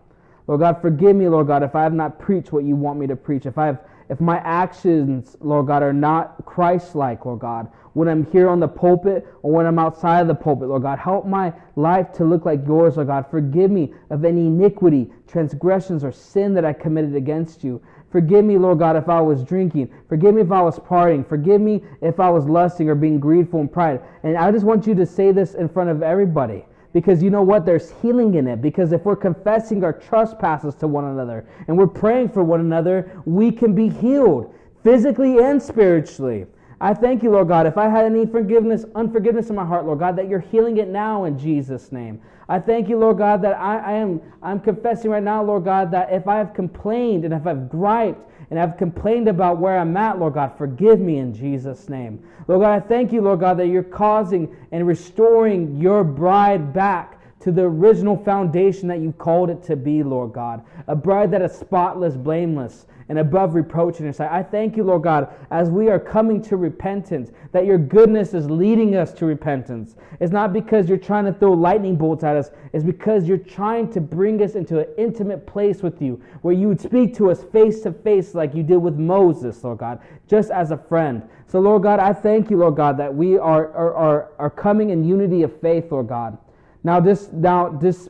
Lord 0.48 0.60
God, 0.60 0.82
forgive 0.82 1.15
me, 1.15 1.28
Lord 1.30 1.48
God, 1.48 1.64
if 1.64 1.76
I 1.76 1.84
have 1.84 1.94
not 1.94 2.20
preached 2.20 2.52
what 2.52 2.65
you 2.65 2.76
want 2.76 2.99
me 2.99 3.07
to 3.07 3.15
preach. 3.15 3.45
If 3.45 3.57
I've 3.57 3.78
if 4.10 4.20
my 4.20 4.38
actions, 4.40 5.38
Lord 5.40 5.68
God, 5.68 5.82
are 5.82 5.94
not 5.94 6.45
Christ 6.45 6.94
like, 6.94 7.26
Lord 7.26 7.40
God, 7.40 7.72
when 7.94 8.07
I'm 8.07 8.26
here 8.32 8.49
on 8.49 8.60
the 8.60 8.68
pulpit 8.68 9.26
or 9.44 9.52
when 9.52 9.65
I'm 9.65 9.80
outside 9.80 10.22
of 10.22 10.28
the 10.28 10.36
pulpit, 10.36 10.68
Lord 10.68 10.82
God, 10.82 10.99
help 10.99 11.26
my 11.26 11.53
life 11.76 12.11
to 12.14 12.26
look 12.26 12.45
like 12.45 12.65
yours, 12.68 12.98
Lord 12.98 13.07
God. 13.07 13.26
Forgive 13.32 13.72
me 13.72 13.94
of 14.10 14.26
any 14.26 14.48
iniquity, 14.48 15.10
transgressions, 15.28 16.03
or 16.03 16.11
sin 16.11 16.53
that 16.56 16.65
I 16.65 16.74
committed 16.74 17.15
against 17.15 17.64
you. 17.64 17.82
Forgive 18.11 18.45
me, 18.45 18.57
Lord 18.57 18.80
God, 18.80 18.95
if 18.95 19.10
I 19.10 19.22
was 19.22 19.44
drinking. 19.44 19.90
Forgive 20.10 20.36
me 20.36 20.41
if 20.41 20.52
I 20.52 20.61
was 20.61 20.78
partying. 20.80 21.28
Forgive 21.28 21.61
me 21.61 21.82
if 22.02 22.20
I 22.20 22.30
was 22.30 22.45
lusting 22.45 22.90
or 22.90 22.95
being 22.95 23.20
greedful 23.20 23.61
and 23.61 23.72
pride. 23.72 24.02
And 24.24 24.38
I 24.38 24.52
just 24.52 24.65
want 24.65 24.86
you 24.86 24.94
to 24.95 25.06
say 25.06 25.32
this 25.32 25.56
in 25.56 25.70
front 25.70 25.90
of 25.90 26.03
everybody. 26.03 26.65
Because 26.94 27.24
you 27.24 27.32
know 27.32 27.41
what? 27.41 27.65
There's 27.65 27.91
healing 28.02 28.36
in 28.36 28.48
it. 28.48 28.61
Because 28.61 28.91
if 28.91 29.03
we're 29.03 29.15
confessing 29.15 29.84
our 29.84 29.94
trespasses 29.94 30.76
to 30.76 30.88
one 30.88 31.06
another 31.06 31.45
and 31.68 31.78
we're 31.78 31.88
praying 31.88 32.30
for 32.30 32.44
one 32.44 32.60
another, 32.60 33.22
we 33.26 33.52
can 33.52 33.74
be 33.74 33.90
healed 33.90 34.53
physically 34.84 35.40
and 35.40 35.61
spiritually. 35.61 36.45
I 36.80 36.94
thank 36.94 37.24
you, 37.24 37.32
Lord 37.32 37.48
God. 37.48 37.65
If 37.65 37.78
I 37.78 37.88
had 37.88 38.06
any 38.06 38.26
forgiveness, 38.26 38.86
unforgiveness 38.94 39.49
in 39.49 39.56
my 39.56 39.65
heart, 39.65 39.86
Lord 39.86 39.99
God, 39.99 40.18
that 40.18 40.28
you're 40.28 40.40
healing 40.40 40.78
it 40.78 40.90
now 40.90 41.24
in 41.24 41.40
Jesus' 41.40 41.91
name. 41.91 42.22
I 42.49 42.60
thank 42.60 42.90
you, 42.90 42.98
Lord 42.99 43.18
God, 43.18 43.41
that 43.41 43.57
I, 43.57 43.78
I 43.78 43.91
am 43.94 44.22
I'm 44.41 44.60
confessing 44.60 45.10
right 45.10 45.24
now, 45.24 45.41
Lord 45.41 45.64
God, 45.64 45.91
that 45.91 46.11
if 46.11 46.28
I 46.28 46.36
have 46.36 46.53
complained 46.53 47.24
and 47.24 47.34
if 47.34 47.48
I've 47.48 47.70
griped 47.70 48.30
and 48.54 48.60
I've 48.60 48.78
complained 48.78 49.28
about 49.28 49.58
where 49.58 49.80
I'm 49.80 49.98
at, 49.98 50.20
Lord 50.20 50.36
God, 50.36 50.56
forgive 50.60 51.00
me 51.00 51.18
in 51.18 51.34
Jesus' 51.34 51.90
name. 51.90 52.24
Lord 52.48 52.62
God, 52.62 52.84
I 52.84 52.88
thank 52.88 53.12
you, 53.12 53.20
Lord 53.20 53.40
God, 53.40 53.58
that 53.58 53.66
you're 53.66 53.82
causing 53.82 54.56
and 54.72 54.86
restoring 54.86 55.82
your 55.82 56.04
bride 56.04 56.72
back 56.72 57.20
to 57.40 57.52
the 57.52 57.64
original 57.64 58.16
foundation 58.16 58.88
that 58.90 59.00
you 59.00 59.12
called 59.12 59.50
it 59.50 59.64
to 59.64 59.76
be, 59.76 60.04
Lord 60.04 60.34
God. 60.34 60.64
A 60.86 60.96
bride 60.96 61.32
that 61.32 61.42
is 61.42 61.54
spotless, 61.54 62.16
blameless, 62.16 62.86
and 63.10 63.20
above 63.20 63.56
reproach 63.56 64.00
in 64.00 64.06
your 64.06 64.14
sight. 64.14 64.32
I 64.32 64.44
thank 64.44 64.78
you, 64.78 64.84
Lord 64.84 65.04
God, 65.04 65.34
as 65.52 65.70
we 65.70 65.90
are 65.90 66.00
coming 66.00 66.42
to 66.44 66.58
repentance, 66.58 67.32
that 67.52 67.66
your 67.66 67.78
goodness 67.78 68.34
is 68.34 68.50
leading 68.50 68.96
us 68.96 69.14
to 69.14 69.26
repentance. 69.26 69.96
It's 70.20 70.32
not 70.32 70.54
because 70.54 70.88
you're 70.88 70.98
trying 70.98 71.26
to 71.26 71.34
throw 71.34 71.52
lightning 71.54 71.96
bolts 71.96 72.24
at 72.24 72.36
us, 72.36 72.52
it's 72.72 72.84
because 72.84 73.28
you're 73.28 73.38
trying 73.38 73.92
to 73.92 74.02
bring 74.02 74.42
us 74.42 74.56
into 74.56 74.80
an 74.80 74.88
intimate 74.98 75.46
place 75.46 75.82
with 75.82 76.02
you, 76.02 76.22
where 76.42 76.54
you 76.54 76.68
would 76.68 76.82
speak 76.82 77.16
to 77.16 77.32
us 77.32 77.44
face 77.44 77.82
to 77.82 77.92
face 77.92 78.34
like 78.34 78.56
you 78.56 78.64
did 78.64 78.78
with 78.78 78.96
Moses, 78.96 79.64
Lord 79.64 79.80
God, 79.80 80.00
just 80.28 80.52
as 80.52 80.72
a 80.72 80.78
friend. 80.78 81.22
So, 81.48 81.60
Lord 81.60 81.84
God, 81.84 82.00
I 82.00 82.14
thank 82.14 82.50
you, 82.50 82.58
Lord 82.58 82.76
God, 82.76 82.98
that 82.98 83.14
we 83.14 83.38
are, 83.38 83.72
are, 83.74 83.94
are, 83.94 84.32
are 84.40 84.50
coming 84.50 84.90
in 84.90 85.04
unity 85.04 85.44
of 85.44 85.60
faith, 85.62 85.92
Lord 85.92 86.08
God. 86.08 86.38
Now, 86.86 87.00
just 87.00 87.32
now, 87.32 87.78
just, 87.82 88.10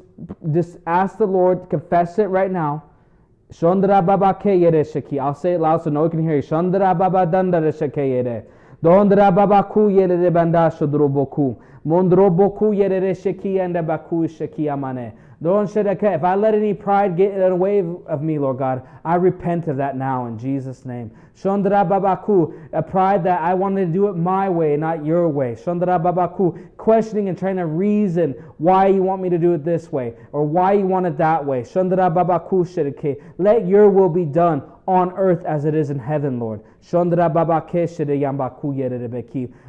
just 0.52 0.78
ask 0.88 1.18
the 1.18 1.28
Lord, 1.28 1.70
confess 1.70 2.18
it 2.18 2.26
right 2.26 2.49
now 2.49 2.84
Shondra 3.53 4.03
baba 4.03 4.34
ke 4.34 4.59
yere 4.59 4.84
sheki. 4.84 5.19
I'll 5.19 5.35
say 5.35 5.53
it 5.53 5.61
loud 5.61 5.84
so 5.84 5.91
no 5.91 6.01
one 6.01 6.09
can 6.09 6.23
hear 6.23 6.38
you. 6.38 6.41
Shondra 6.41 6.97
baba 6.97 7.27
dandara 7.27 7.71
sheke 7.71 7.97
yere. 7.97 8.45
Dondra 8.84 9.34
baba 9.34 9.63
ku 9.71 9.89
yere 9.89 10.31
banda 10.34 10.71
shodro 10.75 11.07
boku. 11.07 11.55
Mondro 11.85 12.31
boku 12.35 12.75
yere 12.75 13.13
sheki 13.13 13.63
and 13.63 13.75
baku 13.85 14.27
sheki 14.27 14.65
amane. 14.73 15.13
If 15.45 16.24
I 16.24 16.36
let 16.36 16.56
any 16.56 16.74
pride 16.74 17.18
get 17.18 17.34
in 17.34 17.40
the 17.40 17.56
way 17.56 17.80
of 17.80 18.22
me, 18.22 18.40
Lord 18.40 18.60
God, 18.60 18.88
I 19.03 19.15
repent 19.15 19.68
of 19.68 19.78
that 19.78 19.98
now 19.98 20.28
in 20.28 20.38
Jesus' 20.38 20.86
name. 20.86 21.11
Shondra 21.36 21.86
babaku, 21.86 22.70
a 22.72 22.82
pride 22.82 23.24
that 23.26 23.41
I 23.41 23.53
wanted 23.53 23.88
to 23.88 23.91
do 23.91 24.07
it 24.07 24.14
my 24.14 24.48
way, 24.48 24.78
not 24.78 25.03
your 25.03 25.28
way. 25.28 25.56
Shondra 25.56 26.02
babaku, 26.02 26.78
questioning 26.78 27.28
and 27.28 27.38
trying 27.38 27.57
to 27.57 27.65
reason 27.65 28.34
why 28.57 28.88
you 28.88 29.03
want 29.03 29.22
me 29.22 29.30
to 29.30 29.38
do 29.38 29.53
it 29.53 29.65
this 29.65 29.91
way 29.91 30.14
or 30.32 30.45
why 30.45 30.74
you 30.74 30.86
want 30.86 31.07
it 31.07 31.18
that 31.18 31.44
way. 31.44 31.64
Shondra 31.64 32.14
babaku 32.14 32.64
shirike. 32.64 33.22
Let 33.38 33.68
your 33.68 33.90
will 33.90 34.10
be 34.10 34.26
done 34.26 34.61
on 34.88 35.14
earth 35.14 35.45
as 35.45 35.65
it 35.65 35.73
is 35.73 35.89
in 35.89 35.99
heaven, 35.99 36.39
Lord. 36.39 36.61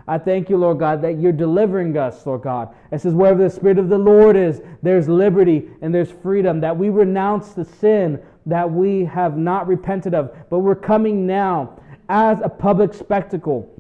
I 0.07 0.19
thank 0.19 0.51
you, 0.51 0.57
Lord 0.57 0.79
God, 0.79 1.03
that 1.03 1.19
you're 1.19 1.33
delivering 1.33 1.97
us, 1.97 2.27
Lord 2.27 2.43
God. 2.43 2.75
It 2.91 3.01
says, 3.01 3.15
wherever 3.15 3.43
the 3.43 3.51
Spirit 3.51 3.79
of 3.79 3.89
the 3.89 3.99
Lord 3.99 4.37
is, 4.37 4.61
there's 4.83 5.09
liberty 5.09 5.71
and 5.81 5.95
there's 5.95 6.11
freedom, 6.11 6.61
that 6.61 6.77
we 6.77 6.89
renounce 6.91 7.51
the 7.51 7.65
sin 7.65 8.21
that 8.47 8.71
we 8.71 9.05
have 9.05 9.37
not 9.39 9.67
repented 9.67 10.15
of, 10.15 10.37
but 10.51 10.59
we're 10.59 10.75
coming 10.75 11.27
now 11.27 11.81
as 12.09 12.41
a 12.43 12.49
public 12.49 12.93
spectacle, 12.93 13.73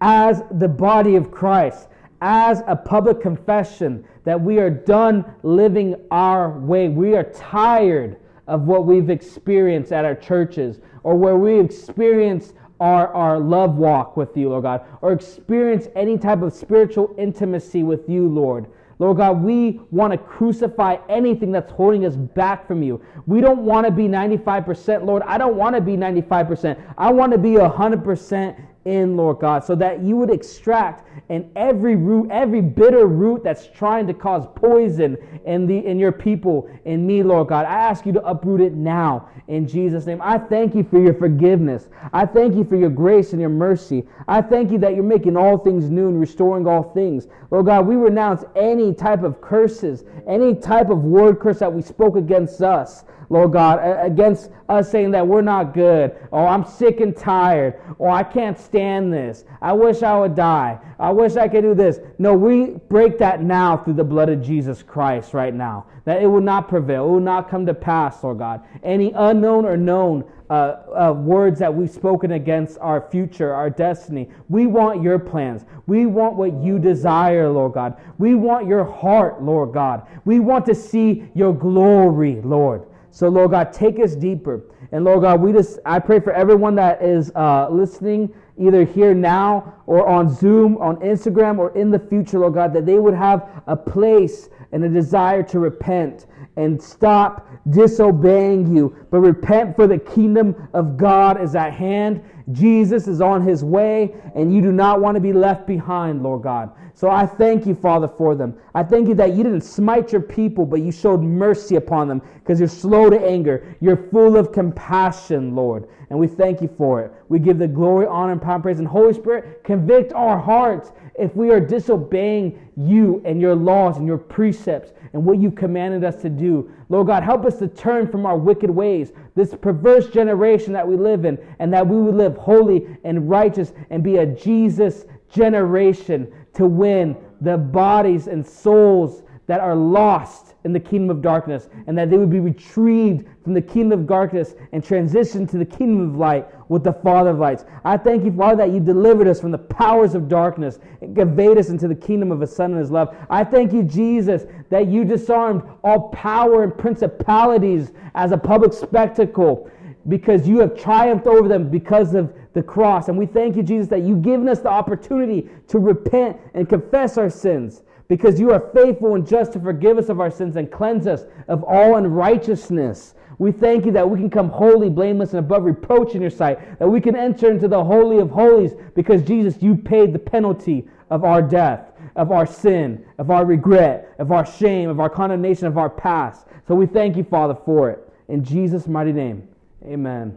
as 0.00 0.42
the 0.58 0.68
body 0.68 1.16
of 1.16 1.30
Christ, 1.30 1.88
as 2.20 2.62
a 2.66 2.76
public 2.76 3.20
confession 3.20 4.04
that 4.24 4.38
we 4.38 4.58
are 4.58 4.68
done 4.68 5.24
living 5.42 5.94
our 6.10 6.58
way. 6.58 6.88
We 6.88 7.16
are 7.16 7.24
tired 7.24 8.18
of 8.50 8.62
what 8.62 8.84
we've 8.84 9.10
experienced 9.10 9.92
at 9.92 10.04
our 10.04 10.14
churches 10.14 10.80
or 11.04 11.16
where 11.16 11.36
we 11.36 11.58
experience 11.58 12.52
our, 12.80 13.08
our 13.14 13.38
love 13.38 13.76
walk 13.76 14.16
with 14.16 14.36
you, 14.36 14.48
Lord 14.48 14.64
God, 14.64 14.84
or 15.02 15.12
experience 15.12 15.86
any 15.94 16.18
type 16.18 16.42
of 16.42 16.52
spiritual 16.52 17.14
intimacy 17.16 17.84
with 17.84 18.08
you, 18.08 18.28
Lord. 18.28 18.66
Lord 18.98 19.18
God, 19.18 19.42
we 19.42 19.80
want 19.90 20.12
to 20.12 20.18
crucify 20.18 20.96
anything 21.08 21.52
that's 21.52 21.70
holding 21.70 22.04
us 22.04 22.16
back 22.16 22.66
from 22.66 22.82
you. 22.82 23.00
We 23.26 23.40
don't 23.40 23.64
want 23.64 23.86
to 23.86 23.92
be 23.92 24.04
95%, 24.04 25.06
Lord. 25.06 25.22
I 25.26 25.38
don't 25.38 25.56
want 25.56 25.76
to 25.76 25.80
be 25.80 25.92
95%. 25.92 26.78
I 26.98 27.10
want 27.12 27.32
to 27.32 27.38
be 27.38 27.50
100% 27.50 28.66
in, 28.90 29.16
Lord 29.16 29.38
God, 29.38 29.64
so 29.64 29.74
that 29.76 30.02
you 30.02 30.16
would 30.16 30.30
extract 30.30 31.06
and 31.28 31.48
every 31.54 31.94
root, 31.94 32.28
every 32.30 32.60
bitter 32.60 33.06
root 33.06 33.44
that's 33.44 33.68
trying 33.68 34.06
to 34.08 34.14
cause 34.14 34.46
poison 34.56 35.16
in 35.46 35.66
the 35.66 35.78
in 35.86 35.98
your 35.98 36.12
people, 36.12 36.68
in 36.84 37.06
me, 37.06 37.22
Lord 37.22 37.48
God. 37.48 37.66
I 37.66 37.74
ask 37.74 38.04
you 38.04 38.12
to 38.12 38.26
uproot 38.26 38.60
it 38.60 38.74
now 38.74 39.28
in 39.46 39.66
Jesus' 39.66 40.06
name. 40.06 40.20
I 40.22 40.38
thank 40.38 40.74
you 40.74 40.82
for 40.82 41.00
your 41.00 41.14
forgiveness. 41.14 41.88
I 42.12 42.26
thank 42.26 42.56
you 42.56 42.64
for 42.64 42.76
your 42.76 42.90
grace 42.90 43.32
and 43.32 43.40
your 43.40 43.50
mercy. 43.50 44.06
I 44.26 44.42
thank 44.42 44.72
you 44.72 44.78
that 44.78 44.94
you're 44.94 45.04
making 45.04 45.36
all 45.36 45.58
things 45.58 45.88
new 45.88 46.08
and 46.08 46.20
restoring 46.20 46.66
all 46.66 46.82
things. 46.82 47.28
Lord 47.50 47.66
God, 47.66 47.86
we 47.86 47.94
renounce 47.94 48.44
any 48.56 48.92
type 48.92 49.22
of 49.22 49.40
curses, 49.40 50.04
any 50.26 50.54
type 50.54 50.90
of 50.90 51.04
word 51.04 51.38
curse 51.38 51.60
that 51.60 51.72
we 51.72 51.82
spoke 51.82 52.16
against 52.16 52.60
us. 52.60 53.04
Lord 53.30 53.52
God, 53.52 53.78
against 54.04 54.50
us 54.68 54.90
saying 54.90 55.12
that 55.12 55.24
we're 55.24 55.40
not 55.40 55.72
good, 55.72 56.16
Oh, 56.32 56.44
I'm 56.44 56.64
sick 56.64 57.00
and 57.00 57.16
tired, 57.16 57.80
Oh, 58.00 58.08
I 58.08 58.24
can't 58.24 58.58
stand 58.58 59.12
this. 59.12 59.44
I 59.62 59.72
wish 59.72 60.02
I 60.02 60.18
would 60.18 60.34
die. 60.34 60.80
I 60.98 61.12
wish 61.12 61.36
I 61.36 61.46
could 61.46 61.62
do 61.62 61.74
this. 61.74 62.00
No, 62.18 62.34
we 62.34 62.72
break 62.88 63.18
that 63.18 63.40
now 63.40 63.76
through 63.76 63.94
the 63.94 64.04
blood 64.04 64.28
of 64.30 64.42
Jesus 64.42 64.82
Christ 64.82 65.32
right 65.32 65.54
now. 65.54 65.86
That 66.06 66.22
it 66.22 66.26
will 66.26 66.40
not 66.40 66.68
prevail. 66.68 67.04
It 67.06 67.10
will 67.10 67.20
not 67.20 67.48
come 67.48 67.64
to 67.66 67.74
pass, 67.74 68.22
Lord 68.24 68.38
God. 68.38 68.62
Any 68.82 69.12
unknown 69.12 69.64
or 69.64 69.76
known 69.76 70.24
uh, 70.50 70.82
uh, 71.10 71.12
words 71.12 71.60
that 71.60 71.72
we've 71.72 71.90
spoken 71.90 72.32
against 72.32 72.78
our 72.80 73.00
future, 73.12 73.54
our 73.54 73.70
destiny. 73.70 74.28
We 74.48 74.66
want 74.66 75.00
your 75.02 75.20
plans. 75.20 75.64
We 75.86 76.06
want 76.06 76.34
what 76.34 76.52
you 76.60 76.80
desire, 76.80 77.48
Lord 77.48 77.74
God. 77.74 77.96
We 78.18 78.34
want 78.34 78.66
your 78.66 78.84
heart, 78.84 79.40
Lord 79.40 79.72
God. 79.72 80.08
We 80.24 80.40
want 80.40 80.66
to 80.66 80.74
see 80.74 81.30
your 81.34 81.54
glory, 81.54 82.40
Lord. 82.42 82.86
So, 83.10 83.28
Lord 83.28 83.50
God, 83.50 83.72
take 83.72 83.98
us 83.98 84.14
deeper. 84.14 84.62
And 84.92 85.04
Lord 85.04 85.22
God, 85.22 85.40
we 85.40 85.52
just, 85.52 85.78
I 85.84 85.98
pray 85.98 86.20
for 86.20 86.32
everyone 86.32 86.74
that 86.76 87.02
is 87.02 87.32
uh, 87.34 87.68
listening, 87.70 88.32
either 88.60 88.84
here 88.84 89.14
now 89.14 89.74
or 89.86 90.06
on 90.06 90.28
Zoom, 90.28 90.76
on 90.78 90.96
Instagram, 90.96 91.58
or 91.58 91.76
in 91.76 91.90
the 91.90 91.98
future, 91.98 92.38
Lord 92.38 92.54
God, 92.54 92.72
that 92.74 92.86
they 92.86 92.98
would 92.98 93.14
have 93.14 93.62
a 93.66 93.76
place 93.76 94.48
and 94.72 94.84
a 94.84 94.88
desire 94.88 95.42
to 95.44 95.58
repent 95.58 96.26
and 96.56 96.80
stop 96.80 97.48
disobeying 97.70 98.74
you, 98.74 98.94
but 99.10 99.20
repent 99.20 99.76
for 99.76 99.86
the 99.86 99.98
kingdom 99.98 100.68
of 100.74 100.96
God 100.96 101.40
is 101.40 101.54
at 101.54 101.72
hand. 101.72 102.22
Jesus 102.52 103.06
is 103.08 103.20
on 103.20 103.42
his 103.42 103.64
way, 103.64 104.14
and 104.34 104.52
you 104.52 104.60
do 104.60 104.72
not 104.72 105.00
want 105.00 105.14
to 105.14 105.20
be 105.20 105.32
left 105.32 105.66
behind, 105.66 106.22
Lord 106.22 106.42
God. 106.42 106.70
So 106.94 107.08
I 107.08 107.24
thank 107.24 107.66
you, 107.66 107.74
Father, 107.74 108.08
for 108.08 108.34
them. 108.34 108.58
I 108.74 108.82
thank 108.82 109.08
you 109.08 109.14
that 109.14 109.34
you 109.34 109.42
didn't 109.42 109.62
smite 109.62 110.12
your 110.12 110.20
people, 110.20 110.66
but 110.66 110.80
you 110.80 110.92
showed 110.92 111.22
mercy 111.22 111.76
upon 111.76 112.08
them 112.08 112.20
because 112.40 112.58
you're 112.58 112.68
slow 112.68 113.08
to 113.08 113.18
anger. 113.18 113.74
You're 113.80 114.08
full 114.10 114.36
of 114.36 114.52
compassion, 114.52 115.54
Lord. 115.54 115.88
And 116.10 116.18
we 116.18 116.26
thank 116.26 116.60
you 116.60 116.68
for 116.76 117.00
it. 117.00 117.12
We 117.28 117.38
give 117.38 117.58
the 117.58 117.68
glory, 117.68 118.06
honor, 118.06 118.32
and 118.32 118.42
power, 118.42 118.58
praise. 118.58 118.80
And 118.80 118.88
Holy 118.88 119.14
Spirit, 119.14 119.62
convict 119.62 120.12
our 120.12 120.38
hearts 120.38 120.90
if 121.14 121.34
we 121.36 121.50
are 121.50 121.60
disobeying 121.60 122.72
you 122.76 123.22
and 123.24 123.40
your 123.40 123.54
laws 123.54 123.96
and 123.96 124.06
your 124.06 124.18
precepts 124.18 124.92
and 125.12 125.24
what 125.24 125.38
you 125.38 125.52
commanded 125.52 126.02
us 126.02 126.20
to 126.22 126.28
do. 126.28 126.70
Lord 126.88 127.06
God, 127.06 127.22
help 127.22 127.44
us 127.44 127.58
to 127.60 127.68
turn 127.68 128.08
from 128.08 128.26
our 128.26 128.36
wicked 128.36 128.70
ways, 128.70 129.12
this 129.36 129.54
perverse 129.54 130.08
generation 130.08 130.72
that 130.72 130.86
we 130.86 130.96
live 130.96 131.24
in, 131.24 131.38
and 131.60 131.72
that 131.72 131.86
we 131.86 132.00
would 132.00 132.16
live 132.16 132.36
holy 132.36 132.98
and 133.04 133.30
righteous 133.30 133.72
and 133.90 134.02
be 134.02 134.16
a 134.16 134.26
Jesus 134.26 135.04
generation 135.30 136.32
to 136.54 136.66
win 136.66 137.16
the 137.40 137.56
bodies 137.56 138.26
and 138.26 138.44
souls 138.44 139.22
that 139.46 139.60
are 139.60 139.76
lost 139.76 140.49
in 140.64 140.72
the 140.72 140.80
kingdom 140.80 141.10
of 141.10 141.22
darkness, 141.22 141.68
and 141.86 141.96
that 141.96 142.10
they 142.10 142.18
would 142.18 142.30
be 142.30 142.40
retrieved 142.40 143.26
from 143.42 143.54
the 143.54 143.62
kingdom 143.62 144.00
of 144.00 144.06
darkness 144.06 144.54
and 144.72 144.82
transitioned 144.82 145.50
to 145.50 145.58
the 145.58 145.64
kingdom 145.64 146.10
of 146.10 146.16
light 146.16 146.46
with 146.68 146.84
the 146.84 146.92
Father 146.92 147.30
of 147.30 147.38
lights. 147.38 147.64
I 147.84 147.96
thank 147.96 148.24
you, 148.24 148.32
Father, 148.32 148.56
that 148.58 148.70
you 148.70 148.80
delivered 148.80 149.26
us 149.26 149.40
from 149.40 149.50
the 149.50 149.58
powers 149.58 150.14
of 150.14 150.28
darkness 150.28 150.78
and 151.00 151.16
conveyed 151.16 151.58
us 151.58 151.70
into 151.70 151.88
the 151.88 151.94
kingdom 151.94 152.30
of 152.30 152.40
His 152.40 152.54
Son 152.54 152.72
and 152.72 152.80
His 152.80 152.90
love. 152.90 153.16
I 153.30 153.42
thank 153.42 153.72
you, 153.72 153.82
Jesus, 153.82 154.44
that 154.68 154.86
you 154.86 155.04
disarmed 155.04 155.62
all 155.82 156.10
power 156.10 156.62
and 156.62 156.76
principalities 156.76 157.92
as 158.14 158.32
a 158.32 158.38
public 158.38 158.72
spectacle 158.72 159.70
because 160.08 160.48
you 160.48 160.60
have 160.60 160.78
triumphed 160.78 161.26
over 161.26 161.48
them 161.48 161.70
because 161.70 162.14
of 162.14 162.32
the 162.52 162.62
cross. 162.62 163.08
And 163.08 163.16
we 163.16 163.26
thank 163.26 163.56
you, 163.56 163.62
Jesus, 163.62 163.88
that 163.88 164.02
you've 164.02 164.22
given 164.22 164.48
us 164.48 164.60
the 164.60 164.68
opportunity 164.68 165.48
to 165.68 165.78
repent 165.78 166.36
and 166.54 166.68
confess 166.68 167.16
our 167.16 167.30
sins 167.30 167.82
because 168.10 168.40
you 168.40 168.50
are 168.50 168.68
faithful 168.74 169.14
and 169.14 169.24
just 169.24 169.52
to 169.52 169.60
forgive 169.60 169.96
us 169.96 170.08
of 170.08 170.18
our 170.18 170.32
sins 170.32 170.56
and 170.56 170.68
cleanse 170.68 171.06
us 171.06 171.26
of 171.46 171.62
all 171.62 171.94
unrighteousness. 171.94 173.14
We 173.38 173.52
thank 173.52 173.86
you 173.86 173.92
that 173.92 174.10
we 174.10 174.18
can 174.18 174.28
come 174.28 174.48
holy, 174.48 174.90
blameless, 174.90 175.30
and 175.30 175.38
above 175.38 175.62
reproach 175.62 176.16
in 176.16 176.20
your 176.20 176.32
sight, 176.32 176.80
that 176.80 176.88
we 176.88 177.00
can 177.00 177.14
enter 177.14 177.48
into 177.52 177.68
the 177.68 177.84
Holy 177.84 178.18
of 178.18 178.28
Holies 178.28 178.72
because, 178.96 179.22
Jesus, 179.22 179.62
you 179.62 179.76
paid 179.76 180.12
the 180.12 180.18
penalty 180.18 180.88
of 181.08 181.22
our 181.22 181.40
death, 181.40 181.92
of 182.16 182.32
our 182.32 182.46
sin, 182.46 183.06
of 183.18 183.30
our 183.30 183.44
regret, 183.44 184.12
of 184.18 184.32
our 184.32 184.44
shame, 184.44 184.88
of 184.88 184.98
our 184.98 185.08
condemnation, 185.08 185.68
of 185.68 185.78
our 185.78 185.88
past. 185.88 186.48
So 186.66 186.74
we 186.74 186.86
thank 186.86 187.16
you, 187.16 187.22
Father, 187.22 187.56
for 187.64 187.90
it. 187.90 188.12
In 188.26 188.42
Jesus' 188.42 188.88
mighty 188.88 189.12
name, 189.12 189.46
amen. 189.84 190.36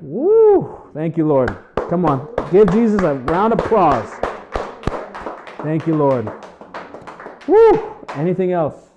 Woo! 0.00 0.90
Thank 0.94 1.18
you, 1.18 1.26
Lord. 1.26 1.54
Come 1.90 2.06
on. 2.06 2.26
Give 2.50 2.72
Jesus 2.72 3.02
a 3.02 3.16
round 3.16 3.52
of 3.52 3.60
applause. 3.60 4.08
Thank 5.62 5.86
you, 5.86 5.94
Lord. 5.94 6.32
Anything 8.14 8.52
else? 8.52 8.90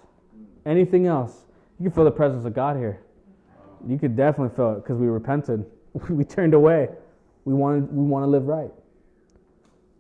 Anything 0.66 1.08
else? 1.08 1.46
You 1.80 1.90
can 1.90 1.96
feel 1.96 2.06
the 2.06 2.12
presence 2.12 2.46
of 2.46 2.54
God 2.54 2.78
here. 2.78 3.02
You 3.88 3.98
could 3.98 4.16
definitely 4.16 4.56
feel 4.56 4.74
it 4.74 4.84
because 4.84 4.98
we 4.98 5.08
repented. 5.08 5.66
we 6.10 6.24
turned 6.24 6.54
away. 6.54 6.90
We 7.46 7.54
wanted 7.54 7.92
we 7.94 8.04
want 8.04 8.24
to 8.24 8.28
live 8.28 8.48
right. 8.48 8.72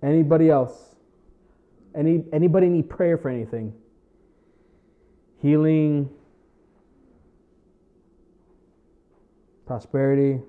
Anybody 0.02 0.50
else? 0.50 0.96
Any 1.96 2.24
anybody 2.32 2.68
need 2.68 2.90
prayer 2.90 3.18
for 3.18 3.30
anything? 3.30 3.74
Healing, 5.42 6.10
prosperity. 9.66 10.40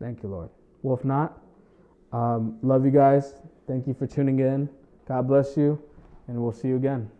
Thank 0.00 0.22
you, 0.22 0.28
Lord. 0.28 0.50
Well, 0.82 0.96
if 0.96 1.04
not, 1.04 1.38
um, 2.12 2.58
love 2.62 2.84
you 2.84 2.90
guys. 2.90 3.34
Thank 3.72 3.86
you 3.86 3.94
for 3.94 4.06
tuning 4.06 4.38
in. 4.40 4.68
God 5.08 5.26
bless 5.26 5.56
you, 5.56 5.82
and 6.28 6.36
we'll 6.36 6.52
see 6.52 6.68
you 6.68 6.76
again. 6.76 7.10